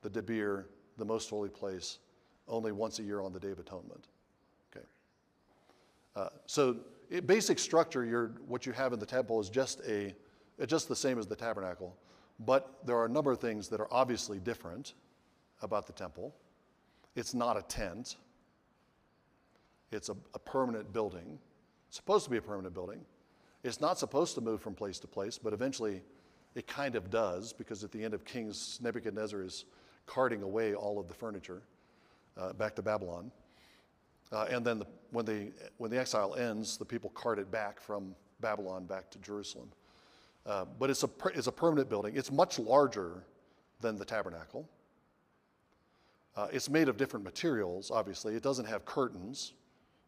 the 0.02 0.10
Debir, 0.10 0.66
the 1.00 1.06
most 1.06 1.30
holy 1.30 1.50
place, 1.50 2.00
only 2.48 2.72
once 2.72 3.00
a 3.00 3.04
year 3.04 3.22
on 3.22 3.34
the 3.34 3.40
Day 3.40 3.52
of 3.52 3.60
Atonement. 3.60 4.08
Okay. 4.72 4.86
Uh, 6.16 6.30
so 6.46 6.78
it, 7.10 7.26
basic 7.26 7.58
structure, 7.60 8.34
what 8.48 8.66
you 8.66 8.72
have 8.74 8.94
in 8.94 9.00
the 9.00 9.06
temple 9.06 9.40
is 9.40 9.50
just 9.50 9.82
a, 9.88 10.14
just 10.66 10.88
the 10.88 10.96
same 10.96 11.18
as 11.18 11.28
the 11.28 11.36
tabernacle, 11.36 11.96
but 12.46 12.80
there 12.86 12.98
are 12.98 13.06
a 13.06 13.10
number 13.10 13.32
of 13.32 13.40
things 13.40 13.68
that 13.70 13.80
are 13.80 13.88
obviously 13.92 14.40
different 14.40 14.94
about 15.62 15.88
the 15.88 15.94
temple. 15.94 16.36
It's 17.16 17.34
not 17.34 17.58
a 17.58 17.62
tent. 17.64 18.16
It's 19.92 20.10
a, 20.10 20.16
a 20.34 20.40
permanent 20.40 20.94
building. 20.94 21.40
It's 21.88 21.98
supposed 21.98 22.26
to 22.26 22.30
be 22.30 22.38
a 22.38 22.42
permanent 22.42 22.74
building. 22.74 23.02
It's 23.64 23.82
not 23.82 23.98
supposed 23.98 24.36
to 24.36 24.42
move 24.42 24.62
from 24.62 24.74
place 24.74 25.00
to 25.00 25.08
place, 25.08 25.38
but 25.38 25.52
eventually 25.52 26.02
it 26.56 26.68
kind 26.68 26.96
of 26.96 27.10
does 27.10 27.52
because 27.52 27.84
at 27.84 27.92
the 27.92 28.04
end 28.04 28.14
of 28.14 28.24
Kings, 28.24 28.80
Nebuchadnezzar 28.82 29.42
is 29.42 29.66
carting 30.10 30.42
away 30.42 30.74
all 30.74 31.00
of 31.00 31.08
the 31.08 31.14
furniture 31.14 31.62
uh, 32.36 32.52
back 32.54 32.76
to 32.76 32.82
Babylon. 32.82 33.32
Uh, 34.32 34.48
and 34.50 34.66
then 34.66 34.80
the, 34.80 34.88
when, 35.12 35.24
the, 35.24 35.52
when 35.78 35.92
the 35.92 36.00
exile 36.00 36.34
ends, 36.36 36.78
the 36.78 36.86
people 36.86 37.12
cart 37.12 37.38
it 37.38 37.52
back 37.52 37.80
from 37.80 38.16
Babylon 38.42 38.86
back 38.86 39.12
to 39.12 39.20
Jerusalem. 39.20 39.70
Uh, 40.48 40.66
but 40.80 40.90
it's 40.90 41.04
a, 41.04 41.10
it's 41.36 41.46
a 41.46 41.52
permanent 41.52 41.90
building. 41.90 42.16
It's 42.16 42.32
much 42.32 42.58
larger 42.58 43.24
than 43.82 43.98
the 43.98 44.06
tabernacle. 44.06 44.68
Uh, 46.36 46.48
it's 46.52 46.70
made 46.70 46.90
of 46.90 46.98
different 46.98 47.24
materials, 47.24 47.92
obviously. 47.92 48.34
It 48.34 48.42
doesn't 48.42 48.66
have 48.66 48.86
curtains 48.86 49.54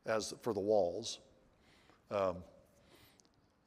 as 0.07 0.33
for 0.41 0.53
the 0.53 0.59
walls. 0.59 1.19
Um, 2.09 2.37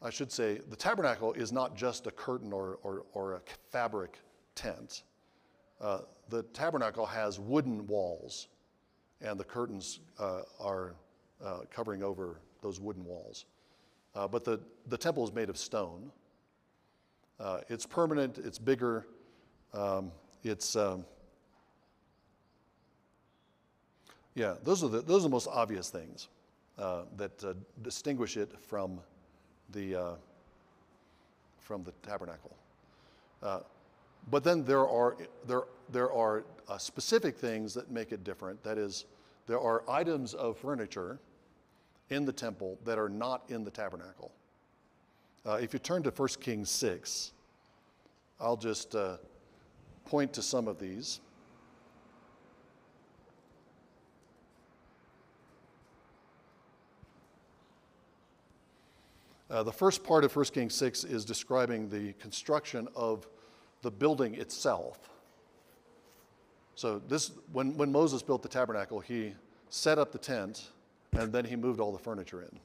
I 0.03 0.11
should 0.11 0.33
say 0.33 0.61
the 0.69 0.77
tabernacle 0.77 1.33
is 1.35 1.53
not 1.53 1.77
just 1.77 2.09
a 2.09 2.11
curtain 2.11 2.53
or, 2.53 2.79
or, 2.83 3.05
or 3.13 3.35
a 3.35 3.41
fabric 3.71 4.19
tent. 4.55 5.03
Uh, 5.81 6.01
the 6.29 6.43
tabernacle 6.43 7.07
has 7.07 7.39
wooden 7.39 7.87
walls 7.87 8.49
and 9.21 9.39
the 9.39 9.45
curtains 9.45 10.01
uh, 10.19 10.43
are 10.61 10.95
uh, 11.45 11.61
covering 11.71 12.03
over 12.03 12.41
those 12.63 12.81
wooden 12.81 13.05
walls. 13.05 13.47
Uh, 14.15 14.29
but 14.29 14.45
the, 14.45 14.61
the 14.89 14.97
temple 14.97 15.25
is 15.25 15.33
made 15.33 15.49
of 15.49 15.57
stone. 15.57 16.11
Uh, 17.41 17.61
it's 17.69 17.85
permanent, 17.85 18.39
it's 18.39 18.59
bigger, 18.59 19.07
um, 19.73 20.13
it's, 20.45 20.77
um, 20.77 21.05
yeah, 24.35 24.55
those 24.63 24.85
are, 24.85 24.89
the, 24.89 25.01
those 25.01 25.23
are 25.23 25.25
the 25.25 25.29
most 25.31 25.49
obvious 25.49 25.91
things 25.91 26.29
uh, 26.79 27.03
that 27.17 27.43
uh, 27.43 27.55
distinguish 27.83 28.37
it 28.37 28.53
from 28.61 29.01
the, 29.73 30.17
from 31.59 31.83
the 31.83 31.93
tabernacle. 32.03 32.57
But 34.31 34.45
then 34.45 34.65
there 34.65 34.89
are, 34.89 35.17
there, 35.47 35.65
there 35.91 36.13
are 36.13 36.45
specific 36.79 37.37
things 37.37 37.75
that 37.75 37.91
make 37.91 38.13
it 38.13 38.25
different. 38.25 38.63
That 38.63 38.79
is, 38.79 39.05
there 39.47 39.61
are 39.61 39.83
items 39.89 40.35
of 40.35 40.59
furniture 40.59 41.19
in 42.11 42.25
the 42.25 42.33
temple 42.33 42.79
that 42.85 42.99
are 42.99 43.09
not 43.09 43.43
in 43.49 43.65
the 43.65 43.71
tabernacle. 43.71 44.33
Uh, 45.47 45.55
if 45.55 45.73
you 45.73 45.79
turn 45.79 46.03
to 46.03 46.11
1 46.11 46.29
Kings 46.41 46.71
6, 46.71 47.33
I'll 48.41 48.57
just 48.57 48.95
uh, 48.95 49.17
point 50.07 50.33
to 50.35 50.43
some 50.43 50.69
of 50.69 50.79
these. 50.79 51.21
Uh, 59.51 59.63
the 59.63 59.73
first 59.73 60.03
part 60.03 60.25
of 60.25 60.35
1 60.35 60.47
Kings 60.47 60.75
6 60.75 61.05
is 61.05 61.25
describing 61.25 61.89
the 61.89 62.13
construction 62.15 62.89
of 62.97 63.29
the 63.85 63.91
building 63.91 64.35
itself. 64.35 65.11
So 66.75 66.99
this, 66.99 67.33
when, 67.53 67.77
when 67.77 67.93
Moses 67.93 68.23
built 68.23 68.43
the 68.43 68.49
tabernacle, 68.49 68.99
he 68.99 69.35
set 69.69 69.99
up 69.99 70.11
the 70.11 70.19
tent 70.19 70.71
and 71.13 71.31
then 71.31 71.45
he 71.45 71.55
moved 71.55 71.81
all 71.81 71.93
the 71.93 71.99
furniture 71.99 72.43
in. 72.43 72.59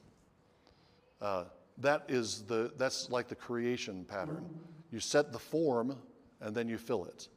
Uh, 1.20 1.44
that 1.78 2.04
is 2.08 2.42
the, 2.42 2.72
that's 2.78 3.10
like 3.10 3.28
the 3.28 3.34
creation 3.34 4.04
pattern. 4.06 4.48
You 4.90 4.98
set 4.98 5.30
the 5.30 5.38
form 5.38 5.94
and 6.40 6.54
then 6.54 6.68
you 6.68 6.78
fill 6.78 7.04
it. 7.04 7.28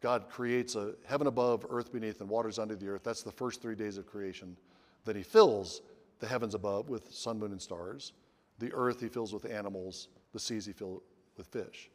God 0.00 0.28
creates 0.28 0.74
a 0.74 0.94
heaven 1.06 1.28
above, 1.28 1.64
earth 1.70 1.92
beneath, 1.92 2.20
and 2.20 2.28
waters 2.28 2.58
under 2.58 2.74
the 2.74 2.88
earth. 2.88 3.04
That's 3.04 3.22
the 3.22 3.32
first 3.32 3.62
three 3.62 3.76
days 3.76 3.96
of 3.96 4.06
creation. 4.06 4.56
Then 5.04 5.14
he 5.14 5.22
fills 5.22 5.82
the 6.18 6.26
heavens 6.26 6.54
above 6.54 6.88
with 6.88 7.14
sun, 7.14 7.38
moon, 7.38 7.52
and 7.52 7.62
stars. 7.62 8.12
The 8.58 8.72
earth 8.74 9.00
he 9.00 9.08
fills 9.08 9.32
with 9.32 9.44
animals. 9.48 10.08
The 10.32 10.40
seas 10.40 10.66
he 10.66 10.72
fills 10.72 11.02
with 11.36 11.46
fish. 11.46 11.90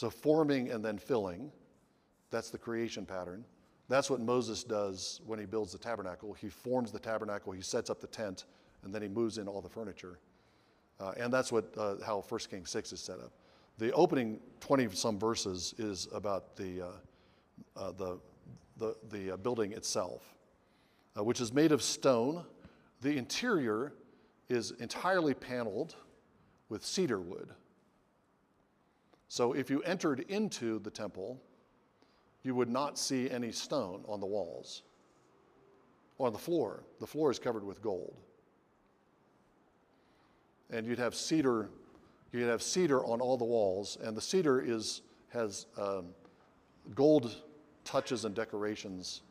So 0.00 0.08
forming 0.08 0.70
and 0.70 0.82
then 0.82 0.96
filling, 0.96 1.52
that's 2.30 2.48
the 2.48 2.56
creation 2.56 3.04
pattern. 3.04 3.44
That's 3.90 4.08
what 4.08 4.18
Moses 4.18 4.64
does 4.64 5.20
when 5.26 5.38
he 5.38 5.44
builds 5.44 5.72
the 5.72 5.78
tabernacle. 5.78 6.32
He 6.32 6.48
forms 6.48 6.90
the 6.90 6.98
tabernacle, 6.98 7.52
he 7.52 7.60
sets 7.60 7.90
up 7.90 8.00
the 8.00 8.06
tent, 8.06 8.46
and 8.82 8.94
then 8.94 9.02
he 9.02 9.08
moves 9.08 9.36
in 9.36 9.46
all 9.46 9.60
the 9.60 9.68
furniture. 9.68 10.18
Uh, 10.98 11.12
and 11.18 11.30
that's 11.30 11.52
what 11.52 11.74
uh, 11.76 11.96
how 12.02 12.24
1 12.26 12.40
Kings 12.48 12.70
6 12.70 12.94
is 12.94 13.00
set 13.00 13.20
up. 13.20 13.32
The 13.76 13.92
opening 13.92 14.40
20 14.60 14.88
some 14.92 15.18
verses 15.18 15.74
is 15.76 16.08
about 16.14 16.56
the, 16.56 16.80
uh, 16.80 16.86
uh 17.76 17.92
the, 17.92 18.18
the, 18.78 18.96
the 19.10 19.32
uh, 19.32 19.36
building 19.36 19.74
itself, 19.74 20.34
uh, 21.14 21.22
which 21.22 21.42
is 21.42 21.52
made 21.52 21.72
of 21.72 21.82
stone. 21.82 22.46
The 23.02 23.18
interior 23.18 23.92
is 24.48 24.70
entirely 24.80 25.34
paneled 25.34 25.94
with 26.70 26.86
cedar 26.86 27.20
wood. 27.20 27.50
So 29.30 29.52
if 29.52 29.70
you 29.70 29.80
entered 29.82 30.24
into 30.28 30.80
the 30.80 30.90
temple, 30.90 31.40
you 32.42 32.52
would 32.56 32.68
not 32.68 32.98
see 32.98 33.30
any 33.30 33.52
stone 33.52 34.02
on 34.08 34.18
the 34.18 34.26
walls 34.26 34.82
or 36.18 36.26
on 36.26 36.32
the 36.32 36.38
floor. 36.38 36.82
The 36.98 37.06
floor 37.06 37.30
is 37.30 37.38
covered 37.38 37.62
with 37.62 37.80
gold. 37.80 38.16
And 40.68 40.84
you'd 40.84 40.98
have 40.98 41.14
cedar, 41.14 41.70
you'd 42.32 42.48
have 42.48 42.60
cedar 42.60 43.04
on 43.04 43.20
all 43.20 43.36
the 43.36 43.44
walls, 43.44 43.98
and 44.02 44.16
the 44.16 44.20
cedar 44.20 44.60
is, 44.60 45.02
has 45.28 45.66
um, 45.78 46.06
gold 46.96 47.36
touches 47.84 48.24
and 48.24 48.34
decorations 48.34 49.22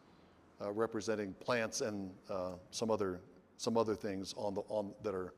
uh, 0.62 0.72
representing 0.72 1.34
plants 1.42 1.82
and 1.82 2.10
uh, 2.30 2.52
some, 2.72 2.90
other, 2.90 3.20
some 3.58 3.76
other 3.76 3.96
things 3.96 4.34
on 4.38 4.54
the, 4.54 4.62
on, 4.70 4.94
that 5.04 5.14
are 5.14 5.34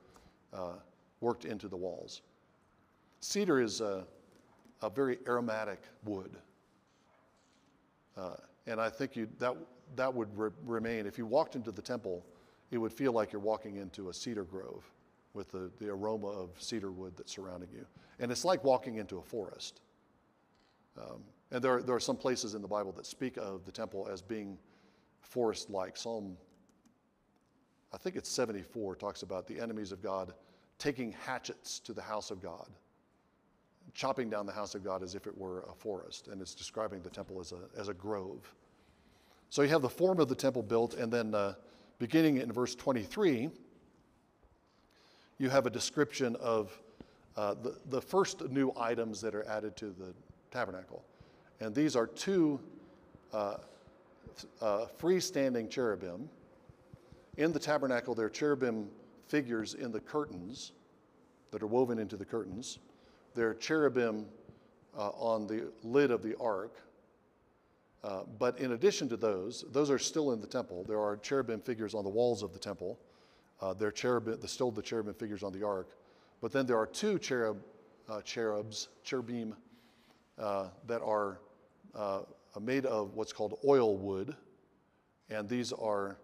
uh, 0.54 0.74
worked 1.20 1.46
into 1.46 1.68
the 1.68 1.76
walls. 1.76 2.22
Cedar 3.22 3.60
is 3.60 3.82
a, 4.82 4.90
very 4.90 5.20
aromatic 5.28 5.82
wood. 6.04 6.32
Uh, 8.18 8.36
and 8.68 8.80
I 8.80 8.90
think 8.90 9.16
you, 9.16 9.28
that, 9.40 9.56
that 9.96 10.14
would 10.14 10.36
re- 10.38 10.52
remain. 10.66 11.06
If 11.06 11.18
you 11.18 11.26
walked 11.26 11.56
into 11.56 11.72
the 11.72 11.82
temple, 11.82 12.26
it 12.72 12.78
would 12.78 12.94
feel 12.94 13.12
like 13.12 13.32
you're 13.32 13.42
walking 13.42 13.78
into 13.78 14.10
a 14.10 14.14
cedar 14.14 14.44
grove 14.44 14.84
with 15.34 15.52
the, 15.52 15.72
the 15.80 15.90
aroma 15.90 16.28
of 16.28 16.50
cedar 16.58 16.92
wood 16.92 17.14
that's 17.18 17.34
surrounding 17.34 17.70
you. 17.74 17.86
And 18.20 18.32
it's 18.32 18.46
like 18.46 18.64
walking 18.64 18.98
into 18.98 19.18
a 19.18 19.22
forest. 19.22 19.82
Um, 20.98 21.24
and 21.52 21.64
there 21.64 21.76
are, 21.76 21.82
there 21.82 21.96
are 21.96 22.02
some 22.02 22.18
places 22.18 22.54
in 22.54 22.62
the 22.62 22.68
Bible 22.68 22.92
that 22.94 23.06
speak 23.06 23.38
of 23.38 23.66
the 23.66 23.72
temple 23.72 24.08
as 24.12 24.22
being 24.22 24.58
forest 25.22 25.70
like. 25.70 25.98
Psalm, 25.98 26.38
I 27.94 27.98
think 27.98 28.16
it's 28.16 28.30
74, 28.30 28.96
talks 28.96 29.24
about 29.24 29.48
the 29.48 29.60
enemies 29.60 29.92
of 29.92 30.02
God 30.02 30.34
taking 30.78 31.12
hatchets 31.12 31.80
to 31.80 31.94
the 31.94 32.02
house 32.02 32.32
of 32.32 32.42
God 32.42 32.68
chopping 33.94 34.30
down 34.30 34.46
the 34.46 34.52
house 34.52 34.76
of 34.76 34.84
God 34.84 35.04
as 35.04 35.16
if 35.16 35.28
it 35.28 35.38
were 35.38 35.66
a 35.70 35.74
forest, 35.74 36.28
and 36.28 36.42
it's 36.42 36.56
describing 36.56 37.02
the 37.02 37.10
temple 37.10 37.40
as 37.40 37.52
a, 37.52 37.80
as 37.80 37.88
a 37.88 37.94
grove. 37.94 38.54
So 39.50 39.62
you 39.62 39.70
have 39.70 39.82
the 39.82 39.90
form 39.90 40.20
of 40.20 40.30
the 40.30 40.36
temple 40.36 40.64
built, 40.64 40.94
and 40.94 41.12
then 41.12 41.36
uh, 41.36 41.56
beginning 42.00 42.38
in 42.38 42.52
verse 42.52 42.74
23, 42.76 43.50
you 45.38 45.50
have 45.50 45.66
a 45.66 45.70
description 45.70 46.36
of 46.38 46.80
uh, 47.36 47.56
the, 47.56 47.78
the 47.90 48.02
first 48.02 48.50
new 48.50 48.74
items 48.78 49.22
that 49.22 49.36
are 49.36 49.48
added 49.48 49.76
to 49.78 49.88
the 49.88 50.14
tabernacle. 50.52 51.04
And 51.60 51.74
these 51.74 51.96
are 51.96 52.08
two 52.08 52.60
uh, 53.34 53.58
uh, 54.62 54.86
freestanding 55.00 55.70
cherubim. 55.70 56.30
In 57.38 57.52
the 57.52 57.60
tabernacle, 57.60 58.14
there 58.14 58.26
are 58.26 58.30
cherubim 58.30 58.90
figures 59.28 59.74
in 59.74 59.92
the 59.92 60.00
curtains 60.00 60.74
that 61.52 61.62
are 61.62 61.68
woven 61.68 62.00
into 62.00 62.18
the 62.18 62.26
curtains. 62.26 62.80
There 63.34 63.50
are 63.50 63.54
cherubim 63.54 64.26
uh, 64.98 65.10
on 65.10 65.48
the 65.48 65.72
lid 65.84 66.12
of 66.12 66.22
the 66.22 66.36
ark. 66.38 66.76
Uh, 68.04 68.24
but 68.40 68.60
in 68.60 68.72
addition 68.72 69.08
to 69.10 69.18
those, 69.18 69.64
those 69.72 69.92
are 69.92 70.00
still 70.00 70.32
in 70.32 70.42
the 70.42 70.48
temple. 70.48 70.84
There 70.88 71.00
are 71.00 71.18
cherubim 71.18 71.62
figures 71.62 71.94
on 71.94 72.04
the 72.04 72.10
walls 72.10 72.42
of 72.42 72.52
the 72.52 72.60
temple. 72.60 73.00
Uh, 73.62 73.74
there 73.74 73.90
are 73.90 73.92
cherubim, 73.92 74.40
still 74.48 74.72
the 74.72 74.82
cherubim 74.82 75.14
figures 75.14 75.44
on 75.44 75.54
the 75.54 75.64
ark. 75.64 75.90
But 76.42 76.52
then 76.52 76.66
there 76.66 76.78
are 76.78 76.88
two 76.88 77.20
cherub, 77.20 77.62
uh, 78.10 78.22
cherubs, 78.22 78.90
cherubim, 79.04 79.56
uh, 80.40 80.70
that 80.88 81.02
are 81.04 81.40
uh, 81.94 82.22
made 82.60 82.88
of 82.88 83.14
what's 83.14 83.32
called 83.32 83.60
oil 83.66 83.96
wood. 83.96 84.36
And 85.30 85.48
these 85.48 85.72
are 85.72 86.18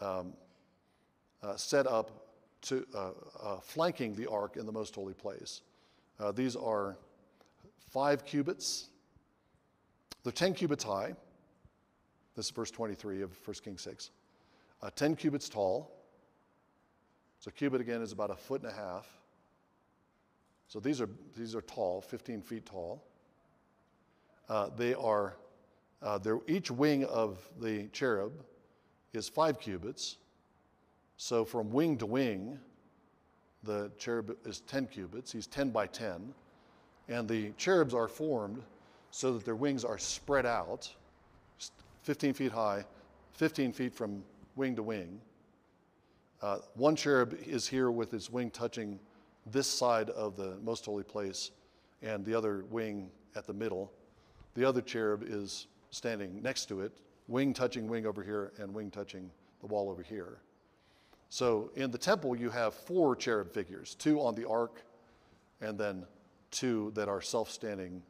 um, 0.00 0.32
set 1.56 1.86
up 1.86 2.24
to 2.62 2.86
flanking 3.62 4.14
the 4.14 4.28
ark 4.28 4.56
in 4.56 4.64
the 4.64 4.72
most 4.72 4.94
holy 4.94 5.14
place. 5.14 5.60
Uh, 6.20 6.32
these 6.32 6.56
are 6.56 6.96
five 7.90 8.24
cubits. 8.24 8.88
They're 10.24 10.32
10 10.32 10.54
cubits 10.54 10.84
high. 10.84 11.14
This 12.34 12.46
is 12.46 12.50
verse 12.50 12.70
23 12.70 13.22
of 13.22 13.30
1 13.46 13.54
Kings 13.64 13.82
6. 13.82 14.10
Uh, 14.82 14.90
10 14.94 15.16
cubits 15.16 15.48
tall. 15.48 15.92
So, 17.40 17.48
a 17.48 17.52
cubit 17.52 17.80
again 17.80 18.02
is 18.02 18.12
about 18.12 18.30
a 18.30 18.36
foot 18.36 18.62
and 18.62 18.70
a 18.70 18.74
half. 18.74 19.06
So, 20.66 20.80
these 20.80 21.00
are, 21.00 21.08
these 21.36 21.54
are 21.54 21.62
tall, 21.62 22.00
15 22.00 22.42
feet 22.42 22.66
tall. 22.66 23.04
Uh, 24.48 24.70
they 24.76 24.94
are, 24.94 25.36
uh, 26.02 26.18
each 26.48 26.70
wing 26.70 27.04
of 27.04 27.48
the 27.60 27.88
cherub 27.92 28.32
is 29.12 29.28
five 29.28 29.60
cubits. 29.60 30.16
So, 31.16 31.44
from 31.44 31.70
wing 31.70 31.96
to 31.98 32.06
wing, 32.06 32.58
the 33.64 33.90
cherub 33.98 34.36
is 34.44 34.60
10 34.60 34.86
cubits, 34.86 35.32
he's 35.32 35.46
10 35.46 35.70
by 35.70 35.86
10. 35.86 36.32
And 37.08 37.26
the 37.26 37.52
cherubs 37.56 37.94
are 37.94 38.08
formed 38.08 38.62
so 39.10 39.32
that 39.32 39.44
their 39.44 39.56
wings 39.56 39.84
are 39.84 39.98
spread 39.98 40.46
out, 40.46 40.92
15 42.02 42.34
feet 42.34 42.52
high, 42.52 42.84
15 43.32 43.72
feet 43.72 43.94
from 43.94 44.22
wing 44.56 44.76
to 44.76 44.82
wing. 44.82 45.20
Uh, 46.42 46.58
one 46.74 46.94
cherub 46.94 47.36
is 47.46 47.66
here 47.66 47.90
with 47.90 48.10
his 48.10 48.30
wing 48.30 48.50
touching 48.50 48.98
this 49.46 49.66
side 49.66 50.10
of 50.10 50.36
the 50.36 50.56
most 50.62 50.84
holy 50.84 51.02
place, 51.02 51.50
and 52.02 52.24
the 52.24 52.34
other 52.34 52.64
wing 52.70 53.10
at 53.34 53.46
the 53.46 53.52
middle. 53.52 53.90
The 54.54 54.64
other 54.64 54.82
cherub 54.82 55.24
is 55.26 55.66
standing 55.90 56.42
next 56.42 56.66
to 56.66 56.82
it, 56.82 56.92
wing 57.26 57.54
touching 57.54 57.88
wing 57.88 58.06
over 58.06 58.22
here, 58.22 58.52
and 58.58 58.72
wing 58.72 58.90
touching 58.90 59.30
the 59.60 59.66
wall 59.66 59.90
over 59.90 60.02
here. 60.02 60.38
So 61.28 61.70
in 61.74 61.90
the 61.90 61.98
temple, 61.98 62.36
you 62.36 62.50
have 62.50 62.74
four 62.74 63.14
cherub 63.14 63.52
figures 63.52 63.94
two 63.94 64.20
on 64.20 64.34
the 64.34 64.48
ark, 64.48 64.82
and 65.60 65.78
then 65.78 66.06
two 66.50 66.92
that 66.94 67.08
are 67.08 67.20
self 67.20 67.50
standing, 67.50 68.02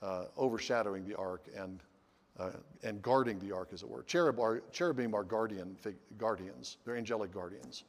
uh, 0.00 0.26
overshadowing 0.36 1.06
the 1.06 1.16
ark 1.16 1.46
and, 1.56 1.80
uh, 2.38 2.50
and 2.82 3.02
guarding 3.02 3.38
the 3.40 3.52
ark, 3.52 3.70
as 3.72 3.82
it 3.82 3.88
were. 3.88 4.02
Cherub 4.04 4.38
are, 4.38 4.62
cherubim 4.72 5.14
are 5.14 5.24
guardian 5.24 5.76
fig- 5.80 5.96
guardians, 6.18 6.76
they're 6.84 6.96
angelic 6.96 7.32
guardians. 7.32 7.84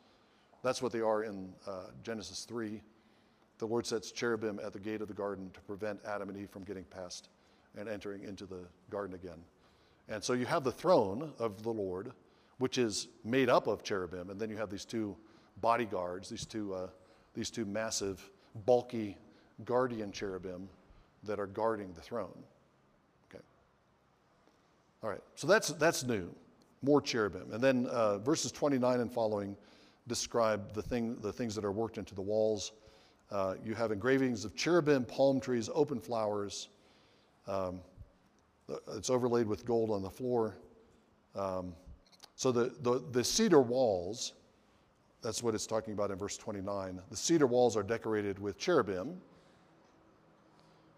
That's 0.64 0.82
what 0.82 0.94
they 0.94 1.02
are 1.02 1.24
in 1.24 1.54
uh, 1.68 1.88
Genesis 2.04 2.46
3. 2.46 2.82
The 3.58 3.68
Lord 3.68 3.86
sets 3.86 4.12
cherubim 4.12 4.60
at 4.64 4.72
the 4.72 4.80
gate 4.80 5.02
of 5.02 5.10
the 5.10 5.14
garden 5.14 5.52
to 5.54 5.60
prevent 5.62 6.00
Adam 6.08 6.30
and 6.30 6.38
Eve 6.38 6.50
from 6.50 6.64
getting 6.64 6.86
past 6.86 7.30
and 7.78 7.90
entering 7.90 8.24
into 8.24 8.46
the 8.46 8.62
garden 8.90 9.14
again. 9.14 9.40
And 10.08 10.24
so 10.24 10.34
you 10.34 10.46
have 10.46 10.64
the 10.64 10.72
throne 10.72 11.34
of 11.38 11.64
the 11.64 11.70
Lord 11.70 12.14
which 12.58 12.78
is 12.78 13.08
made 13.24 13.50
up 13.50 13.68
of 13.68 13.84
cherubim, 13.84 14.30
and 14.30 14.40
then 14.40 14.50
you 14.50 14.58
have 14.58 14.70
these 14.70 14.86
two 14.86 15.16
bodyguards, 15.62 16.30
these 16.30 16.46
two, 16.46 16.74
uh, 16.74 16.88
these 17.34 17.50
two 17.50 17.66
massive, 17.66 18.30
bulky 18.66 19.18
guardian 19.66 20.12
cherubim 20.12 20.70
that 21.24 21.40
are 21.40 21.48
guarding 21.48 21.94
the 21.94 22.02
throne. 22.02 22.44
Okay. 23.30 23.44
All 25.02 25.10
right, 25.10 25.22
so 25.36 25.48
that's, 25.48 25.70
that's 25.70 26.04
new, 26.04 26.34
more 26.82 27.02
cherubim. 27.02 27.52
And 27.52 27.62
then 27.62 27.88
uh, 27.88 28.20
verses 28.20 28.52
29 28.52 29.00
and 29.00 29.12
following 29.12 29.56
describe 30.08 30.74
the, 30.74 30.82
thing, 30.82 31.16
the 31.22 31.32
things 31.32 31.56
that 31.56 31.64
are 31.64 31.72
worked 31.72 31.98
into 31.98 32.14
the 32.14 32.22
walls. 32.22 32.74
Uh, 33.32 33.56
you 33.64 33.74
have 33.74 33.92
engravings 33.92 34.46
of 34.46 34.56
cherubim, 34.56 35.06
palm 35.06 35.40
trees, 35.40 35.70
open 35.74 36.00
flowers. 36.00 36.70
Um, 37.48 37.80
it's 38.96 39.10
overlaid 39.10 39.48
with 39.48 39.66
gold 39.66 39.92
on 39.92 40.02
the 40.02 40.10
floor. 40.10 40.56
Um, 41.36 41.74
so 42.36 42.52
the, 42.52 42.74
the, 42.82 43.04
the 43.12 43.24
cedar 43.24 43.62
walls 43.62 44.34
That's 45.22 45.42
what 45.42 45.56
it's 45.56 45.66
talking 45.66 45.94
about 45.94 46.12
in 46.12 46.18
verse 46.18 46.38
29. 46.38 47.00
The 47.10 47.18
cedar 47.18 47.48
walls 47.48 47.78
are 47.78 47.84
decorated 47.84 48.40
with 48.40 48.58
cherubim. 48.58 49.22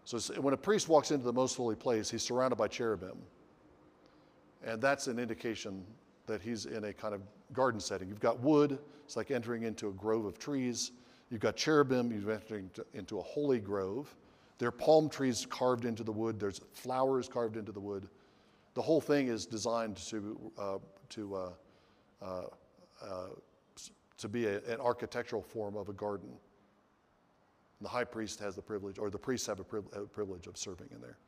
So 0.04 0.18
when 0.40 0.54
a 0.54 0.56
priest 0.56 0.88
walks 0.88 1.10
into 1.10 1.24
the 1.24 1.32
most 1.32 1.56
holy 1.56 1.76
place, 1.76 2.10
he's 2.10 2.22
surrounded 2.22 2.56
by 2.56 2.68
cherubim. 2.68 3.16
And 4.64 4.80
that's 4.80 5.06
an 5.06 5.18
indication 5.18 5.84
that 6.26 6.42
he's 6.42 6.66
in 6.66 6.84
a 6.84 6.92
kind 6.92 7.14
of 7.14 7.22
garden 7.52 7.80
setting. 7.80 8.08
You've 8.08 8.20
got 8.20 8.40
wood, 8.40 8.78
it's 9.04 9.16
like 9.16 9.30
entering 9.30 9.62
into 9.62 9.88
a 9.88 9.92
grove 9.92 10.24
of 10.24 10.38
trees. 10.38 10.92
You've 11.30 11.40
got 11.40 11.56
cherubim, 11.56 12.12
you've 12.12 12.28
entered 12.28 12.60
into, 12.60 12.86
into 12.94 13.18
a 13.18 13.22
holy 13.22 13.60
grove. 13.60 14.14
There 14.58 14.68
are 14.68 14.72
palm 14.72 15.08
trees 15.08 15.46
carved 15.48 15.84
into 15.84 16.02
the 16.02 16.12
wood, 16.12 16.40
there's 16.40 16.60
flowers 16.72 17.28
carved 17.28 17.56
into 17.56 17.72
the 17.72 17.80
wood. 17.80 18.08
The 18.74 18.82
whole 18.82 19.00
thing 19.00 19.28
is 19.28 19.46
designed 19.46 19.96
to, 20.08 20.52
uh, 20.58 20.78
to, 21.10 21.34
uh, 21.34 21.50
uh, 22.22 22.42
uh, 23.02 23.28
to 24.18 24.28
be 24.28 24.46
a, 24.46 24.58
an 24.64 24.80
architectural 24.80 25.42
form 25.42 25.76
of 25.76 25.88
a 25.88 25.92
garden. 25.92 26.28
And 26.30 27.84
the 27.84 27.90
high 27.90 28.04
priest 28.04 28.40
has 28.40 28.56
the 28.56 28.62
privilege, 28.62 28.98
or 28.98 29.10
the 29.10 29.18
priests 29.18 29.46
have 29.46 29.60
a, 29.60 29.76
a 29.98 30.06
privilege 30.06 30.46
of 30.46 30.56
serving 30.56 30.88
in 30.92 31.00
there. 31.00 31.18